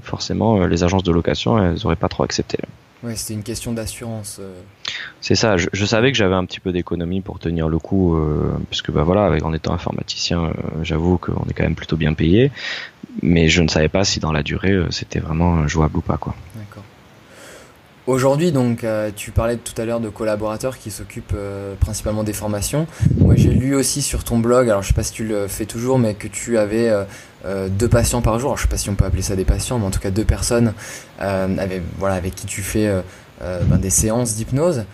forcément 0.00 0.64
les 0.66 0.84
agences 0.84 1.02
de 1.02 1.12
location 1.12 1.62
elles 1.62 1.84
auraient 1.84 1.96
pas 1.96 2.08
trop 2.08 2.22
accepté 2.22 2.56
Ouais, 3.04 3.16
c'était 3.16 3.34
une 3.34 3.42
question 3.42 3.72
d'assurance. 3.72 4.38
Euh. 4.40 4.60
C'est 5.20 5.34
ça. 5.34 5.56
Je, 5.58 5.84
savais 5.84 6.10
que 6.10 6.16
j'avais 6.16 6.34
un 6.34 6.46
petit 6.46 6.60
peu 6.60 6.72
d'économie 6.72 7.20
pour 7.20 7.38
tenir 7.38 7.68
le 7.68 7.78
coup, 7.78 8.16
euh, 8.16 8.56
puisque 8.70 8.90
bah 8.90 9.02
voilà, 9.02 9.26
avec, 9.26 9.44
en 9.44 9.52
étant 9.52 9.74
informaticien, 9.74 10.44
euh, 10.44 10.52
j'avoue 10.82 11.18
qu'on 11.18 11.44
est 11.48 11.52
quand 11.52 11.64
même 11.64 11.74
plutôt 11.74 11.96
bien 11.96 12.14
payé, 12.14 12.50
mais 13.22 13.48
je 13.48 13.62
ne 13.62 13.68
savais 13.68 13.88
pas 13.88 14.04
si 14.04 14.20
dans 14.20 14.32
la 14.32 14.42
durée 14.42 14.74
c'était 14.90 15.20
vraiment 15.20 15.68
jouable 15.68 15.98
ou 15.98 16.00
pas, 16.00 16.16
quoi. 16.16 16.34
Aujourd'hui, 18.06 18.52
donc, 18.52 18.84
euh, 18.84 19.10
tu 19.16 19.30
parlais 19.30 19.56
tout 19.56 19.80
à 19.80 19.86
l'heure 19.86 20.00
de 20.00 20.10
collaborateurs 20.10 20.76
qui 20.76 20.90
s'occupent 20.90 21.32
euh, 21.34 21.74
principalement 21.80 22.22
des 22.22 22.34
formations. 22.34 22.86
Moi, 23.16 23.34
j'ai 23.34 23.48
lu 23.48 23.74
aussi 23.74 24.02
sur 24.02 24.24
ton 24.24 24.38
blog, 24.38 24.68
alors 24.68 24.82
je 24.82 24.88
sais 24.88 24.94
pas 24.94 25.02
si 25.02 25.12
tu 25.12 25.24
le 25.24 25.48
fais 25.48 25.64
toujours, 25.64 25.98
mais 25.98 26.12
que 26.12 26.28
tu 26.28 26.58
avais 26.58 26.90
euh, 27.46 27.68
deux 27.70 27.88
patients 27.88 28.20
par 28.20 28.38
jour. 28.38 28.50
Alors, 28.50 28.58
je 28.58 28.62
sais 28.64 28.68
pas 28.68 28.76
si 28.76 28.90
on 28.90 28.94
peut 28.94 29.06
appeler 29.06 29.22
ça 29.22 29.36
des 29.36 29.46
patients, 29.46 29.78
mais 29.78 29.86
en 29.86 29.90
tout 29.90 30.00
cas 30.00 30.10
deux 30.10 30.24
personnes 30.24 30.74
avec, 31.18 31.80
voilà, 31.98 32.16
avec 32.16 32.34
qui 32.34 32.44
tu 32.44 32.60
fais 32.60 32.92
ben, 33.40 33.78
des 33.78 33.90
séances 33.90 34.34
d'hypnose. 34.34 34.84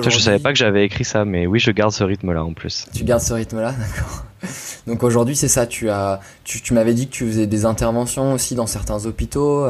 Je 0.00 0.18
savais 0.18 0.38
pas 0.38 0.52
que 0.52 0.58
j'avais 0.58 0.84
écrit 0.84 1.04
ça, 1.04 1.24
mais 1.24 1.48
oui, 1.48 1.58
je 1.58 1.72
garde 1.72 1.92
ce 1.92 2.04
rythme-là 2.04 2.44
en 2.44 2.52
plus. 2.52 2.86
Tu 2.94 3.02
gardes 3.02 3.22
ce 3.22 3.32
rythme-là, 3.32 3.72
d'accord. 3.78 4.24
Donc 4.86 5.02
aujourd'hui, 5.02 5.34
c'est 5.34 5.48
ça. 5.48 5.66
Tu 5.66 5.90
as, 5.90 6.20
tu, 6.44 6.62
tu 6.62 6.74
m'avais 6.74 6.94
dit 6.94 7.08
que 7.08 7.12
tu 7.12 7.26
faisais 7.26 7.48
des 7.48 7.64
interventions 7.64 8.32
aussi 8.32 8.54
dans 8.54 8.68
certains 8.68 9.04
hôpitaux. 9.04 9.66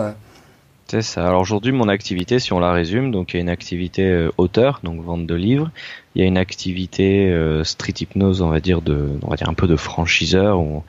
C'est 0.93 1.01
ça. 1.01 1.27
Alors 1.27 1.41
aujourd'hui, 1.41 1.73
mon 1.73 1.89
activité, 1.89 2.39
si 2.39 2.53
on 2.53 2.61
la 2.61 2.71
résume, 2.71 3.13
donc 3.13 3.33
il 3.33 3.37
y 3.37 3.39
a 3.39 3.41
une 3.41 3.49
activité 3.49 4.03
euh, 4.03 4.31
auteur, 4.37 4.81
donc 4.83 5.01
vente 5.01 5.27
de 5.27 5.35
livres. 5.35 5.71
Il 6.15 6.21
y 6.21 6.23
a 6.23 6.29
une 6.29 6.37
activité 6.37 7.31
euh, 7.31 7.65
street 7.65 7.95
hypnose, 8.01 8.43
on 8.43 8.51
va 8.51 8.61
dire 8.61 8.83
de, 8.83 9.09
on 9.23 9.31
va 9.31 9.37
dire 9.37 9.49
un 9.49 9.55
peu 9.55 9.67
de 9.67 9.77
franchiseur, 9.77 10.61
où, 10.61 10.85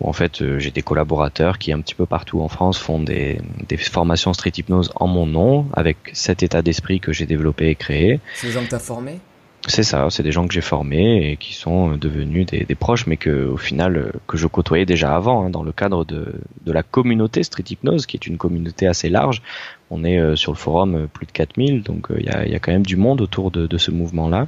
en 0.00 0.12
fait 0.12 0.42
euh, 0.42 0.58
j'ai 0.58 0.72
des 0.72 0.82
collaborateurs 0.82 1.58
qui 1.58 1.72
un 1.72 1.80
petit 1.80 1.94
peu 1.94 2.06
partout 2.06 2.40
en 2.40 2.48
France 2.48 2.76
font 2.76 2.98
des, 2.98 3.40
des 3.68 3.76
formations 3.76 4.32
street 4.32 4.54
hypnose 4.56 4.90
en 4.96 5.06
mon 5.06 5.26
nom, 5.26 5.66
avec 5.74 5.96
cet 6.12 6.42
état 6.42 6.62
d'esprit 6.62 6.98
que 6.98 7.12
j'ai 7.12 7.26
développé 7.26 7.68
et 7.68 7.76
créé. 7.76 8.18
Les 8.42 8.50
gens 8.50 8.64
que 8.64 8.70
t'as 8.70 8.80
formés? 8.80 9.20
C'est 9.66 9.82
ça, 9.82 10.08
c'est 10.10 10.22
des 10.22 10.32
gens 10.32 10.46
que 10.46 10.54
j'ai 10.54 10.60
formés 10.60 11.30
et 11.30 11.36
qui 11.36 11.54
sont 11.54 11.92
euh, 11.92 11.96
devenus 11.96 12.46
des, 12.46 12.74
proches, 12.74 13.06
mais 13.06 13.16
que 13.16 13.46
au 13.46 13.56
final 13.56 13.96
euh, 13.96 14.12
que 14.26 14.36
je 14.36 14.46
côtoyais 14.46 14.86
déjà 14.86 15.14
avant 15.14 15.44
hein, 15.44 15.50
dans 15.50 15.62
le 15.62 15.72
cadre 15.72 16.04
de, 16.04 16.34
de 16.64 16.72
la 16.72 16.82
communauté 16.82 17.42
Street 17.42 17.64
Hypnose, 17.68 18.06
qui 18.06 18.16
est 18.16 18.26
une 18.26 18.36
communauté 18.36 18.86
assez 18.86 19.08
large. 19.08 19.42
On 19.90 20.04
est 20.04 20.18
euh, 20.18 20.36
sur 20.36 20.52
le 20.52 20.56
forum 20.56 21.08
plus 21.12 21.26
de 21.26 21.32
4000, 21.32 21.82
donc 21.82 22.08
il 22.16 22.24
y 22.24 22.28
a, 22.28 22.58
quand 22.58 22.72
même 22.72 22.86
du 22.86 22.96
monde 22.96 23.20
autour 23.20 23.50
de, 23.50 23.66
de 23.66 23.78
ce 23.78 23.90
mouvement-là. 23.90 24.46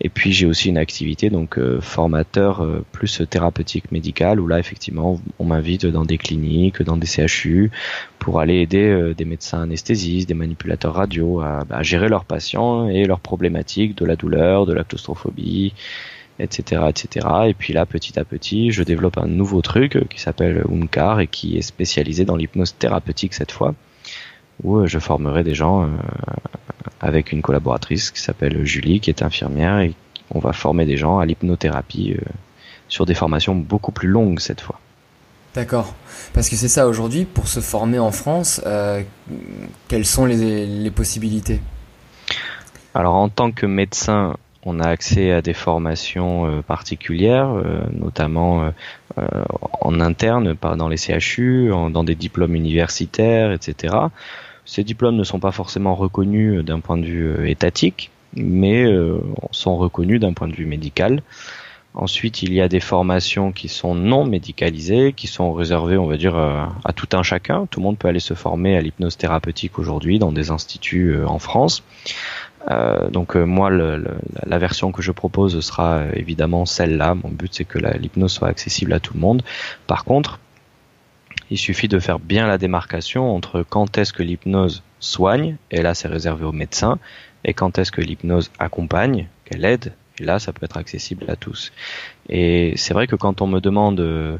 Et 0.00 0.08
puis 0.08 0.32
j'ai 0.32 0.46
aussi 0.46 0.68
une 0.68 0.78
activité 0.78 1.30
donc 1.30 1.58
euh, 1.58 1.80
formateur 1.80 2.62
euh, 2.62 2.84
plus 2.92 3.22
thérapeutique 3.30 3.92
médical 3.92 4.40
où 4.40 4.46
là 4.48 4.58
effectivement 4.58 5.20
on 5.38 5.44
m'invite 5.44 5.86
dans 5.86 6.04
des 6.04 6.18
cliniques, 6.18 6.82
dans 6.82 6.96
des 6.96 7.06
CHU 7.06 7.70
pour 8.18 8.40
aller 8.40 8.60
aider 8.60 8.88
euh, 8.88 9.14
des 9.14 9.24
médecins 9.24 9.62
anesthésistes, 9.62 10.28
des 10.28 10.34
manipulateurs 10.34 10.94
radio 10.94 11.40
à, 11.40 11.64
à, 11.70 11.82
gérer 11.82 12.08
leurs 12.08 12.24
patients 12.24 12.88
et 12.88 13.04
leurs 13.04 13.20
problématiques 13.20 13.96
de 13.96 14.04
la 14.04 14.16
douleur, 14.16 14.66
de 14.66 14.72
la 14.72 14.82
claustrophobie, 14.82 15.74
etc., 16.40 16.82
etc. 16.88 17.28
Et 17.46 17.54
puis 17.54 17.72
là 17.72 17.86
petit 17.86 18.18
à 18.18 18.24
petit 18.24 18.72
je 18.72 18.82
développe 18.82 19.18
un 19.18 19.28
nouveau 19.28 19.62
truc 19.62 20.08
qui 20.08 20.20
s'appelle 20.20 20.64
Unkar 20.70 21.20
et 21.20 21.28
qui 21.28 21.56
est 21.56 21.62
spécialisé 21.62 22.24
dans 22.24 22.36
l'hypnose 22.36 22.74
thérapeutique 22.76 23.34
cette 23.34 23.52
fois 23.52 23.74
où 24.62 24.86
je 24.86 24.98
formerai 24.98 25.44
des 25.44 25.54
gens 25.54 25.90
avec 27.00 27.32
une 27.32 27.42
collaboratrice 27.42 28.10
qui 28.10 28.20
s'appelle 28.20 28.64
Julie, 28.64 29.00
qui 29.00 29.10
est 29.10 29.22
infirmière, 29.22 29.80
et 29.80 29.94
on 30.30 30.38
va 30.38 30.52
former 30.52 30.86
des 30.86 30.96
gens 30.96 31.18
à 31.18 31.26
l'hypnothérapie 31.26 32.16
euh, 32.18 32.24
sur 32.88 33.06
des 33.06 33.14
formations 33.14 33.54
beaucoup 33.54 33.92
plus 33.92 34.08
longues 34.08 34.40
cette 34.40 34.60
fois. 34.60 34.80
D'accord. 35.54 35.94
Parce 36.32 36.48
que 36.48 36.56
c'est 36.56 36.68
ça 36.68 36.88
aujourd'hui, 36.88 37.26
pour 37.26 37.46
se 37.46 37.60
former 37.60 37.98
en 37.98 38.10
France, 38.10 38.60
euh, 38.66 39.02
quelles 39.86 40.06
sont 40.06 40.24
les, 40.24 40.90
possibilités? 40.90 41.60
Alors 42.94 43.14
en 43.14 43.28
tant 43.28 43.52
que 43.52 43.66
médecin, 43.66 44.36
on 44.64 44.80
a 44.80 44.88
accès 44.88 45.30
à 45.32 45.42
des 45.42 45.54
formations 45.54 46.46
euh, 46.46 46.62
particulières, 46.62 47.54
notamment 47.92 48.70
en 49.80 50.00
interne, 50.00 50.56
dans 50.60 50.88
les 50.88 50.96
CHU, 50.96 51.68
dans 51.68 52.04
des 52.04 52.14
diplômes 52.14 52.54
universitaires, 52.54 53.52
etc. 53.52 53.94
Ces 54.64 54.84
diplômes 54.84 55.16
ne 55.16 55.24
sont 55.24 55.40
pas 55.40 55.52
forcément 55.52 55.94
reconnus 55.94 56.58
euh, 56.58 56.62
d'un 56.62 56.80
point 56.80 56.96
de 56.96 57.04
vue 57.04 57.26
euh, 57.26 57.48
étatique, 57.48 58.10
mais 58.34 58.84
euh, 58.84 59.18
sont 59.50 59.76
reconnus 59.76 60.20
d'un 60.20 60.32
point 60.32 60.48
de 60.48 60.54
vue 60.54 60.66
médical. 60.66 61.22
Ensuite, 61.96 62.42
il 62.42 62.52
y 62.52 62.60
a 62.60 62.68
des 62.68 62.80
formations 62.80 63.52
qui 63.52 63.68
sont 63.68 63.94
non 63.94 64.24
médicalisées, 64.24 65.12
qui 65.12 65.28
sont 65.28 65.52
réservées, 65.52 65.96
on 65.96 66.06
va 66.06 66.16
dire, 66.16 66.34
à, 66.34 66.92
tout 66.92 67.06
un 67.12 67.22
chacun. 67.22 67.66
Tout 67.70 67.78
le 67.78 67.84
monde 67.84 67.98
peut 67.98 68.08
aller 68.08 68.18
se 68.18 68.34
former 68.34 68.76
à 68.76 68.80
l'hypnose 68.80 69.16
thérapeutique 69.16 69.78
aujourd'hui 69.78 70.18
dans 70.18 70.32
des 70.32 70.50
instituts 70.50 71.16
en 71.24 71.38
France. 71.38 71.84
Donc 73.10 73.36
moi, 73.36 73.70
la 73.70 74.58
version 74.58 74.92
que 74.92 75.02
je 75.02 75.12
propose 75.12 75.60
sera 75.60 76.04
évidemment 76.14 76.64
celle-là. 76.66 77.14
Mon 77.14 77.28
but, 77.28 77.52
c'est 77.52 77.64
que 77.64 77.78
l'hypnose 77.78 78.32
soit 78.32 78.48
accessible 78.48 78.92
à 78.92 79.00
tout 79.00 79.14
le 79.14 79.20
monde. 79.20 79.42
Par 79.86 80.04
contre, 80.04 80.38
il 81.50 81.58
suffit 81.58 81.88
de 81.88 81.98
faire 81.98 82.18
bien 82.18 82.46
la 82.46 82.58
démarcation 82.58 83.34
entre 83.34 83.64
quand 83.68 83.98
est-ce 83.98 84.12
que 84.12 84.22
l'hypnose 84.22 84.82
soigne, 85.00 85.56
et 85.70 85.82
là 85.82 85.94
c'est 85.94 86.08
réservé 86.08 86.44
aux 86.44 86.52
médecins, 86.52 86.98
et 87.44 87.54
quand 87.54 87.78
est-ce 87.78 87.92
que 87.92 88.00
l'hypnose 88.00 88.50
accompagne, 88.58 89.28
qu'elle 89.44 89.64
aide, 89.64 89.92
et 90.18 90.24
là 90.24 90.38
ça 90.38 90.52
peut 90.52 90.64
être 90.64 90.76
accessible 90.76 91.24
à 91.28 91.36
tous. 91.36 91.72
Et 92.28 92.72
c'est 92.76 92.94
vrai 92.94 93.06
que 93.06 93.16
quand 93.16 93.42
on 93.42 93.46
me 93.46 93.60
demande 93.60 94.00
euh, 94.00 94.38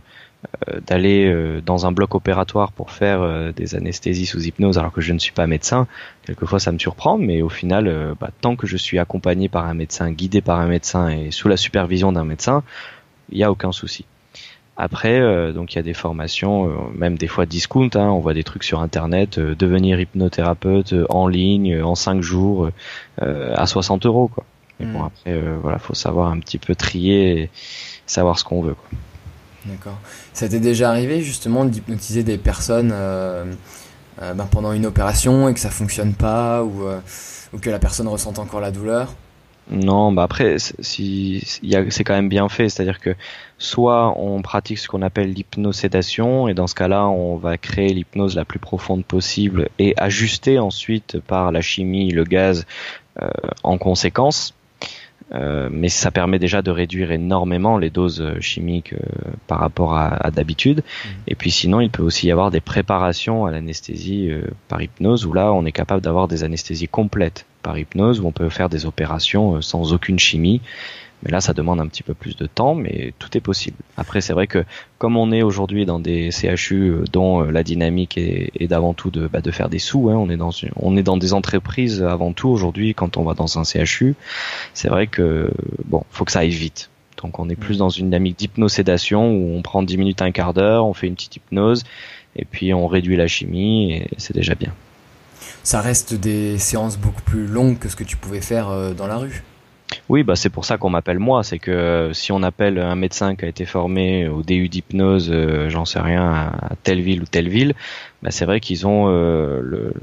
d'aller 0.87 1.27
euh, 1.27 1.61
dans 1.61 1.87
un 1.87 1.93
bloc 1.93 2.15
opératoire 2.15 2.73
pour 2.73 2.91
faire 2.91 3.23
euh, 3.23 3.53
des 3.53 3.75
anesthésies 3.75 4.27
sous 4.27 4.45
hypnose 4.45 4.79
alors 4.79 4.93
que 4.93 5.01
je 5.01 5.13
ne 5.13 5.19
suis 5.19 5.33
pas 5.33 5.47
médecin, 5.47 5.87
quelquefois 6.27 6.59
ça 6.59 6.73
me 6.73 6.79
surprend, 6.79 7.19
mais 7.19 7.43
au 7.43 7.49
final, 7.49 8.15
bah, 8.21 8.31
tant 8.41 8.57
que 8.57 8.67
je 8.67 8.77
suis 8.77 8.99
accompagné 8.99 9.49
par 9.49 9.67
un 9.67 9.75
médecin, 9.75 10.11
guidé 10.11 10.41
par 10.41 10.59
un 10.59 10.67
médecin 10.67 11.09
et 11.09 11.31
sous 11.31 11.49
la 11.49 11.57
supervision 11.57 12.13
d'un 12.13 12.25
médecin, 12.25 12.63
il 13.31 13.39
n'y 13.39 13.45
a 13.45 13.51
aucun 13.51 13.73
souci. 13.73 14.05
Après, 14.77 15.21
euh, 15.21 15.53
donc 15.53 15.73
il 15.73 15.77
y 15.77 15.79
a 15.79 15.83
des 15.83 15.95
formations, 15.95 16.69
euh, 16.69 16.73
même 16.97 17.17
des 17.17 17.29
fois 17.29 17.47
discount. 17.47 17.91
Hein, 17.95 18.09
on 18.09 18.19
voit 18.19 18.35
des 18.35 18.43
trucs 18.43 18.65
sur 18.65 18.81
internet, 18.81 19.39
euh, 19.39 19.55
devenir 19.55 20.01
hypnothérapeute 20.01 20.95
en 21.11 21.29
ligne 21.29 21.81
en 21.81 21.95
5 21.95 22.21
jours 22.21 22.71
à 23.21 23.67
60 23.67 24.07
euros. 24.07 24.29
Quoi. 24.29 24.45
Mais 24.81 24.87
bon, 24.87 25.01
hmm. 25.01 25.07
après, 25.07 25.41
voilà, 25.63 25.79
faut 25.79 25.95
savoir 25.95 26.31
un 26.33 26.41
petit 26.41 26.59
peu 26.59 26.75
trier, 26.75 27.43
et 27.43 27.51
savoir 28.07 28.39
ce 28.39 28.45
qu'on 28.45 28.63
veut. 28.63 28.75
Quoi. 28.75 28.99
D'accord. 29.67 29.99
Ça 30.33 30.49
t'est 30.49 30.61
déjà 30.61 30.91
arrivé 30.91 31.23
justement 31.23 31.65
d'hypnotiser 31.65 32.23
des 32.23 32.39
personnes 32.39 32.93
ben, 34.21 34.47
pendant 34.51 34.73
une 34.73 34.87
opération 34.87 35.49
et 35.49 35.55
que 35.55 35.61
ça 35.61 35.71
fonctionne 35.71 36.15
pas 36.15 36.63
ou, 36.63 36.85
ou 37.53 37.59
que 37.59 37.71
la 37.71 37.79
personne 37.79 38.09
ressente 38.09 38.39
encore 38.39 38.61
la 38.61 38.71
douleur? 38.71 39.15
Non, 39.71 40.13
bah 40.13 40.25
après, 40.25 40.57
si, 40.59 41.43
c'est 41.89 42.05
quand 42.05 42.13
même 42.13 42.29
bien 42.29 42.51
fait, 42.51 42.69
c'est-à-dire 42.69 43.01
que 43.01 43.15
soit 43.57 44.15
on 44.19 44.43
pratique 44.43 44.79
ce 44.79 44.89
qu'on 44.89 45.01
appelle 45.01 45.33
l'hypnosédation, 45.33 46.49
et 46.49 46.55
dans 46.55 46.67
ce 46.67 46.75
cas-là, 46.75 47.07
on 47.07 47.37
va 47.37 47.57
créer 47.57 47.89
l'hypnose 47.89 48.37
la 48.37 48.45
plus 48.45 48.59
profonde 48.59 49.07
possible 49.07 49.71
et 49.79 49.95
ajuster 49.97 50.59
ensuite 50.59 51.19
par 51.21 51.51
la 51.51 51.63
chimie, 51.63 52.11
le 52.11 52.25
gaz 52.25 52.67
euh, 53.23 53.29
en 53.63 53.79
conséquence. 53.79 54.55
Euh, 55.35 55.69
mais 55.71 55.89
ça 55.89 56.11
permet 56.11 56.39
déjà 56.39 56.63
de 56.63 56.71
réduire 56.71 57.11
énormément 57.11 57.77
les 57.77 57.91
doses 57.91 58.21
euh, 58.21 58.41
chimiques 58.41 58.93
euh, 58.93 58.99
par 59.49 59.59
rapport 59.59 59.95
à, 59.95 60.15
à 60.27 60.31
d'habitude. 60.31 60.79
Mmh. 60.79 61.09
Et 61.29 61.35
puis 61.35 61.51
sinon, 61.51 61.81
il 61.81 61.91
peut 61.91 62.03
aussi 62.03 62.29
y 62.29 62.31
avoir 62.31 62.51
des 62.51 62.61
préparations 62.61 63.45
à 63.45 63.51
l'anesthésie 63.51 64.31
par 64.69 64.81
hypnose 64.81 65.27
où 65.27 65.33
là, 65.33 65.53
on 65.53 65.65
est 65.65 65.73
capable 65.73 66.03
d'avoir 66.03 66.29
des 66.29 66.45
anesthésies 66.45 66.89
complètes 66.89 67.47
par 67.63 67.79
hypnose 67.79 68.21
où 68.21 68.27
on 68.27 68.33
peut 68.33 68.49
faire 68.49 68.69
des 68.69 68.87
opérations 68.87 69.61
sans 69.61 69.93
aucune 69.93 70.19
chimie 70.19 70.61
mais 71.25 71.31
là, 71.31 71.41
ça 71.41 71.55
demande 71.55 71.81
un 71.81 71.87
petit 71.87 72.03
peu 72.03 72.15
plus 72.15 72.37
de 72.37 72.47
temps, 72.47 72.75
mais 72.75 73.15
tout 73.19 73.37
est 73.37 73.41
possible. 73.41 73.77
Après, 73.97 74.21
c'est 74.21 74.33
vrai 74.33 74.47
que 74.47 74.65
comme 74.99 75.17
on 75.17 75.33
est 75.33 75.43
aujourd'hui 75.43 75.87
dans 75.87 75.99
des 75.99 76.31
CHU 76.31 76.91
euh, 76.91 77.05
dont 77.11 77.43
euh, 77.43 77.51
la 77.51 77.63
dynamique 77.63 78.19
est, 78.19 78.53
est 78.59 78.67
d'avant 78.67 78.95
tout 78.95 79.11
de, 79.11 79.27
bah, 79.27 79.41
de 79.41 79.51
faire 79.51 79.69
des 79.69 79.79
sous, 79.79 80.11
hein, 80.11 80.17
on 80.17 80.29
est 80.29 80.37
dans 80.37 80.51
on 80.77 80.97
est 80.97 81.03
dans 81.03 81.17
des 81.17 81.33
entreprises 81.33 82.03
avant 82.03 82.33
tout 82.33 82.49
aujourd'hui. 82.49 82.95
Quand 82.95 83.17
on 83.17 83.25
va 83.25 83.35
dans 83.35 83.59
un 83.59 83.65
CHU, 83.65 84.15
c'est 84.75 84.89
vrai 84.89 85.07
que 85.07 85.51
bon, 85.87 86.03
faut 86.11 86.25
que 86.25 86.33
ça 86.33 86.41
aille 86.41 86.51
vite. 86.51 86.91
Donc, 87.23 87.39
on 87.39 87.49
est 87.49 87.57
plus 87.57 87.79
dans 87.79 87.89
une 87.89 88.07
dynamique 88.07 88.39
d'hypnosédation 88.39 89.31
où 89.31 89.57
on 89.57 89.63
prend 89.63 89.83
10 89.83 89.97
minutes, 89.97 90.21
un 90.21 90.31
quart 90.31 90.53
d'heure, 90.53 90.85
on 90.85 90.93
fait 90.93 91.07
une 91.07 91.15
petite 91.15 91.37
hypnose 91.37 91.85
et 92.37 92.45
puis 92.45 92.75
on 92.75 92.87
réduit 92.87 93.17
la 93.17 93.29
chimie 93.29 93.93
et 93.93 94.09
c'est 94.19 94.35
déjà 94.35 94.55
bien. 94.55 94.75
Ça 95.63 95.81
reste 95.81 96.13
des 96.13 96.59
séances 96.59 96.99
beaucoup 96.99 97.23
plus 97.23 97.47
longues 97.47 97.79
que 97.79 97.89
ce 97.89 97.97
que 97.97 98.05
tu 98.05 98.19
pouvais 98.19 98.43
faire 98.43 98.69
euh, 98.69 98.93
dans 98.93 99.07
la 99.07 99.17
rue. 99.17 99.43
Oui, 100.09 100.23
bah 100.23 100.37
c'est 100.37 100.51
pour 100.51 100.65
ça 100.65 100.79
qu'on 100.79 100.91
m'appelle 100.91 101.19
moi. 101.19 101.43
C'est 101.43 101.59
que 101.59 101.71
euh, 101.71 102.13
si 102.13 102.33
on 102.33 102.43
appelle 102.43 102.79
un 102.79 102.95
médecin 102.95 103.35
qui 103.37 103.45
a 103.45 103.49
été 103.49 103.65
formé 103.65 104.29
au 104.29 104.43
DU 104.43 104.69
d'hypnose, 104.69 105.31
euh, 105.31 105.69
j'en 105.69 105.85
sais 105.85 106.01
rien, 106.01 106.31
à, 106.31 106.75
telle 106.83 107.01
ville 107.01 107.23
ou 107.23 107.27
telle 107.27 107.49
ville, 107.49 107.75
bah 108.23 108.31
c'est 108.31 108.45
vrai 108.45 108.61
qu'ils 108.61 108.87
ont 108.87 109.07
euh, 109.09 109.61
le, 109.63 109.95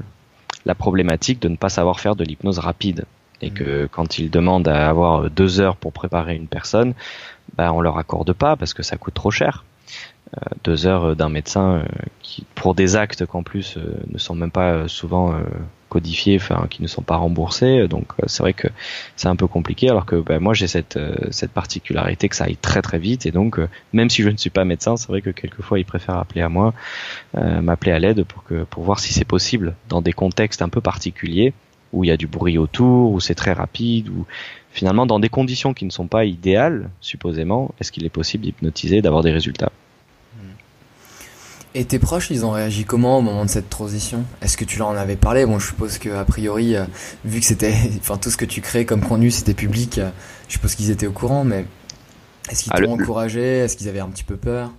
la 0.64 0.74
problématique 0.74 1.40
de 1.40 1.48
ne 1.48 1.56
pas 1.56 1.68
savoir 1.68 2.00
faire 2.00 2.16
de 2.16 2.24
l'hypnose 2.24 2.58
rapide. 2.58 3.04
Et 3.44 3.50
que 3.50 3.84
mmh. 3.84 3.88
quand 3.88 4.18
ils 4.18 4.30
demandent 4.30 4.68
à 4.68 4.88
avoir 4.88 5.28
deux 5.28 5.60
heures 5.60 5.76
pour 5.76 5.92
préparer 5.92 6.36
une 6.36 6.46
personne, 6.46 6.94
bah 7.56 7.72
on 7.72 7.80
leur 7.80 7.98
accorde 7.98 8.32
pas 8.32 8.56
parce 8.56 8.72
que 8.72 8.84
ça 8.84 8.96
coûte 8.96 9.14
trop 9.14 9.32
cher. 9.32 9.64
deux 10.62 10.86
heures 10.86 11.16
d'un 11.16 11.28
médecin 11.28 11.82
qui, 12.20 12.46
pour 12.54 12.76
des 12.76 12.94
actes 12.94 13.26
qu'en 13.26 13.42
plus 13.42 13.78
ne 14.08 14.18
sont 14.18 14.36
même 14.36 14.52
pas 14.52 14.86
souvent 14.86 15.34
codifiés, 15.92 16.36
enfin 16.36 16.66
qui 16.70 16.80
ne 16.82 16.88
sont 16.88 17.02
pas 17.02 17.16
remboursés. 17.16 17.86
Donc 17.86 18.06
euh, 18.18 18.24
c'est 18.26 18.42
vrai 18.42 18.54
que 18.54 18.68
c'est 19.16 19.28
un 19.28 19.36
peu 19.36 19.46
compliqué. 19.46 19.90
Alors 19.90 20.06
que 20.06 20.16
ben, 20.16 20.38
moi 20.40 20.54
j'ai 20.54 20.66
cette 20.66 20.96
euh, 20.96 21.14
cette 21.30 21.52
particularité 21.52 22.28
que 22.30 22.36
ça 22.36 22.44
aille 22.44 22.56
très 22.56 22.80
très 22.80 22.98
vite 22.98 23.26
et 23.26 23.30
donc 23.30 23.58
euh, 23.58 23.68
même 23.92 24.08
si 24.08 24.22
je 24.22 24.30
ne 24.30 24.38
suis 24.38 24.50
pas 24.50 24.64
médecin, 24.64 24.96
c'est 24.96 25.08
vrai 25.08 25.20
que 25.20 25.30
quelquefois 25.30 25.78
ils 25.78 25.84
préfèrent 25.84 26.18
appeler 26.18 26.40
à 26.40 26.48
moi, 26.48 26.72
m'appeler 27.34 27.92
à 27.92 27.98
l'aide 27.98 28.24
pour 28.24 28.42
que 28.44 28.64
pour 28.64 28.82
voir 28.84 28.98
si 29.00 29.12
c'est 29.12 29.26
possible 29.26 29.74
dans 29.88 30.02
des 30.02 30.12
contextes 30.12 30.62
un 30.62 30.68
peu 30.68 30.80
particuliers 30.80 31.52
où 31.92 32.04
il 32.04 32.08
y 32.08 32.10
a 32.10 32.16
du 32.16 32.26
bruit 32.26 32.56
autour, 32.56 33.12
où 33.12 33.20
c'est 33.20 33.34
très 33.34 33.52
rapide, 33.52 34.08
ou 34.08 34.24
finalement 34.70 35.04
dans 35.04 35.20
des 35.20 35.28
conditions 35.28 35.74
qui 35.74 35.84
ne 35.84 35.90
sont 35.90 36.08
pas 36.08 36.24
idéales, 36.24 36.88
supposément, 37.02 37.74
est-ce 37.78 37.92
qu'il 37.92 38.06
est 38.06 38.16
possible 38.20 38.44
d'hypnotiser, 38.44 39.02
d'avoir 39.02 39.22
des 39.22 39.30
résultats? 39.30 39.72
Et 41.74 41.86
tes 41.86 41.98
proches, 41.98 42.30
ils 42.30 42.44
ont 42.44 42.50
réagi 42.50 42.84
comment 42.84 43.18
au 43.18 43.22
moment 43.22 43.44
de 43.46 43.50
cette 43.50 43.70
transition? 43.70 44.24
Est-ce 44.42 44.58
que 44.58 44.64
tu 44.64 44.78
leur 44.78 44.88
en 44.88 44.96
avais 44.96 45.16
parlé? 45.16 45.46
Bon, 45.46 45.58
je 45.58 45.68
suppose 45.68 45.96
que 45.98 46.10
a 46.10 46.24
priori, 46.24 46.76
euh, 46.76 46.84
vu 47.24 47.40
que 47.40 47.46
c'était, 47.46 47.74
enfin 47.98 48.18
tout 48.18 48.30
ce 48.30 48.36
que 48.36 48.44
tu 48.44 48.60
crées 48.60 48.84
comme 48.84 49.00
contenu, 49.00 49.30
c'était 49.30 49.54
public, 49.54 49.96
euh, 49.98 50.10
je 50.48 50.54
suppose 50.54 50.74
qu'ils 50.74 50.90
étaient 50.90 51.06
au 51.06 51.12
courant, 51.12 51.44
mais 51.44 51.64
est-ce 52.50 52.64
qu'ils 52.64 52.72
Ah, 52.76 52.80
t'ont 52.80 52.94
le- 52.96 53.02
encouragé? 53.02 53.58
Est-ce 53.60 53.76
qu'ils 53.78 53.88
avaient 53.88 54.00
un 54.00 54.08
petit 54.10 54.24
peu 54.24 54.36
peur? 54.36 54.70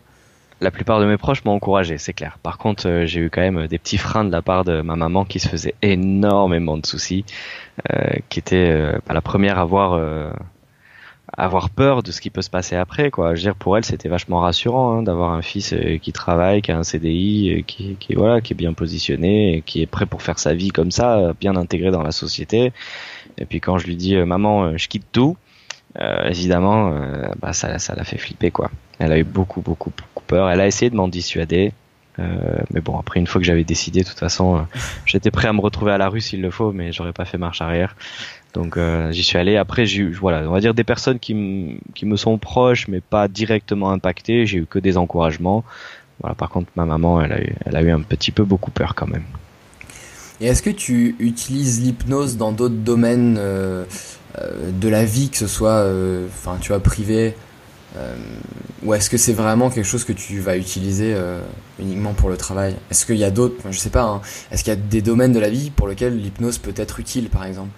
La 0.61 0.69
plupart 0.69 0.99
de 0.99 1.05
mes 1.05 1.17
proches 1.17 1.43
m'ont 1.45 1.53
encouragé, 1.53 1.97
c'est 1.97 2.13
clair. 2.13 2.37
Par 2.43 2.59
contre, 2.59 2.87
euh, 2.87 3.05
j'ai 3.07 3.21
eu 3.21 3.29
quand 3.31 3.41
même 3.41 3.65
des 3.67 3.79
petits 3.79 3.97
freins 3.97 4.23
de 4.23 4.31
la 4.31 4.43
part 4.43 4.63
de 4.63 4.81
ma 4.81 4.95
maman 4.95 5.25
qui 5.25 5.39
se 5.39 5.49
faisait 5.49 5.73
énormément 5.81 6.77
de 6.77 6.85
soucis, 6.85 7.25
euh, 7.91 8.01
qui 8.29 8.37
était 8.39 8.93
bah, 9.07 9.13
la 9.15 9.21
première 9.21 9.57
à 9.57 9.65
euh, 9.65 10.29
à 10.31 10.35
avoir 11.37 11.69
peur 11.69 12.03
de 12.03 12.11
ce 12.11 12.21
qui 12.21 12.29
peut 12.29 12.41
se 12.41 12.49
passer 12.49 12.75
après. 12.75 13.09
Quoi. 13.09 13.35
Je 13.35 13.41
veux 13.41 13.43
dire, 13.43 13.55
pour 13.55 13.77
elle, 13.77 13.85
c'était 13.85 14.09
vachement 14.09 14.39
rassurant 14.39 14.97
hein, 14.97 15.03
d'avoir 15.03 15.31
un 15.31 15.41
fils 15.41 15.73
euh, 15.73 15.97
qui 15.97 16.13
travaille, 16.13 16.61
qui 16.61 16.71
a 16.71 16.77
un 16.77 16.83
CDI, 16.83 17.53
euh, 17.53 17.61
qui, 17.65 17.95
qui 17.99 18.13
voilà, 18.13 18.41
qui 18.41 18.53
est 18.53 18.55
bien 18.55 18.73
positionné, 18.73 19.63
qui 19.65 19.81
est 19.81 19.87
prêt 19.87 20.05
pour 20.05 20.21
faire 20.21 20.39
sa 20.39 20.53
vie 20.53 20.69
comme 20.69 20.91
ça, 20.91 21.17
euh, 21.17 21.33
bien 21.39 21.55
intégré 21.55 21.91
dans 21.91 22.03
la 22.03 22.11
société. 22.11 22.71
Et 23.37 23.45
puis 23.45 23.59
quand 23.59 23.77
je 23.77 23.87
lui 23.87 23.95
dis, 23.95 24.15
maman, 24.15 24.77
je 24.77 24.87
quitte 24.87 25.07
tout, 25.11 25.37
euh, 25.99 26.29
évidemment, 26.29 26.93
bah, 27.39 27.53
ça, 27.53 27.79
ça 27.79 27.95
l'a 27.95 28.03
fait 28.03 28.17
flipper 28.17 28.51
quoi. 28.51 28.69
Elle 28.99 29.11
a 29.11 29.17
eu 29.17 29.23
beaucoup, 29.23 29.61
beaucoup, 29.61 29.91
beaucoup 29.95 30.23
peur. 30.25 30.49
Elle 30.49 30.61
a 30.61 30.67
essayé 30.67 30.91
de 30.91 30.95
m'en 30.95 31.07
dissuader. 31.07 31.73
Euh, 32.19 32.57
mais 32.71 32.81
bon, 32.81 32.97
après, 32.99 33.19
une 33.19 33.25
fois 33.25 33.41
que 33.41 33.47
j'avais 33.47 33.63
décidé, 33.63 34.01
de 34.01 34.07
toute 34.07 34.19
façon, 34.19 34.67
j'étais 35.05 35.31
prêt 35.31 35.47
à 35.47 35.53
me 35.53 35.61
retrouver 35.61 35.91
à 35.91 35.97
la 35.97 36.09
rue 36.09 36.21
s'il 36.21 36.41
le 36.41 36.51
faut, 36.51 36.71
mais 36.71 36.91
j'aurais 36.91 37.13
pas 37.13 37.25
fait 37.25 37.39
marche 37.39 37.61
arrière. 37.61 37.95
Donc, 38.53 38.77
euh, 38.77 39.11
j'y 39.11 39.23
suis 39.23 39.37
allé. 39.37 39.57
Après, 39.57 39.85
j'ai 39.85 40.03
voilà, 40.03 40.47
on 40.47 40.51
va 40.51 40.59
dire 40.59 40.73
des 40.73 40.83
personnes 40.83 41.19
qui, 41.19 41.33
me 41.33 42.15
sont 42.15 42.37
proches, 42.37 42.87
mais 42.87 43.01
pas 43.01 43.27
directement 43.27 43.91
impactées. 43.91 44.45
J'ai 44.45 44.59
eu 44.59 44.65
que 44.65 44.79
des 44.79 44.97
encouragements. 44.97 45.63
Voilà, 46.21 46.35
par 46.35 46.49
contre, 46.49 46.69
ma 46.75 46.85
maman, 46.85 47.21
elle 47.21 47.33
a 47.33 47.41
eu, 47.41 47.55
elle 47.65 47.75
a 47.75 47.81
eu 47.81 47.89
un 47.89 48.01
petit 48.01 48.31
peu 48.31 48.43
beaucoup 48.43 48.71
peur 48.71 48.93
quand 48.95 49.07
même. 49.07 49.23
Et 50.39 50.47
est-ce 50.47 50.61
que 50.61 50.69
tu 50.69 51.15
utilises 51.19 51.81
l'hypnose 51.81 52.37
dans 52.37 52.51
d'autres 52.51 52.75
domaines 52.75 53.37
euh, 53.39 53.85
euh, 54.39 54.71
de 54.71 54.87
la 54.87 55.03
vie, 55.03 55.29
que 55.29 55.37
ce 55.37 55.47
soit, 55.47 55.85
enfin, 56.27 56.57
privé, 56.79 57.35
ou 58.83 58.93
est-ce 58.93 59.09
que 59.09 59.17
c'est 59.17 59.33
vraiment 59.33 59.69
quelque 59.69 59.85
chose 59.85 60.03
que 60.03 60.13
tu 60.13 60.39
vas 60.39 60.57
utiliser 60.57 61.15
uniquement 61.79 62.13
pour 62.13 62.29
le 62.29 62.37
travail? 62.37 62.75
Est-ce 62.89 63.05
qu'il 63.05 63.17
y 63.17 63.23
a 63.23 63.31
d'autres, 63.31 63.55
je 63.69 63.77
sais 63.77 63.91
pas, 63.91 64.03
hein, 64.03 64.21
est-ce 64.51 64.63
qu'il 64.63 64.73
y 64.73 64.75
a 64.75 64.79
des 64.79 65.01
domaines 65.01 65.31
de 65.31 65.39
la 65.39 65.49
vie 65.49 65.69
pour 65.69 65.87
lesquels 65.87 66.17
l'hypnose 66.17 66.57
peut 66.57 66.73
être 66.75 66.99
utile, 66.99 67.29
par 67.29 67.45
exemple? 67.45 67.69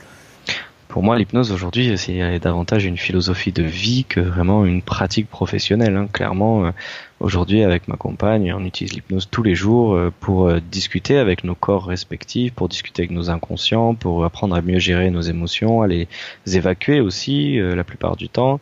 Pour 0.87 1.03
moi, 1.03 1.17
l'hypnose 1.17 1.51
aujourd'hui, 1.51 1.97
c'est 1.97 2.39
davantage 2.39 2.85
une 2.85 2.97
philosophie 2.97 3.51
de 3.51 3.63
vie 3.63 4.05
que 4.05 4.19
vraiment 4.19 4.65
une 4.65 4.81
pratique 4.81 5.27
professionnelle. 5.29 5.95
hein. 5.97 6.07
Clairement, 6.13 6.67
euh, 6.67 6.71
aujourd'hui, 7.19 7.63
avec 7.63 7.87
ma 7.87 7.97
compagne, 7.97 8.53
on 8.53 8.63
utilise 8.63 8.93
l'hypnose 8.93 9.27
tous 9.29 9.43
les 9.43 9.55
jours 9.55 9.95
euh, 9.95 10.13
pour 10.21 10.47
euh, 10.47 10.59
discuter 10.71 11.17
avec 11.17 11.43
nos 11.43 11.55
corps 11.55 11.87
respectifs, 11.87 12.53
pour 12.53 12.69
discuter 12.69 13.01
avec 13.01 13.11
nos 13.11 13.29
inconscients, 13.29 13.95
pour 13.95 14.23
apprendre 14.23 14.55
à 14.55 14.61
mieux 14.61 14.79
gérer 14.79 15.09
nos 15.09 15.21
émotions, 15.21 15.81
à 15.81 15.87
les 15.87 16.07
évacuer 16.45 17.01
aussi 17.01 17.57
la 17.59 17.83
plupart 17.83 18.15
du 18.15 18.29
temps, 18.29 18.59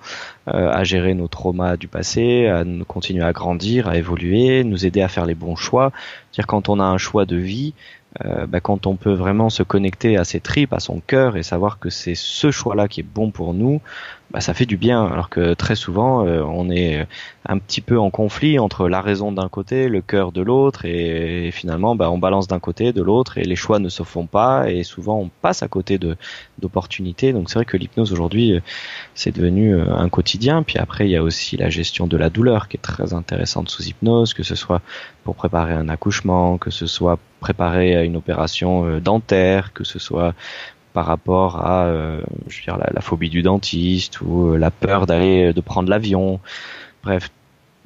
à 0.47 0.83
gérer 0.83 1.13
nos 1.13 1.27
traumas 1.27 1.77
du 1.77 1.87
passé, 1.87 2.47
à 2.47 2.63
nous 2.63 2.85
continuer 2.85 3.23
à 3.23 3.33
grandir, 3.33 3.87
à 3.87 3.97
évoluer, 3.97 4.63
nous 4.63 4.85
aider 4.85 5.01
à 5.01 5.07
faire 5.07 5.25
les 5.25 5.35
bons 5.35 5.55
choix. 5.55 5.91
C'est-à-dire 6.31 6.47
quand 6.47 6.69
on 6.69 6.79
a 6.79 6.83
un 6.83 6.97
choix 6.97 7.25
de 7.25 7.35
vie, 7.35 7.73
euh, 8.23 8.45
bah, 8.45 8.59
quand 8.59 8.85
on 8.85 8.95
peut 8.95 9.13
vraiment 9.13 9.49
se 9.49 9.63
connecter 9.63 10.17
à 10.17 10.23
ses 10.23 10.39
tripes, 10.39 10.73
à 10.73 10.79
son 10.79 10.99
cœur 10.99 11.35
et 11.35 11.43
savoir 11.43 11.79
que 11.79 11.89
c'est 11.89 12.15
ce 12.15 12.51
choix-là 12.51 12.87
qui 12.87 13.01
est 13.01 13.03
bon 13.03 13.31
pour 13.31 13.53
nous, 13.53 13.81
bah, 14.33 14.41
ça 14.41 14.55
fait 14.55 14.65
du 14.65 14.77
bien. 14.77 15.05
Alors 15.05 15.29
que 15.29 15.53
très 15.53 15.75
souvent, 15.75 16.25
euh, 16.25 16.41
on 16.41 16.71
est 16.71 17.05
un 17.45 17.59
petit 17.59 17.81
peu 17.81 17.99
en 17.99 18.09
conflit 18.09 18.57
entre 18.57 18.89
la 18.89 18.99
raison 18.99 19.31
d'un 19.31 19.47
côté, 19.47 19.89
le 19.89 20.01
cœur 20.01 20.31
de 20.31 20.41
l'autre, 20.41 20.85
et, 20.85 21.51
finalement, 21.51 21.95
bah, 21.95 22.09
on 22.09 22.17
balance 22.17 22.47
d'un 22.47 22.59
côté, 22.59 22.93
de 22.93 23.03
l'autre, 23.03 23.37
et 23.37 23.43
les 23.43 23.55
choix 23.55 23.77
ne 23.77 23.89
se 23.89 24.01
font 24.01 24.25
pas, 24.25 24.71
et 24.71 24.83
souvent 24.83 25.19
on 25.19 25.29
passe 25.41 25.61
à 25.61 25.67
côté 25.67 25.99
de 25.99 26.17
d'opportunités. 26.57 27.31
Donc 27.31 27.49
c'est 27.49 27.59
vrai 27.59 27.65
que 27.65 27.77
l'hypnose 27.77 28.11
aujourd'hui, 28.11 28.53
euh, 28.53 28.61
c'est 29.13 29.35
devenu 29.35 29.75
euh, 29.75 29.93
un 29.95 30.09
quotidien. 30.09 30.63
Puis 30.63 30.79
après, 30.79 31.07
il 31.07 31.11
y 31.11 31.17
a 31.17 31.21
aussi 31.21 31.55
la 31.57 31.69
gestion 31.69 32.07
de 32.07 32.17
la 32.17 32.31
douleur 32.31 32.69
qui 32.69 32.77
est 32.77 32.81
très 32.81 33.13
intéressante 33.13 33.69
sous 33.69 33.83
hypnose, 33.83 34.33
que 34.33 34.43
ce 34.43 34.55
soit 34.55 34.81
pour 35.23 35.35
préparer 35.35 35.73
un 35.73 35.89
accouchement, 35.89 36.57
que 36.57 36.71
ce 36.71 36.87
soit 36.87 37.19
préparer 37.39 37.95
à 37.95 38.03
une 38.03 38.15
opération 38.15 38.85
euh, 38.85 38.99
dentaire, 38.99 39.73
que 39.73 39.83
ce 39.83 39.99
soit 39.99 40.33
par 40.93 41.05
rapport 41.05 41.65
à 41.65 41.85
euh, 41.85 42.21
je 42.47 42.57
veux 42.57 42.63
dire, 42.63 42.77
la, 42.77 42.89
la 42.93 43.01
phobie 43.01 43.29
du 43.29 43.41
dentiste 43.41 44.21
ou 44.21 44.53
euh, 44.53 44.57
la 44.57 44.71
peur 44.71 45.05
d'aller 45.05 45.53
de 45.53 45.61
prendre 45.61 45.89
l'avion. 45.89 46.39
Bref, 47.03 47.29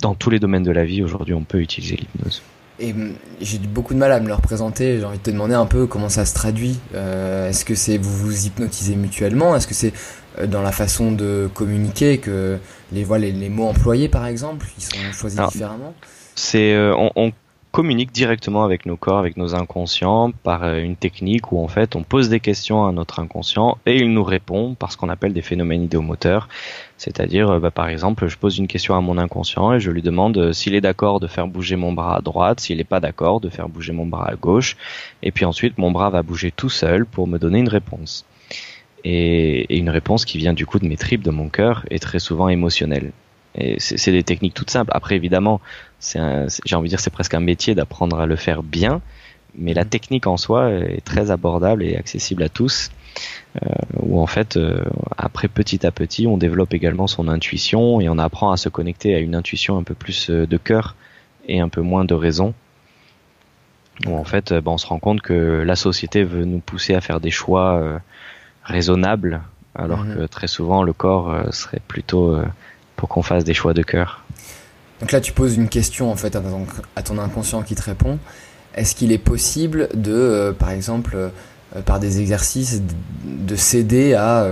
dans 0.02 0.14
tous 0.14 0.30
les 0.30 0.40
domaines 0.40 0.64
de 0.64 0.72
la 0.72 0.86
vie 0.86 1.02
aujourd'hui, 1.02 1.34
on 1.34 1.44
peut 1.44 1.60
utiliser 1.60 1.96
l'hypnose. 1.96 2.42
Et 2.80 2.92
hum, 2.92 3.14
j'ai 3.42 3.58
beaucoup 3.58 3.94
de 3.96 4.00
mal 4.00 4.12
à 4.12 4.20
me 4.20 4.28
le 4.28 4.34
représenter. 4.36 5.00
J'ai 5.00 5.06
envie 5.06 5.18
de 5.18 5.24
te 5.24 5.32
demander 5.32 5.56
un 5.56 5.66
peu 5.66 5.88
comment 5.88 6.10
ça 6.10 6.26
se 6.26 6.36
traduit. 6.36 6.78
Euh, 6.94 7.50
Est-ce 7.50 7.66
que 7.66 7.74
c'est 7.74 7.98
vous 7.98 8.16
vous 8.16 8.46
hypnotisez 8.46 8.96
mutuellement? 8.96 9.56
Est-ce 9.56 9.66
que 9.66 9.74
c'est 9.74 9.94
euh, 10.38 10.46
dans 10.46 10.62
la 10.62 10.72
façon 10.72 11.12
de 11.12 11.50
communiquer 11.54 12.20
que 12.20 12.60
les, 12.92 13.04
voilà, 13.04 13.26
les, 13.26 13.32
les 13.32 13.50
mots 13.50 13.68
employés 13.68 14.10
par 14.10 14.28
exemple, 14.28 14.68
ils 14.78 14.84
sont 14.84 14.98
choisis 15.12 15.40
Alors, 15.40 15.52
différemment? 15.52 15.94
C'est 16.36 16.74
euh, 16.74 16.94
on, 16.96 17.10
on 17.16 17.32
communique 17.78 18.12
directement 18.12 18.64
avec 18.64 18.88
nos 18.88 18.98
corps, 18.98 19.20
avec 19.20 19.38
nos 19.38 19.54
inconscients 19.54 20.32
par 20.32 20.64
euh, 20.64 20.80
une 20.80 20.96
technique 20.96 21.52
où 21.52 21.60
en 21.64 21.68
fait 21.68 21.96
on 21.96 22.02
pose 22.02 22.28
des 22.28 22.40
questions 22.40 22.88
à 22.88 22.92
notre 22.92 23.20
inconscient 23.20 23.78
et 23.86 23.98
il 23.98 24.12
nous 24.12 24.24
répond 24.24 24.74
par 24.74 24.92
ce 24.92 24.98
qu'on 24.98 25.10
appelle 25.10 25.32
des 25.32 25.44
phénomènes 25.44 25.84
idéomoteurs. 25.84 26.50
C'est-à-dire, 26.98 27.52
euh, 27.52 27.60
bah, 27.60 27.70
par 27.70 27.88
exemple, 27.88 28.30
je 28.30 28.36
pose 28.36 28.58
une 28.58 28.66
question 28.66 28.96
à 28.96 29.02
mon 29.02 29.20
inconscient 29.20 29.74
et 29.74 29.80
je 29.80 29.92
lui 29.92 30.02
demande 30.02 30.40
euh, 30.40 30.54
s'il 30.54 30.74
est 30.74 30.82
d'accord 30.82 31.20
de 31.20 31.28
faire 31.28 31.48
bouger 31.48 31.76
mon 31.76 31.94
bras 31.94 32.18
à 32.18 32.22
droite, 32.22 32.62
s'il 32.62 32.78
n'est 32.78 32.84
pas 32.84 33.00
d'accord 33.00 33.42
de 33.42 33.50
faire 33.50 33.70
bouger 33.70 33.94
mon 33.94 34.08
bras 34.08 34.28
à 34.28 34.34
gauche, 34.34 34.76
et 35.22 35.32
puis 35.32 35.46
ensuite 35.46 35.78
mon 35.78 35.92
bras 35.92 36.10
va 36.10 36.24
bouger 36.24 36.50
tout 36.50 36.72
seul 36.72 37.06
pour 37.06 37.28
me 37.28 37.38
donner 37.38 37.60
une 37.60 37.70
réponse. 37.70 38.26
Et, 39.04 39.72
et 39.72 39.78
une 39.78 39.92
réponse 39.92 40.26
qui 40.26 40.40
vient 40.40 40.54
du 40.54 40.66
coup 40.66 40.80
de 40.80 40.88
mes 40.88 40.98
tripes, 40.98 41.22
de 41.22 41.30
mon 41.30 41.50
cœur, 41.50 41.86
et 41.92 42.00
très 42.00 42.18
souvent 42.18 42.50
émotionnelle. 42.50 43.12
Et 43.56 43.78
c'est 43.80 44.12
des 44.12 44.24
techniques 44.24 44.54
toutes 44.54 44.70
simples. 44.70 44.92
Après, 44.94 45.16
évidemment, 45.16 45.62
j'ai 46.02 46.76
envie 46.76 46.88
de 46.88 46.90
dire 46.90 47.00
c'est 47.00 47.10
presque 47.10 47.34
un 47.34 47.40
métier 47.40 47.74
d'apprendre 47.74 48.20
à 48.20 48.26
le 48.26 48.36
faire 48.36 48.62
bien, 48.62 49.02
mais 49.56 49.74
la 49.74 49.84
technique 49.84 50.28
en 50.28 50.38
soi 50.38 50.72
est 50.72 51.04
très 51.04 51.32
abordable 51.32 51.84
et 51.84 51.96
accessible 51.96 52.44
à 52.44 52.50
tous. 52.50 52.92
Euh, 53.64 53.70
où 54.00 54.20
en 54.22 54.28
fait, 54.28 54.58
euh, 54.58 54.84
après 55.18 55.48
petit 55.48 55.88
à 55.88 55.92
petit, 55.92 56.28
on 56.28 56.38
développe 56.38 56.76
également 56.76 57.08
son 57.08 57.28
intuition 57.28 58.00
et 58.00 58.10
on 58.10 58.20
apprend 58.20 58.52
à 58.52 58.58
se 58.58 58.70
connecter 58.70 59.16
à 59.16 59.20
une 59.20 59.34
intuition 59.34 59.78
un 59.80 59.84
peu 59.84 59.96
plus 59.96 60.30
euh, 60.30 60.46
de 60.46 60.58
cœur 60.58 60.96
et 61.48 61.60
un 61.60 61.70
peu 61.70 61.82
moins 61.82 62.06
de 62.06 62.14
raison. 62.14 62.54
Où 64.06 64.16
en 64.16 64.24
fait, 64.24 64.54
ben, 64.54 64.72
on 64.74 64.78
se 64.78 64.86
rend 64.86 65.00
compte 65.00 65.22
que 65.22 65.64
la 65.66 65.76
société 65.76 66.24
veut 66.24 66.46
nous 66.46 66.60
pousser 66.60 66.94
à 66.94 67.02
faire 67.02 67.20
des 67.20 67.32
choix 67.32 67.78
euh, 67.78 67.98
raisonnables, 68.64 69.42
alors 69.74 70.04
Mhm. 70.04 70.16
que 70.16 70.26
très 70.28 70.48
souvent 70.48 70.84
le 70.84 70.94
corps 70.94 71.34
serait 71.52 71.82
plutôt 71.88 72.40
pour 72.98 73.08
qu'on 73.08 73.22
fasse 73.22 73.46
des 73.46 73.54
choix 73.54 73.74
de 73.74 73.84
cœur. 73.84 74.26
Donc 75.00 75.12
là, 75.12 75.22
tu 75.22 75.32
poses 75.32 75.56
une 75.56 75.70
question 75.70 76.12
en 76.12 76.16
fait 76.16 76.36
à 76.36 77.04
ton, 77.04 77.20
inconscient 77.20 77.62
qui 77.62 77.76
te 77.76 77.84
répond. 77.84 78.20
Est-ce 78.76 78.96
qu'il 78.96 79.12
est 79.12 79.18
possible 79.20 79.88
de, 79.94 80.12
euh, 80.12 80.52
par 80.52 80.72
exemple, 80.72 81.14
euh, 81.16 81.30
euh, 81.76 81.82
par 81.82 82.00
des 82.00 82.20
exercices, 82.20 82.82
de 83.24 83.56
s'aider 83.56 84.14
à 84.14 84.46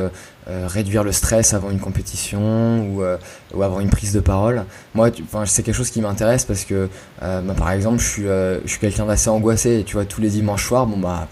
réduire 0.67 1.03
le 1.03 1.11
stress 1.11 1.55
avant 1.55 1.71
une 1.71 1.79
compétition 1.79 2.87
ou, 2.87 3.03
ou 3.53 3.63
avant 3.63 3.79
une 3.79 3.89
prise 3.89 4.13
de 4.13 4.19
parole? 4.19 4.65
Moi, 4.93 5.09
c'est 5.45 5.63
quelque 5.63 5.75
chose 5.75 5.89
qui 5.89 6.01
m'intéresse 6.01 6.45
parce 6.45 6.65
que, 6.65 6.87
bah, 7.19 7.41
par 7.57 7.71
exemple, 7.71 7.99
je 7.99 8.05
suis, 8.05 8.69
suis 8.69 8.79
quelqu'un 8.79 9.07
d'assez 9.07 9.29
angoissé 9.29 9.79
et 9.79 9.83
tu 9.83 9.95
vois, 9.95 10.05
tous 10.05 10.21
les 10.21 10.29
dimanches 10.29 10.67
soirs, 10.67 10.85
bon 10.85 10.97
bah. 10.97 11.27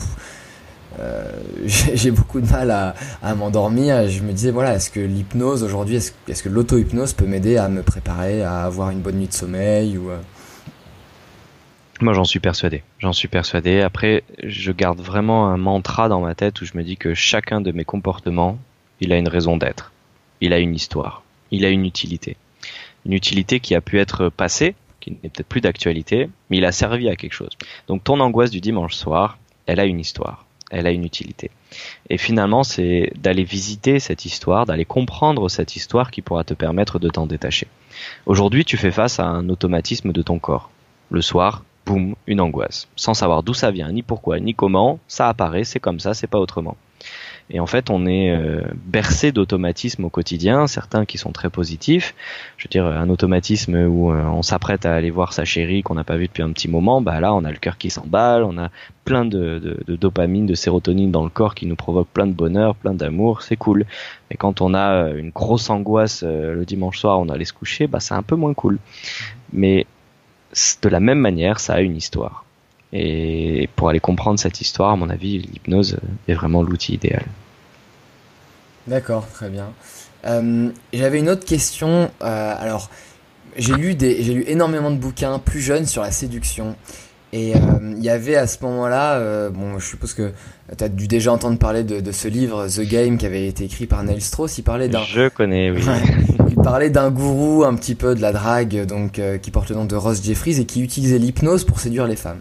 Euh, 1.00 1.32
j'ai 1.66 2.12
beaucoup 2.12 2.42
de 2.42 2.50
mal 2.50 2.72
à, 2.72 3.36
m'endormir 3.36 4.08
je 4.10 4.22
me 4.22 4.32
disais 4.32 4.52
voilà 4.52 4.76
est-ce 4.76 4.90
que 4.90 5.00
l'hypnose 5.00 5.64
aujourd'hui 5.64 5.96
est-ce 5.96 6.44
que 6.44 6.50
l'auto-hypnose 6.50 7.14
peut 7.14 7.26
m'aider 7.26 7.58
à 7.58 7.70
me 7.70 7.82
préparer 7.82 8.44
à 8.44 8.64
avoir 8.64 8.90
une 8.90 9.00
bonne 9.00 9.18
nuit 9.18 9.28
de 9.28 9.34
sommeil 9.34 9.98
euh, 9.98 10.18
Moi, 12.02 12.14
j'en 12.14 12.24
suis 12.24 12.40
persuadé. 12.40 12.84
J'en 13.00 13.14
suis 13.14 13.28
persuadé. 13.28 13.82
Après, 13.82 14.24
je 14.44 14.72
garde 14.72 15.02
vraiment 15.02 15.48
un 15.48 15.58
mantra 15.58 16.10
dans 16.10 16.22
ma 16.22 16.36
tête 16.36 16.62
où 16.62 16.66
je 16.66 16.78
me 16.78 16.84
dis 16.84 16.98
que 16.98 17.14
chacun 17.14 17.62
de 17.62 17.72
mes 17.72 17.86
comportements, 17.86 18.58
il 19.00 19.12
a 19.12 19.18
une 19.18 19.28
raison 19.28 19.58
d'être. 19.58 19.92
Il 20.42 20.54
a 20.54 20.60
une 20.60 20.76
histoire. 20.76 21.24
Il 21.52 21.66
a 21.66 21.70
une 21.70 21.86
utilité. 21.86 22.38
Une 23.06 23.14
utilité 23.14 23.60
qui 23.60 23.76
a 23.76 23.82
pu 23.82 24.00
être 24.00 24.30
passée, 24.30 24.76
qui 25.00 25.12
n'est 25.12 25.30
peut-être 25.30 25.48
plus 25.48 25.62
d'actualité, 25.62 26.30
mais 26.50 26.58
il 26.58 26.66
a 26.66 26.72
servi 26.72 27.10
à 27.10 27.16
quelque 27.16 27.34
chose. 27.34 27.52
Donc, 27.88 28.04
ton 28.04 28.20
angoisse 28.20 28.52
du 28.52 28.62
dimanche 28.62 28.96
soir, 28.96 29.38
elle 29.66 29.80
a 29.80 29.86
une 29.86 30.00
histoire. 30.00 30.46
Elle 30.74 30.88
a 30.88 30.92
une 30.92 31.06
utilité. 31.06 31.52
Et 32.10 32.18
finalement, 32.18 32.64
c'est 32.64 33.14
d'aller 33.16 33.44
visiter 33.44 34.00
cette 34.00 34.26
histoire, 34.26 34.66
d'aller 34.66 34.86
comprendre 34.86 35.48
cette 35.48 35.76
histoire 35.76 36.10
qui 36.10 36.24
pourra 36.24 36.44
te 36.44 36.56
permettre 36.56 36.98
de 36.98 37.10
t'en 37.10 37.28
détacher. 37.28 37.68
Aujourd'hui, 38.26 38.66
tu 38.66 38.76
fais 38.76 38.92
face 38.92 39.20
à 39.20 39.26
un 39.26 39.50
automatisme 39.50 40.12
de 40.12 40.24
ton 40.24 40.40
corps. 40.40 40.72
Le 41.12 41.22
soir, 41.22 41.64
boum, 41.86 42.16
une 42.26 42.42
angoisse. 42.42 42.88
Sans 42.96 43.14
savoir 43.14 43.44
d'où 43.44 43.54
ça 43.54 43.70
vient, 43.70 43.92
ni 43.92 44.02
pourquoi, 44.02 44.40
ni 44.40 44.56
comment, 44.56 44.98
ça 45.08 45.30
apparaît, 45.30 45.64
c'est 45.64 45.80
comme 45.80 46.00
ça, 46.00 46.16
c'est 46.16 46.26
pas 46.28 46.40
autrement. 46.40 46.76
Et 47.54 47.60
en 47.60 47.68
fait, 47.68 47.92
on 47.92 48.08
est 48.08 48.32
euh, 48.32 48.64
bercé 48.74 49.32
d'automatismes 49.32 50.06
au 50.06 50.10
quotidien, 50.10 50.66
certains 50.66 51.06
qui 51.06 51.20
sont 51.20 51.32
très 51.32 51.52
positifs. 51.52 52.16
Je 52.58 52.66
veux 52.66 52.70
dire, 52.70 52.88
un 52.88 53.10
automatisme 53.10 53.76
où 53.76 54.12
euh, 54.12 54.24
on 54.24 54.42
s'apprête 54.42 54.88
à 54.88 54.96
aller 54.96 55.12
voir 55.12 55.34
sa 55.34 55.46
chérie 55.46 55.84
qu'on 55.84 55.94
n'a 55.94 56.04
pas 56.04 56.18
vue 56.18 56.26
depuis 56.26 56.42
un 56.42 56.52
petit 56.52 56.68
moment, 56.68 57.00
bah 57.00 57.20
là, 57.20 57.32
on 57.36 57.46
a 57.46 57.52
le 57.52 57.58
cœur 57.58 57.78
qui 57.78 57.92
s'emballe, 57.92 58.44
on 58.44 58.58
a 58.58 58.70
plein 59.06 59.24
de, 59.24 59.78
dopamine, 59.88 60.48
de 60.48 60.56
sérotonine 60.56 61.12
dans 61.12 61.24
le 61.24 61.30
corps 61.30 61.54
qui 61.54 61.68
nous 61.68 61.76
provoque 61.76 62.08
plein 62.08 62.26
de 62.26 62.34
bonheur, 62.34 62.74
plein 62.74 62.96
d'amour, 62.96 63.44
c'est 63.44 63.56
cool. 63.56 63.86
Et 64.32 64.36
quand 64.36 64.62
on 64.62 64.74
a 64.74 65.04
euh, 65.04 65.18
une 65.20 65.30
grosse 65.30 65.70
angoisse 65.70 66.24
le 66.24 66.66
dimanche 66.66 66.98
soir, 66.98 67.20
on 67.20 67.30
allait 67.30 67.46
se 67.46 67.54
coucher, 67.54 67.86
bah 67.86 68.00
c'est 68.00 68.16
un 68.16 68.24
peu 68.24 68.36
moins 68.36 68.56
cool. 68.56 68.80
Mais 69.52 69.86
de 70.82 70.90
la 70.90 71.00
même 71.00 71.20
manière, 71.20 71.60
ça 71.60 71.74
a 71.74 71.82
une 71.82 71.96
histoire. 71.96 72.46
Et 72.94 73.70
pour 73.76 73.90
aller 73.90 74.00
comprendre 74.00 74.40
cette 74.40 74.60
histoire, 74.60 74.92
à 74.92 74.96
mon 74.96 75.10
avis, 75.12 75.38
l'hypnose 75.38 75.98
est 76.28 76.34
vraiment 76.34 76.64
l'outil 76.64 76.96
idéal. 76.96 77.26
D'accord, 78.88 79.28
très 79.28 79.50
bien. 79.50 79.74
Euh, 80.26 80.70
j'avais 80.92 81.20
une 81.20 81.30
autre 81.30 81.46
question. 81.46 82.12
Euh, 82.22 82.56
alors, 82.58 82.90
j'ai 83.58 83.74
lu 83.74 83.96
des, 83.96 84.24
j'ai 84.24 84.34
lu 84.34 84.44
énormément 84.48 84.92
de 84.92 84.98
bouquins 84.98 85.40
plus 85.40 85.62
jeunes 85.62 85.86
sur 85.86 86.02
la 86.02 86.12
séduction. 86.12 86.76
Et 87.32 87.56
euh, 87.56 87.60
il 87.98 88.04
y 88.04 88.10
avait 88.10 88.36
à 88.36 88.46
ce 88.46 88.64
moment-là, 88.64 89.50
bon, 89.50 89.80
je 89.80 89.86
suppose 89.88 90.14
que 90.14 90.32
tu 90.78 90.84
as 90.84 90.90
dû 90.90 91.08
déjà 91.08 91.32
entendre 91.32 91.58
parler 91.58 91.84
de, 91.84 92.00
de, 92.00 92.12
ce 92.12 92.28
livre 92.28 92.68
The 92.68 92.82
Game 92.82 93.18
qui 93.18 93.26
avait 93.26 93.48
été 93.48 93.64
écrit 93.64 93.88
par 93.88 94.04
Neil 94.04 94.22
Strauss. 94.22 94.58
Il 94.60 94.64
parlait 94.64 94.88
d'un. 94.88 95.02
Je 95.04 95.30
connais, 95.30 95.72
oui. 95.72 95.82
Parlait 96.64 96.90
d'un 96.90 97.12
gourou 97.12 97.64
un 97.66 97.76
petit 97.76 97.94
peu 97.94 98.16
de 98.16 98.22
la 98.22 98.32
drague, 98.32 98.86
donc 98.86 99.22
qui 99.42 99.52
porte 99.52 99.70
le 99.70 99.76
nom 99.76 99.86
de 99.86 99.96
Ross 99.96 100.24
Jeffries 100.24 100.60
et 100.60 100.66
qui 100.66 100.82
utilisait 100.82 101.20
l'hypnose 101.20 101.66
pour 101.66 101.80
séduire 101.80 102.08
les 102.08 102.16
femmes. 102.16 102.40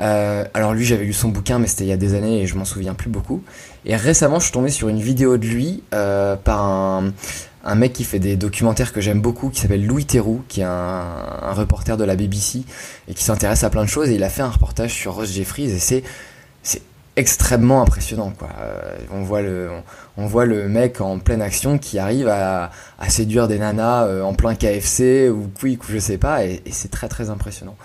Euh, 0.00 0.44
alors 0.54 0.72
lui, 0.72 0.84
j'avais 0.84 1.04
lu 1.04 1.12
son 1.12 1.28
bouquin, 1.28 1.58
mais 1.58 1.66
c'était 1.66 1.84
il 1.84 1.88
y 1.88 1.92
a 1.92 1.96
des 1.96 2.14
années 2.14 2.42
et 2.42 2.46
je 2.46 2.56
m'en 2.56 2.64
souviens 2.64 2.94
plus 2.94 3.10
beaucoup. 3.10 3.42
Et 3.84 3.96
récemment, 3.96 4.38
je 4.38 4.44
suis 4.44 4.52
tombé 4.52 4.70
sur 4.70 4.88
une 4.88 5.00
vidéo 5.00 5.36
de 5.36 5.46
lui 5.46 5.82
euh, 5.94 6.36
par 6.36 6.62
un, 6.62 7.74
mec 7.74 7.92
qui 7.92 8.04
fait 8.04 8.18
des 8.18 8.36
documentaires 8.36 8.92
que 8.92 9.00
j'aime 9.00 9.20
beaucoup, 9.20 9.50
qui 9.50 9.60
s'appelle 9.60 9.86
Louis 9.86 10.06
Theroux, 10.06 10.42
qui 10.48 10.62
est 10.62 10.64
un, 10.64 11.04
un, 11.42 11.52
reporter 11.52 11.96
de 11.96 12.04
la 12.04 12.16
BBC 12.16 12.62
et 13.08 13.14
qui 13.14 13.22
s'intéresse 13.22 13.62
à 13.62 13.70
plein 13.70 13.84
de 13.84 13.88
choses. 13.88 14.08
Et 14.08 14.14
il 14.14 14.24
a 14.24 14.30
fait 14.30 14.42
un 14.42 14.50
reportage 14.50 14.92
sur 14.92 15.14
Ross 15.14 15.30
Jeffries 15.30 15.70
et 15.70 15.78
c'est 15.78 16.02
extrêmement 17.20 17.82
impressionnant 17.82 18.32
quoi. 18.36 18.48
Euh, 18.60 18.96
on 19.12 19.22
voit 19.22 19.42
le 19.42 19.68
on, 20.16 20.26
voit 20.26 20.46
le 20.46 20.68
mec 20.68 21.00
en 21.00 21.18
pleine 21.18 21.42
action 21.42 21.78
qui 21.78 21.98
arrive 21.98 22.28
à, 22.28 22.70
à 22.98 23.08
séduire 23.10 23.46
des 23.46 23.58
nanas 23.58 24.06
euh, 24.06 24.22
en 24.22 24.34
plein 24.34 24.54
KFC 24.54 25.28
ou 25.28 25.48
Quick 25.48 25.84
ou 25.84 25.92
je 25.92 25.98
sais 25.98 26.18
pas 26.18 26.44
et, 26.44 26.62
c'est 26.70 26.90
très 26.90 27.08
très 27.08 27.30
impressionnant. 27.30 27.76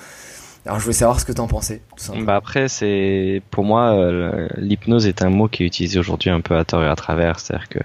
Alors 0.65 0.79
je 0.79 0.86
voulais 0.86 0.95
savoir 0.95 1.19
ce 1.19 1.25
que 1.25 1.33
t'en 1.33 1.47
pensais. 1.47 1.81
Bah 2.21 2.36
après 2.36 2.69
c'est 2.69 3.43
pour 3.51 3.65
moi 3.65 3.93
euh, 3.93 4.47
l'hypnose 4.55 5.05
est 5.05 5.21
un 5.21 5.29
mot 5.29 5.47
qui 5.47 5.63
est 5.63 5.67
utilisé 5.67 5.99
aujourd'hui 5.99 6.31
un 6.31 6.41
peu 6.41 6.55
à 6.55 6.63
tort 6.63 6.81
et 6.81 6.88
à 6.88 6.95
travers, 6.95 7.39
c'est-à-dire 7.39 7.69
que 7.69 7.79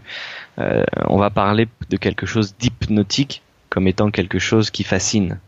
on 1.07 1.17
va 1.17 1.31
parler 1.31 1.69
de 1.89 1.97
quelque 1.97 2.27
chose 2.27 2.55
d'hypnotique 2.59 3.43
comme 3.71 3.89
étant 3.89 4.11
quelque 4.11 4.39
chose 4.39 4.71
qui 4.71 4.85
fascine. 4.85 5.39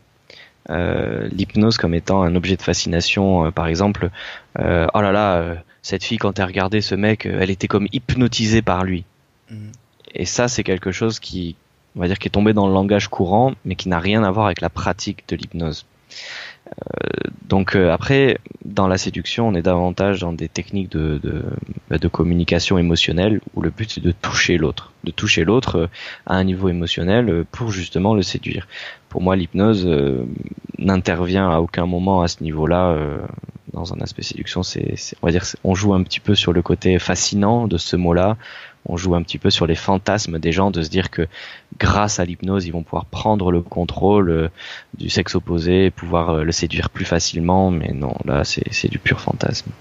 L'hypnose 0.69 1.77
comme 1.77 1.93
étant 1.93 2.23
un 2.23 2.35
objet 2.35 2.55
de 2.55 2.63
fascination, 2.63 3.51
par 3.51 3.67
exemple, 3.67 4.09
oh 4.57 5.01
là 5.01 5.11
là, 5.11 5.57
cette 5.83 6.03
fille 6.03 6.17
quand 6.17 6.39
elle 6.39 6.45
regardait 6.45 6.81
ce 6.81 6.95
mec, 6.95 7.27
elle 7.27 7.51
était 7.51 7.67
comme 7.67 7.87
hypnotisée 7.91 8.63
par 8.63 8.83
lui. 8.83 9.05
Mm. 9.51 9.69
Et 10.15 10.25
ça 10.25 10.47
c'est 10.47 10.63
quelque 10.63 10.91
chose 10.91 11.19
qui, 11.19 11.55
on 11.95 11.99
va 11.99 12.07
dire, 12.07 12.17
qui 12.17 12.27
est 12.27 12.31
tombé 12.31 12.53
dans 12.53 12.67
le 12.67 12.73
langage 12.73 13.07
courant, 13.07 13.53
mais 13.65 13.75
qui 13.75 13.89
n'a 13.89 13.99
rien 13.99 14.23
à 14.23 14.31
voir 14.31 14.47
avec 14.47 14.61
la 14.61 14.69
pratique 14.69 15.23
de 15.27 15.35
l'hypnose. 15.35 15.85
Euh, 16.67 17.29
donc 17.47 17.75
euh, 17.75 17.91
après, 17.91 18.37
dans 18.65 18.87
la 18.87 18.97
séduction, 18.97 19.47
on 19.47 19.53
est 19.53 19.61
davantage 19.61 20.21
dans 20.21 20.33
des 20.33 20.47
techniques 20.47 20.91
de, 20.91 21.19
de, 21.21 21.43
bah, 21.89 21.97
de 21.97 22.07
communication 22.07 22.77
émotionnelle 22.77 23.41
où 23.55 23.61
le 23.61 23.69
but 23.69 23.91
c'est 23.91 24.03
de 24.03 24.11
toucher 24.11 24.57
l'autre, 24.57 24.91
de 25.03 25.11
toucher 25.11 25.43
l'autre 25.43 25.75
euh, 25.75 25.87
à 26.25 26.35
un 26.35 26.43
niveau 26.43 26.69
émotionnel 26.69 27.45
pour 27.51 27.71
justement 27.71 28.15
le 28.15 28.21
séduire. 28.21 28.67
Pour 29.09 29.21
moi, 29.21 29.35
l'hypnose 29.35 29.87
n'intervient 30.79 31.47
à 31.47 31.59
aucun 31.59 31.85
moment 31.85 32.23
à 32.23 32.27
ce 32.27 32.41
niveau-là 32.41 32.97
dans 33.73 33.93
un 33.93 33.99
aspect 34.01 34.21
séduction. 34.21 34.63
C'est, 34.63 34.95
on 35.21 35.27
va 35.27 35.31
dire, 35.31 35.43
on 35.63 35.75
joue 35.75 35.93
un 35.93 36.03
petit 36.03 36.19
peu 36.19 36.35
sur 36.35 36.53
le 36.53 36.61
côté 36.61 36.99
fascinant 36.99 37.67
de 37.67 37.77
ce 37.77 37.95
mot-là 37.95 38.37
on 38.85 38.97
joue 38.97 39.15
un 39.15 39.23
petit 39.23 39.37
peu 39.37 39.49
sur 39.49 39.65
les 39.65 39.75
fantasmes 39.75 40.39
des 40.39 40.51
gens 40.51 40.71
de 40.71 40.81
se 40.81 40.89
dire 40.89 41.09
que 41.09 41.27
grâce 41.79 42.19
à 42.19 42.25
l'hypnose, 42.25 42.65
ils 42.65 42.71
vont 42.71 42.83
pouvoir 42.83 43.05
prendre 43.05 43.51
le 43.51 43.61
contrôle 43.61 44.29
euh, 44.29 44.49
du 44.97 45.09
sexe 45.09 45.35
opposé 45.35 45.85
et 45.85 45.91
pouvoir 45.91 46.29
euh, 46.29 46.43
le 46.43 46.51
séduire 46.51 46.89
plus 46.89 47.05
facilement. 47.05 47.71
Mais 47.71 47.91
non, 47.93 48.15
là, 48.25 48.43
c'est 48.43 48.89
du 48.89 48.99
pur 48.99 49.21
fantasme. 49.21 49.71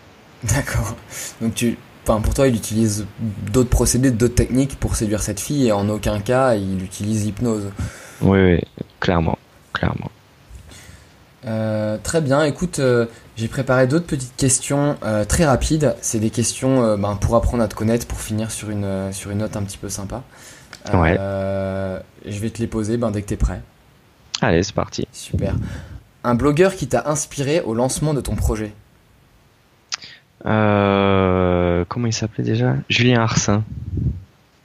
D'accord. 0.44 0.96
Donc 1.40 1.54
tu, 1.54 1.76
enfin, 2.04 2.20
pour 2.20 2.34
toi, 2.34 2.46
il 2.46 2.54
utilise 2.54 3.06
d'autres 3.52 3.70
procédés, 3.70 4.10
d'autres 4.10 4.34
techniques 4.34 4.76
pour 4.76 4.96
séduire 4.96 5.22
cette 5.22 5.40
fille 5.40 5.66
et 5.66 5.72
en 5.72 5.88
aucun 5.88 6.20
cas, 6.20 6.54
il 6.54 6.82
utilise 6.82 7.24
l'hypnose. 7.24 7.70
Oui, 8.20 8.38
oui, 8.38 8.60
clairement, 9.00 9.38
clairement. 9.72 10.10
Euh, 11.44 11.98
très 12.02 12.20
bien, 12.20 12.44
écoute, 12.44 12.78
euh, 12.78 13.06
j'ai 13.36 13.48
préparé 13.48 13.86
d'autres 13.86 14.06
petites 14.06 14.36
questions 14.36 14.96
euh, 15.04 15.24
très 15.24 15.44
rapides. 15.44 15.96
C'est 16.00 16.20
des 16.20 16.30
questions 16.30 16.96
ben, 16.96 17.16
pour 17.16 17.36
apprendre 17.36 17.62
à 17.62 17.68
te 17.68 17.74
connaître, 17.74 18.06
pour 18.06 18.20
finir 18.20 18.50
sur 18.50 18.70
une, 18.70 19.12
sur 19.12 19.30
une 19.30 19.38
note 19.38 19.56
un 19.56 19.62
petit 19.62 19.78
peu 19.78 19.88
sympa. 19.88 20.22
Ouais. 20.92 21.16
je 22.26 22.38
vais 22.38 22.50
te 22.50 22.58
les 22.58 22.66
poser 22.66 22.96
ben, 22.96 23.10
dès 23.10 23.22
que 23.22 23.28
tu 23.28 23.34
es 23.34 23.36
prêt. 23.36 23.60
Allez, 24.40 24.62
c'est 24.62 24.74
parti. 24.74 25.06
Super. 25.12 25.54
Un 26.24 26.34
blogueur 26.34 26.74
qui 26.74 26.86
t'a 26.88 27.08
inspiré 27.08 27.60
au 27.60 27.74
lancement 27.74 28.14
de 28.14 28.20
ton 28.20 28.36
projet 28.36 28.72
Comment 30.44 32.06
il 32.06 32.12
s'appelait 32.12 32.42
déjà? 32.42 32.74
Julien 32.88 33.20
Arsin. 33.22 33.64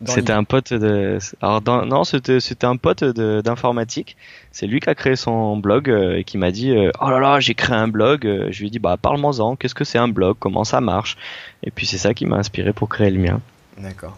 C'était 0.06 0.34
un 0.34 0.43
pote 0.43 0.74
de. 0.74 1.18
Alors 1.41 1.62
non, 1.86 2.04
c'était 2.04 2.39
c'était 2.39 2.68
un 2.68 2.78
pote 2.78 3.04
d'informatique. 3.04 4.16
C'est 4.52 4.68
lui 4.68 4.80
qui 4.80 4.89
a 4.89 4.95
créé 4.95 5.16
son 5.16 5.58
blog 5.58 5.89
euh, 5.89 6.18
et 6.18 6.24
qui 6.24 6.38
m'a 6.38 6.52
dit 6.52 6.72
euh, 6.72 6.91
oh 7.02 7.10
là 7.10 7.20
là 7.20 7.39
j'ai 7.39 7.56
créé 7.56 7.76
un 7.76 7.88
blog. 7.88 8.26
Euh, 8.26 8.48
je 8.52 8.60
lui 8.60 8.68
ai 8.68 8.70
dit 8.70 8.78
bah 8.80 8.98
parle-moi-en. 9.02 9.56
Qu'est-ce 9.56 9.74
que 9.74 9.84
c'est 9.84 9.98
un 9.98 10.08
blog? 10.08 10.38
Comment 10.39 10.64
ça 10.64 10.82
marche? 10.82 11.18
Et 11.64 11.72
puis 11.72 11.88
c'est 11.88 11.98
ça 11.98 12.14
qui 12.14 12.28
m'a 12.28 12.38
inspiré 12.38 12.74
pour 12.74 12.89
créer 12.89 13.10
le 13.10 13.20
mien. 13.20 13.41
D'accord. 13.80 14.16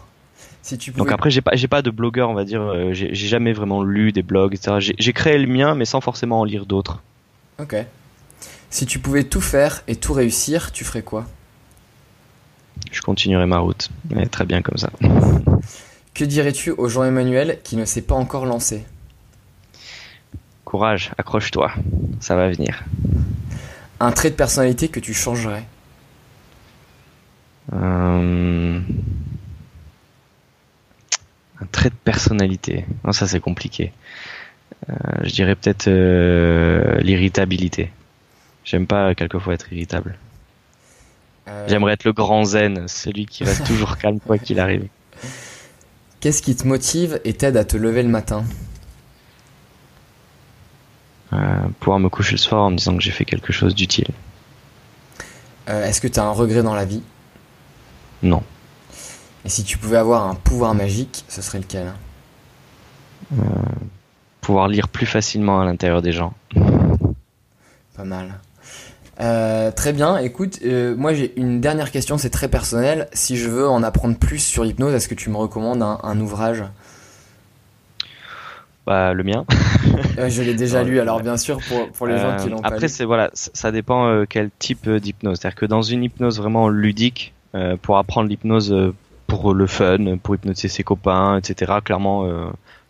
Si 0.62 0.76
tu 0.76 0.90
Donc 0.90 1.10
après 1.12 1.30
j'ai 1.30 1.40
pas 1.40 1.56
j'ai 1.56 1.68
pas 1.68 1.80
de 1.80 1.90
blogueur 1.90 2.28
on 2.28 2.34
va 2.34 2.44
dire. 2.44 2.92
j'ai 2.92 3.14
jamais 3.14 3.54
vraiment 3.54 3.82
lu 3.82 4.12
des 4.12 4.22
blogs 4.22 4.54
etc. 4.54 4.94
J'ai 4.98 5.12
créé 5.14 5.38
le 5.38 5.46
mien 5.46 5.74
mais 5.74 5.86
sans 5.86 6.02
forcément 6.02 6.40
en 6.40 6.44
lire 6.44 6.66
d'autres. 6.66 7.02
Ok. 7.58 7.74
Si 8.68 8.84
tu 8.84 8.98
pouvais 8.98 9.24
tout 9.24 9.40
faire 9.40 9.82
et 9.88 9.96
tout 9.96 10.12
réussir, 10.12 10.72
tu 10.72 10.84
ferais 10.84 11.02
quoi? 11.02 11.24
Je 12.92 13.00
continuerai 13.00 13.46
ma 13.46 13.58
route. 13.58 13.88
Très 14.30 14.44
bien 14.44 14.60
comme 14.60 14.76
ça. 14.76 14.90
Que 16.14 16.24
dirais-tu 16.24 16.70
au 16.72 16.88
Jean-Emmanuel 16.88 17.58
qui 17.62 17.76
ne 17.76 17.84
s'est 17.84 18.02
pas 18.02 18.14
encore 18.14 18.46
lancé? 18.46 18.84
Courage, 20.64 21.12
accroche-toi, 21.18 21.72
ça 22.20 22.36
va 22.36 22.48
venir. 22.50 22.84
Un 23.98 24.12
trait 24.12 24.30
de 24.30 24.34
personnalité 24.36 24.88
que 24.88 25.00
tu 25.00 25.14
changerais? 25.14 25.64
Euh, 27.72 28.80
Un 31.60 31.66
trait 31.72 31.90
de 31.90 31.94
personnalité. 31.94 32.86
Non, 33.04 33.12
ça 33.12 33.26
c'est 33.26 33.40
compliqué. 33.40 33.92
Euh, 34.88 34.94
je 35.24 35.30
dirais 35.32 35.54
peut-être 35.54 35.88
euh, 35.88 36.98
l'irritabilité. 37.00 37.90
J'aime 38.64 38.86
pas 38.86 39.14
quelquefois 39.14 39.54
être 39.54 39.72
irritable. 39.72 40.16
J'aimerais 41.66 41.94
être 41.94 42.04
le 42.04 42.12
grand 42.12 42.44
zen, 42.44 42.86
celui 42.86 43.26
qui 43.26 43.42
reste 43.42 43.66
toujours 43.66 43.98
calme 43.98 44.20
quoi 44.20 44.38
qu'il 44.38 44.60
arrive. 44.60 44.86
Qu'est-ce 46.20 46.42
qui 46.42 46.54
te 46.54 46.66
motive 46.66 47.20
et 47.24 47.32
t'aide 47.32 47.56
à 47.56 47.64
te 47.64 47.78
lever 47.78 48.02
le 48.02 48.10
matin 48.10 48.44
euh, 51.32 51.38
Pouvoir 51.80 51.98
me 51.98 52.10
coucher 52.10 52.32
le 52.32 52.38
soir 52.38 52.62
en 52.62 52.70
me 52.70 52.76
disant 52.76 52.94
que 52.94 53.02
j'ai 53.02 53.10
fait 53.10 53.24
quelque 53.24 53.52
chose 53.52 53.74
d'utile. 53.74 54.08
Euh, 55.68 55.86
est-ce 55.86 56.00
que 56.00 56.08
tu 56.08 56.20
as 56.20 56.24
un 56.24 56.32
regret 56.32 56.62
dans 56.62 56.74
la 56.74 56.84
vie 56.84 57.02
Non. 58.22 58.42
Et 59.46 59.48
si 59.48 59.64
tu 59.64 59.78
pouvais 59.78 59.96
avoir 59.96 60.26
un 60.26 60.34
pouvoir 60.34 60.74
magique, 60.74 61.24
ce 61.28 61.40
serait 61.40 61.60
lequel? 61.60 61.92
Pouvoir 64.42 64.68
lire 64.68 64.88
plus 64.88 65.06
facilement 65.06 65.60
à 65.60 65.64
l'intérieur 65.64 66.02
des 66.02 66.12
gens. 66.12 66.34
Pas 67.96 68.04
mal. 68.04 68.40
Euh, 69.20 69.70
très 69.70 69.92
bien, 69.92 70.16
écoute, 70.16 70.60
euh, 70.64 70.96
moi 70.96 71.12
j'ai 71.12 71.38
une 71.38 71.60
dernière 71.60 71.90
question, 71.90 72.16
c'est 72.16 72.30
très 72.30 72.48
personnel. 72.48 73.08
Si 73.12 73.36
je 73.36 73.48
veux 73.48 73.68
en 73.68 73.82
apprendre 73.82 74.16
plus 74.16 74.38
sur 74.38 74.64
l'hypnose, 74.64 74.94
est-ce 74.94 75.08
que 75.08 75.14
tu 75.14 75.28
me 75.28 75.36
recommandes 75.36 75.82
un, 75.82 76.20
ouvrage? 76.20 76.64
Bah, 78.86 79.12
le 79.12 79.22
mien. 79.22 79.44
Euh, 80.18 80.30
je 80.30 80.42
l'ai 80.42 80.54
déjà 80.54 80.82
lu, 80.84 81.00
alors 81.00 81.20
bien 81.20 81.36
sûr 81.36 81.58
pour, 81.68 81.90
pour 81.90 82.06
les 82.06 82.18
gens 82.18 82.36
qui 82.36 82.48
l'ont. 82.48 82.60
Après, 82.62 82.88
c'est 82.88 83.04
voilà, 83.04 83.30
ça 83.34 83.70
dépend 83.72 84.24
quel 84.28 84.50
type 84.58 84.88
d'hypnose. 84.88 85.38
C'est-à-dire 85.38 85.56
que 85.56 85.66
dans 85.66 85.82
une 85.82 86.02
hypnose 86.02 86.38
vraiment 86.38 86.68
ludique, 86.68 87.34
pour 87.82 87.98
apprendre 87.98 88.28
l'hypnose 88.28 88.74
pour 89.26 89.54
le 89.54 89.66
fun, 89.66 90.16
pour 90.22 90.34
hypnotiser 90.34 90.68
ses 90.68 90.82
copains, 90.82 91.36
etc. 91.36 91.72
Clairement, 91.84 92.26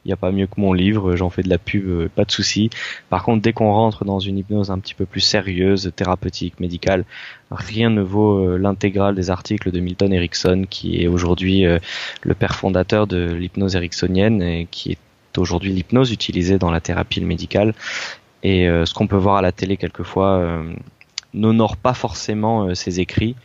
il 0.05 0.09
n'y 0.09 0.13
a 0.13 0.17
pas 0.17 0.33
mieux 0.33 0.47
que 0.47 0.61
mon 0.61 0.73
livre, 0.73 1.17
j'en 1.17 1.31
fais 1.31 1.43
de 1.43 1.49
la 1.49 1.59
pub, 1.59 2.09
pas 2.09 2.25
de 2.25 2.31
souci. 2.31 2.71
Par 3.11 3.23
contre, 3.23 3.43
dès 3.43 3.53
qu'on 3.53 3.73
rentre 3.73 4.05
dans 4.05 4.19
une 4.19 4.39
hypnose 4.39 4.71
un 4.71 4.79
petit 4.79 4.95
peu 4.95 5.07
plus 5.07 5.21
sérieuse, 5.21 5.93
thérapeutique, 5.95 6.59
médicale, 6.59 7.05
rien 7.51 7.91
ne 7.91 8.01
vaut 8.01 8.57
l'intégrale 8.57 9.15
des 9.15 9.31
articles 9.31 9.71
de 9.71 9.81
Milton 9.81 10.13
Erickson, 10.13 10.65
qui 10.69 11.03
est 11.03 11.07
aujourd'hui 11.07 11.65
le 12.23 12.35
père 12.35 12.55
fondateur 12.55 13.07
de 13.07 13.33
l'hypnose 13.33 13.77
ericksonienne 13.77 14.41
et 14.43 14.67
qui 14.71 14.93
est 14.93 14.99
aujourd'hui 15.39 15.73
l'hypnose 15.73 16.13
utilisée 16.13 16.59
dans 16.59 16.71
la 16.71 16.81
thérapie 16.81 17.21
médicale. 17.21 17.75
Et 18.43 18.69
euh, 18.69 18.87
ce 18.87 18.95
qu'on 18.95 19.07
peut 19.07 19.17
voir 19.17 19.37
à 19.37 19.43
la 19.43 19.53
télé 19.53 19.77
quelquefois 19.77 20.39
euh, 20.39 20.73
n'honore 21.35 21.77
pas 21.77 21.95
forcément 21.95 22.65
euh, 22.65 22.75
ses 22.75 23.01
écrits. 23.01 23.37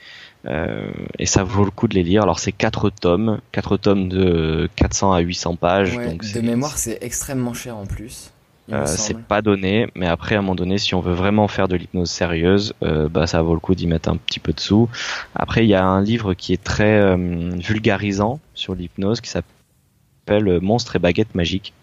Et 1.18 1.26
ça 1.26 1.44
vaut 1.44 1.66
le 1.66 1.72
coup 1.72 1.88
de 1.88 1.96
les 1.96 2.04
lire. 2.04 2.24
Alors 2.24 2.40
c'est 2.40 2.52
quatre 2.52 2.90
tomes, 2.90 3.40
quatre 3.52 3.78
tomes 3.78 4.10
de 4.10 4.70
400 4.76 5.14
à 5.14 5.20
800 5.20 5.56
pages. 5.56 5.96
donc 5.96 6.24
de 6.32 6.42
mémoire, 6.42 6.78
c'est 6.78 7.00
extrêmement 7.02 7.54
cher 7.54 7.78
en 7.78 7.86
plus. 7.86 8.32
Euh, 8.72 8.86
c'est 8.88 9.18
pas 9.18 9.44
donné, 9.44 9.88
mais 9.94 10.08
après 10.08 10.36
à 10.36 10.40
un 10.40 10.42
moment 10.42 10.56
donné, 10.56 10.80
si 10.80 10.96
on 10.96 11.00
veut 11.00 11.14
vraiment 11.14 11.48
faire 11.48 11.68
de 11.68 11.76
l'hypnose 11.76 12.10
sérieuse, 12.10 12.74
euh, 12.82 13.08
bah 13.08 13.28
ça 13.28 13.44
vaut 13.44 13.54
le 13.54 13.60
coup 13.60 13.76
d'y 13.76 13.86
mettre 13.86 14.10
un 14.10 14.18
petit 14.18 14.40
peu 14.40 14.54
de 14.54 14.60
sous. 14.60 14.90
Après, 15.36 15.64
il 15.64 15.70
y 15.70 15.76
a 15.76 15.86
un 15.86 16.02
livre 16.02 16.34
qui 16.34 16.52
est 16.54 16.64
très 16.64 17.16
vulgarisant 17.16 18.40
sur 18.56 18.74
l'hypnose 18.74 19.22
qui 19.22 19.30
s'appelle 19.30 19.56
s'appelle 20.26 20.60
Monstres 20.62 20.96
et 20.96 21.00
baguettes 21.00 21.36
magiques. 21.36 21.74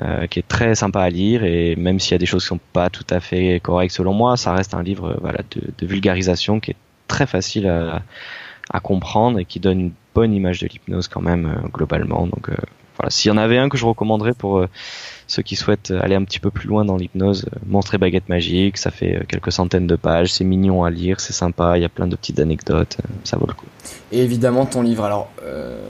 Euh, 0.00 0.26
qui 0.26 0.38
est 0.38 0.48
très 0.48 0.74
sympa 0.74 1.02
à 1.02 1.10
lire 1.10 1.44
et 1.44 1.76
même 1.76 2.00
s'il 2.00 2.12
y 2.12 2.14
a 2.14 2.18
des 2.18 2.24
choses 2.24 2.44
qui 2.44 2.48
sont 2.48 2.60
pas 2.72 2.88
tout 2.88 3.04
à 3.10 3.20
fait 3.20 3.60
correctes 3.62 3.94
selon 3.94 4.14
moi, 4.14 4.38
ça 4.38 4.54
reste 4.54 4.72
un 4.72 4.82
livre 4.82 5.18
voilà 5.20 5.40
de, 5.50 5.60
de 5.76 5.86
vulgarisation 5.86 6.60
qui 6.60 6.70
est 6.70 6.76
très 7.12 7.26
facile 7.26 7.68
à, 7.68 8.80
comprendre 8.80 9.38
et 9.38 9.44
qui 9.44 9.60
donne 9.60 9.80
une 9.80 9.92
bonne 10.14 10.32
image 10.32 10.60
de 10.60 10.66
l'hypnose 10.66 11.06
quand 11.06 11.20
même 11.20 11.44
euh, 11.46 11.68
globalement. 11.68 12.26
Donc 12.26 12.48
euh, 12.48 12.56
voilà, 12.96 13.10
s'il 13.10 13.28
y 13.28 13.32
en 13.32 13.36
avait 13.36 13.58
un 13.58 13.68
que 13.68 13.76
je 13.76 13.84
recommanderais 13.84 14.32
pour 14.32 14.64
ceux 15.32 15.42
qui 15.42 15.56
souhaitent 15.56 15.90
aller 16.02 16.14
un 16.14 16.24
petit 16.24 16.40
peu 16.40 16.50
plus 16.50 16.68
loin 16.68 16.84
dans 16.84 16.96
l'hypnose, 16.96 17.46
Monstre 17.66 17.94
et 17.94 17.98
baguette 17.98 18.28
magique, 18.28 18.76
ça 18.76 18.90
fait 18.90 19.16
euh, 19.16 19.22
quelques 19.26 19.50
centaines 19.50 19.86
de 19.86 19.96
pages, 19.96 20.30
c'est 20.30 20.44
mignon 20.44 20.84
à 20.84 20.90
lire, 20.90 21.20
c'est 21.20 21.32
sympa, 21.32 21.78
il 21.78 21.80
y 21.80 21.86
a 21.86 21.88
plein 21.88 22.06
de 22.06 22.14
petites 22.16 22.38
anecdotes, 22.38 22.98
euh, 23.00 23.08
ça 23.24 23.38
vaut 23.38 23.46
le 23.48 23.54
coup. 23.54 23.64
Et 24.12 24.18
évidemment 24.18 24.66
ton 24.66 24.82
livre, 24.82 25.04
alors 25.04 25.30
euh, 25.42 25.80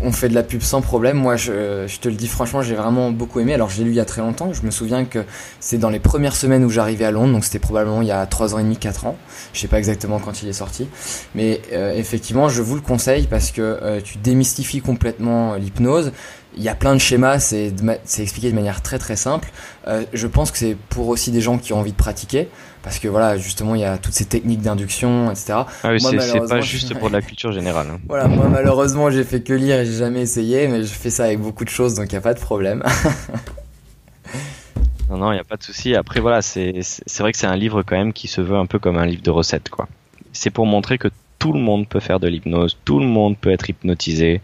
on 0.00 0.12
fait 0.12 0.30
de 0.30 0.34
la 0.34 0.42
pub 0.42 0.62
sans 0.62 0.80
problème, 0.80 1.18
moi 1.18 1.36
je, 1.36 1.84
je 1.86 2.00
te 2.00 2.08
le 2.08 2.14
dis 2.14 2.26
franchement 2.26 2.62
j'ai 2.62 2.74
vraiment 2.74 3.10
beaucoup 3.10 3.38
aimé, 3.38 3.52
alors 3.52 3.68
je 3.68 3.78
l'ai 3.78 3.84
lu 3.84 3.90
il 3.90 3.96
y 3.96 4.00
a 4.00 4.06
très 4.06 4.22
longtemps, 4.22 4.54
je 4.54 4.62
me 4.62 4.70
souviens 4.70 5.04
que 5.04 5.24
c'est 5.60 5.76
dans 5.76 5.90
les 5.90 6.00
premières 6.00 6.34
semaines 6.34 6.64
où 6.64 6.70
j'arrivais 6.70 7.04
à 7.04 7.10
Londres, 7.10 7.34
donc 7.34 7.44
c'était 7.44 7.58
probablement 7.58 8.00
il 8.00 8.08
y 8.08 8.12
a 8.12 8.24
3 8.24 8.54
ans 8.54 8.58
et 8.58 8.62
demi, 8.62 8.78
4 8.78 9.04
ans, 9.04 9.18
je 9.52 9.60
sais 9.60 9.68
pas 9.68 9.78
exactement 9.78 10.20
quand 10.20 10.42
il 10.42 10.48
est 10.48 10.54
sorti, 10.54 10.88
mais 11.34 11.60
effectivement 11.70 12.48
je 12.48 12.62
vous 12.62 12.76
le 12.76 12.80
conseille 12.80 13.26
parce 13.26 13.50
que 13.50 14.00
tu 14.00 14.16
démystifies 14.16 14.80
complètement 14.80 15.56
l'hypnose, 15.56 16.12
il 16.56 16.62
y 16.62 16.68
a 16.68 16.74
plein 16.74 16.94
de 16.94 17.00
schémas, 17.00 17.38
c'est 17.38 17.72
expliqué 18.18 18.50
de 18.50 18.54
manière 18.54 18.82
très 18.82 18.98
très 18.98 19.16
simple. 19.16 19.50
Euh, 19.86 20.04
je 20.12 20.26
pense 20.26 20.50
que 20.50 20.58
c'est 20.58 20.76
pour 20.88 21.08
aussi 21.08 21.30
des 21.30 21.40
gens 21.40 21.58
qui 21.58 21.72
ont 21.72 21.80
envie 21.80 21.92
de 21.92 21.96
pratiquer, 21.96 22.48
parce 22.82 22.98
que 22.98 23.08
voilà, 23.08 23.36
justement, 23.36 23.74
il 23.74 23.82
y 23.82 23.84
a 23.84 23.98
toutes 23.98 24.14
ces 24.14 24.24
techniques 24.24 24.62
d'induction, 24.62 25.30
etc. 25.30 25.60
Ah 25.82 25.90
oui, 25.90 26.00
c'est 26.00 26.48
pas 26.48 26.60
juste 26.60 26.94
pour 26.98 27.08
de 27.08 27.14
la 27.14 27.22
culture 27.22 27.52
générale. 27.52 27.88
Hein. 27.92 28.00
Voilà, 28.08 28.26
moi 28.26 28.48
malheureusement, 28.48 29.10
j'ai 29.10 29.24
fait 29.24 29.42
que 29.42 29.52
lire 29.52 29.80
et 29.80 29.86
j'ai 29.86 29.98
jamais 29.98 30.22
essayé, 30.22 30.66
mais 30.68 30.82
je 30.82 30.92
fais 30.92 31.10
ça 31.10 31.24
avec 31.24 31.40
beaucoup 31.40 31.64
de 31.64 31.70
choses, 31.70 31.94
donc 31.94 32.06
il 32.06 32.14
n'y 32.14 32.18
a 32.18 32.22
pas 32.22 32.34
de 32.34 32.40
problème. 32.40 32.82
non, 35.10 35.18
non, 35.18 35.32
il 35.32 35.34
n'y 35.34 35.40
a 35.40 35.44
pas 35.44 35.56
de 35.56 35.62
souci. 35.62 35.94
Après, 35.94 36.20
voilà, 36.20 36.40
c'est 36.40 36.72
vrai 37.18 37.32
que 37.32 37.38
c'est 37.38 37.46
un 37.46 37.56
livre 37.56 37.82
quand 37.82 37.96
même 37.96 38.14
qui 38.14 38.28
se 38.28 38.40
veut 38.40 38.56
un 38.56 38.66
peu 38.66 38.78
comme 38.78 38.96
un 38.96 39.06
livre 39.06 39.22
de 39.22 39.30
recettes, 39.30 39.68
quoi. 39.68 39.88
C'est 40.32 40.50
pour 40.50 40.66
montrer 40.66 40.98
que 40.98 41.08
tout 41.38 41.52
le 41.52 41.60
monde 41.60 41.86
peut 41.86 42.00
faire 42.00 42.18
de 42.18 42.28
l'hypnose, 42.28 42.78
tout 42.84 42.98
le 42.98 43.06
monde 43.06 43.36
peut 43.36 43.50
être 43.50 43.68
hypnotisé 43.68 44.40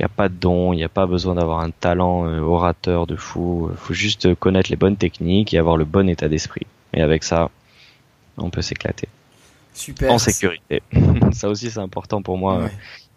qu'il 0.00 0.06
n'y 0.06 0.12
a 0.12 0.16
pas 0.16 0.28
de 0.30 0.34
don, 0.34 0.72
il 0.72 0.76
n'y 0.76 0.84
a 0.84 0.88
pas 0.88 1.06
besoin 1.06 1.34
d'avoir 1.34 1.60
un 1.60 1.70
talent 1.70 2.26
euh, 2.26 2.40
orateur 2.40 3.06
de 3.06 3.16
fou, 3.16 3.68
il 3.70 3.76
faut 3.76 3.92
juste 3.92 4.34
connaître 4.34 4.70
les 4.70 4.76
bonnes 4.76 4.96
techniques 4.96 5.52
et 5.52 5.58
avoir 5.58 5.76
le 5.76 5.84
bon 5.84 6.08
état 6.08 6.26
d'esprit. 6.26 6.66
Et 6.94 7.02
avec 7.02 7.22
ça, 7.22 7.50
on 8.38 8.48
peut 8.48 8.62
s'éclater. 8.62 9.08
Super. 9.74 10.10
En 10.10 10.18
sécurité. 10.18 10.82
ça 11.32 11.48
aussi 11.48 11.70
c'est 11.70 11.80
important 11.80 12.22
pour 12.22 12.38
moi 12.38 12.62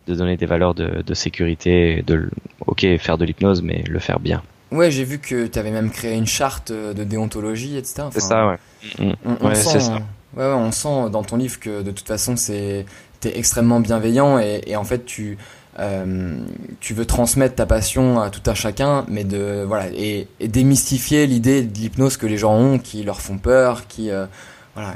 de 0.07 0.15
donner 0.15 0.35
des 0.35 0.45
valeurs 0.45 0.75
de, 0.75 1.13
sécurité, 1.13 2.03
de 2.05 2.29
ok 2.67 2.85
faire 2.99 3.17
de 3.17 3.23
l'hypnose 3.23 3.61
mais 3.61 3.83
le 3.87 3.99
faire 3.99 4.19
bien. 4.19 4.43
Ouais, 4.71 4.91
j'ai 4.91 5.05
vu 5.05 5.19
que 5.19 5.47
tu 5.47 5.57
avais 5.59 5.71
même 5.71 5.89
créé 5.89 6.15
une 6.15 6.27
charte 6.27 6.71
de 6.71 7.03
déontologie, 7.03 7.77
etc. 7.77 8.07
c'est 8.11 8.19
ça, 8.19 8.47
ouais. 8.47 9.15
On, 9.23 9.55
sent, 9.55 9.79
ça. 9.79 9.99
Ouais, 10.35 10.45
on 10.45 10.71
sent 10.71 11.11
dans 11.11 11.23
ton 11.23 11.37
livre 11.37 11.59
que 11.59 11.81
de 11.81 11.91
toute 11.91 12.07
façon 12.07 12.35
c'est 12.35 12.85
t'es 13.21 13.37
extrêmement 13.37 13.79
bienveillant 13.79 14.37
et, 14.37 14.61
et 14.67 14.75
en 14.75 14.83
fait 14.83 15.05
tu 15.05 15.37
euh, 15.79 16.37
tu 16.79 16.93
veux 16.93 17.05
transmettre 17.05 17.55
ta 17.55 17.65
passion 17.65 18.21
à 18.21 18.29
tout 18.29 18.47
un 18.49 18.53
chacun, 18.53 19.05
mais 19.07 19.23
de 19.23 19.63
voilà 19.67 19.87
et, 19.89 20.27
démystifier 20.39 21.25
l'idée 21.25 21.63
de 21.63 21.73
l'hypnose 21.73 22.17
que 22.17 22.27
les 22.27 22.37
gens 22.37 22.55
ont, 22.55 22.77
qui 22.77 23.03
leur 23.03 23.21
font 23.21 23.37
peur, 23.37 23.87
qui 23.87 24.11
euh, 24.11 24.25
voilà 24.75 24.91
euh, 24.91 24.93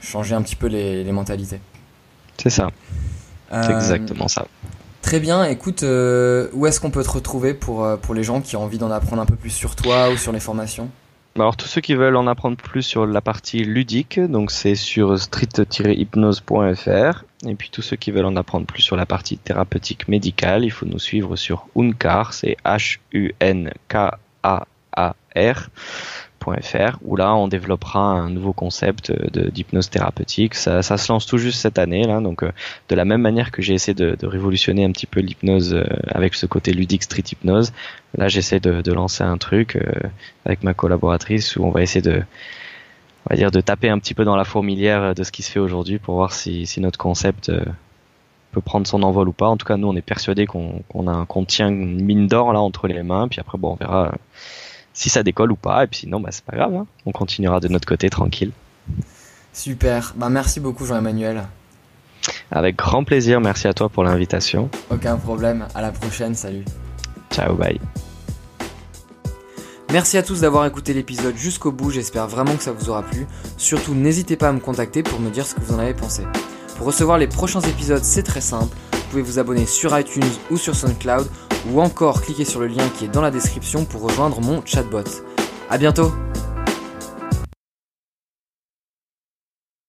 changer 0.00 0.34
un 0.34 0.42
petit 0.42 0.56
peu 0.56 0.68
les, 0.68 1.10
mentalités. 1.10 1.60
C'est 2.40 2.50
ça. 2.50 2.70
C'est 3.50 3.72
exactement 3.72 4.28
ça. 4.28 4.46
Très 5.02 5.20
bien. 5.20 5.44
Écoute, 5.44 5.82
où 5.82 6.66
est-ce 6.66 6.80
qu'on 6.80 6.90
peut 6.90 7.02
te 7.02 7.10
retrouver 7.10 7.54
pour 7.54 7.98
pour 7.98 8.14
les 8.14 8.22
gens 8.22 8.40
qui 8.40 8.56
ont 8.56 8.62
envie 8.62 8.78
d'en 8.78 8.90
apprendre 8.90 9.22
un 9.22 9.26
peu 9.26 9.36
plus 9.36 9.50
sur 9.50 9.74
toi 9.74 10.10
ou 10.10 10.16
sur 10.16 10.32
les 10.32 10.40
formations? 10.40 10.90
Alors 11.40 11.56
tous 11.56 11.68
ceux 11.68 11.80
qui 11.80 11.94
veulent 11.94 12.16
en 12.16 12.26
apprendre 12.26 12.56
plus 12.56 12.82
sur 12.82 13.06
la 13.06 13.20
partie 13.20 13.64
ludique, 13.64 14.18
donc 14.18 14.50
c'est 14.50 14.74
sur 14.74 15.18
street-hypnose.fr. 15.18 17.24
Et 17.46 17.54
puis 17.54 17.70
tous 17.70 17.82
ceux 17.82 17.96
qui 17.96 18.10
veulent 18.10 18.26
en 18.26 18.36
apprendre 18.36 18.66
plus 18.66 18.82
sur 18.82 18.96
la 18.96 19.06
partie 19.06 19.38
thérapeutique 19.38 20.08
médicale, 20.08 20.64
il 20.64 20.70
faut 20.70 20.86
nous 20.86 20.98
suivre 20.98 21.36
sur 21.36 21.68
Uncar, 21.76 22.32
c'est 22.32 22.56
H-U-N-K-A-A-R 22.64 23.78
où 27.02 27.16
là 27.16 27.34
on 27.34 27.48
développera 27.48 28.00
un 28.00 28.30
nouveau 28.30 28.52
concept 28.52 29.12
d'hypnose 29.36 29.90
thérapeutique. 29.90 30.54
Ça, 30.54 30.82
se 30.82 31.12
lance 31.12 31.26
tout 31.26 31.38
juste 31.38 31.60
cette 31.60 31.78
année 31.78 32.06
donc 32.22 32.42
euh, 32.42 32.52
de 32.88 32.94
la 32.94 33.04
même 33.04 33.20
manière 33.20 33.50
que 33.50 33.62
j'ai 33.62 33.74
essayé 33.74 33.94
de, 33.94 34.16
révolutionner 34.22 34.84
un 34.84 34.92
petit 34.92 35.06
peu 35.06 35.20
l'hypnose 35.20 35.74
euh, 35.74 35.84
avec 36.08 36.34
ce 36.34 36.46
côté 36.46 36.72
ludique 36.72 37.02
street 37.02 37.24
hypnose, 37.32 37.72
là 38.16 38.28
j'essaie 38.28 38.60
de, 38.60 38.82
de, 38.82 38.92
lancer 38.92 39.24
un 39.24 39.38
truc 39.38 39.76
euh, 39.76 40.08
avec 40.44 40.62
ma 40.62 40.74
collaboratrice 40.74 41.56
où 41.56 41.64
on 41.64 41.70
va 41.70 41.82
essayer 41.82 42.02
de 42.02 42.22
on 43.26 43.30
va 43.30 43.36
dire 43.36 43.50
de 43.50 43.60
taper 43.60 43.88
un 43.88 43.98
petit 43.98 44.14
peu 44.14 44.24
dans 44.24 44.36
la 44.36 44.44
fourmilière 44.44 45.14
de 45.14 45.22
ce 45.22 45.32
qui 45.32 45.42
se 45.42 45.50
fait 45.50 45.60
aujourd'hui 45.60 45.98
pour 45.98 46.14
voir 46.14 46.32
si, 46.32 46.66
si 46.66 46.80
notre 46.80 46.98
concept 46.98 47.50
peut 48.52 48.60
prendre 48.60 48.86
son 48.86 49.02
envol 49.02 49.28
ou 49.28 49.32
pas. 49.32 49.48
En 49.48 49.56
tout 49.56 49.66
cas, 49.66 49.76
nous, 49.76 49.88
on 49.88 49.96
est 49.96 50.02
persuadé 50.02 50.46
qu'on 50.46 50.82
a 51.06 51.26
qu'on 51.26 51.44
tient 51.44 51.68
une 51.68 52.02
mine 52.02 52.26
d'or 52.26 52.52
là 52.52 52.60
entre 52.60 52.88
les 52.88 53.02
mains. 53.02 53.28
Puis 53.28 53.40
après, 53.40 53.58
bon, 53.58 53.72
on 53.72 53.74
verra 53.74 54.14
si 54.92 55.08
ça 55.08 55.22
décolle 55.22 55.52
ou 55.52 55.56
pas. 55.56 55.84
Et 55.84 55.86
puis 55.86 56.00
sinon, 56.00 56.20
bah, 56.20 56.30
c'est 56.32 56.44
pas 56.44 56.56
grave. 56.56 56.74
Hein. 56.74 56.86
On 57.06 57.12
continuera 57.12 57.60
de 57.60 57.68
notre 57.68 57.86
côté 57.86 58.10
tranquille. 58.10 58.52
Super. 59.52 60.14
Bah, 60.16 60.28
merci 60.28 60.60
beaucoup, 60.60 60.86
Jean-Emmanuel. 60.86 61.44
Avec 62.50 62.76
grand 62.76 63.04
plaisir. 63.04 63.40
Merci 63.40 63.68
à 63.68 63.74
toi 63.74 63.88
pour 63.88 64.04
l'invitation. 64.04 64.70
Aucun 64.90 65.16
problème. 65.16 65.66
À 65.74 65.82
la 65.82 65.92
prochaine. 65.92 66.34
Salut. 66.34 66.64
Ciao. 67.30 67.54
Bye. 67.54 67.80
Merci 69.90 70.18
à 70.18 70.22
tous 70.22 70.42
d'avoir 70.42 70.66
écouté 70.66 70.92
l'épisode 70.92 71.34
jusqu'au 71.34 71.72
bout, 71.72 71.90
j'espère 71.90 72.28
vraiment 72.28 72.54
que 72.56 72.62
ça 72.62 72.72
vous 72.72 72.90
aura 72.90 73.02
plu. 73.02 73.26
Surtout 73.56 73.94
n'hésitez 73.94 74.36
pas 74.36 74.50
à 74.50 74.52
me 74.52 74.60
contacter 74.60 75.02
pour 75.02 75.18
me 75.18 75.30
dire 75.30 75.46
ce 75.46 75.54
que 75.54 75.62
vous 75.62 75.74
en 75.74 75.78
avez 75.78 75.94
pensé. 75.94 76.24
Pour 76.76 76.86
recevoir 76.86 77.16
les 77.16 77.26
prochains 77.26 77.62
épisodes, 77.62 78.04
c'est 78.04 78.22
très 78.22 78.42
simple, 78.42 78.76
pouvez 79.08 79.22
vous 79.22 79.38
abonner 79.38 79.66
sur 79.66 79.98
iTunes 79.98 80.22
ou 80.50 80.56
sur 80.56 80.74
SoundCloud 80.74 81.26
ou 81.70 81.80
encore 81.80 82.22
cliquer 82.22 82.44
sur 82.44 82.60
le 82.60 82.66
lien 82.66 82.88
qui 82.96 83.06
est 83.06 83.08
dans 83.08 83.22
la 83.22 83.30
description 83.30 83.84
pour 83.84 84.02
rejoindre 84.02 84.40
mon 84.40 84.64
chatbot. 84.64 85.04
A 85.70 85.78
bientôt 85.78 86.12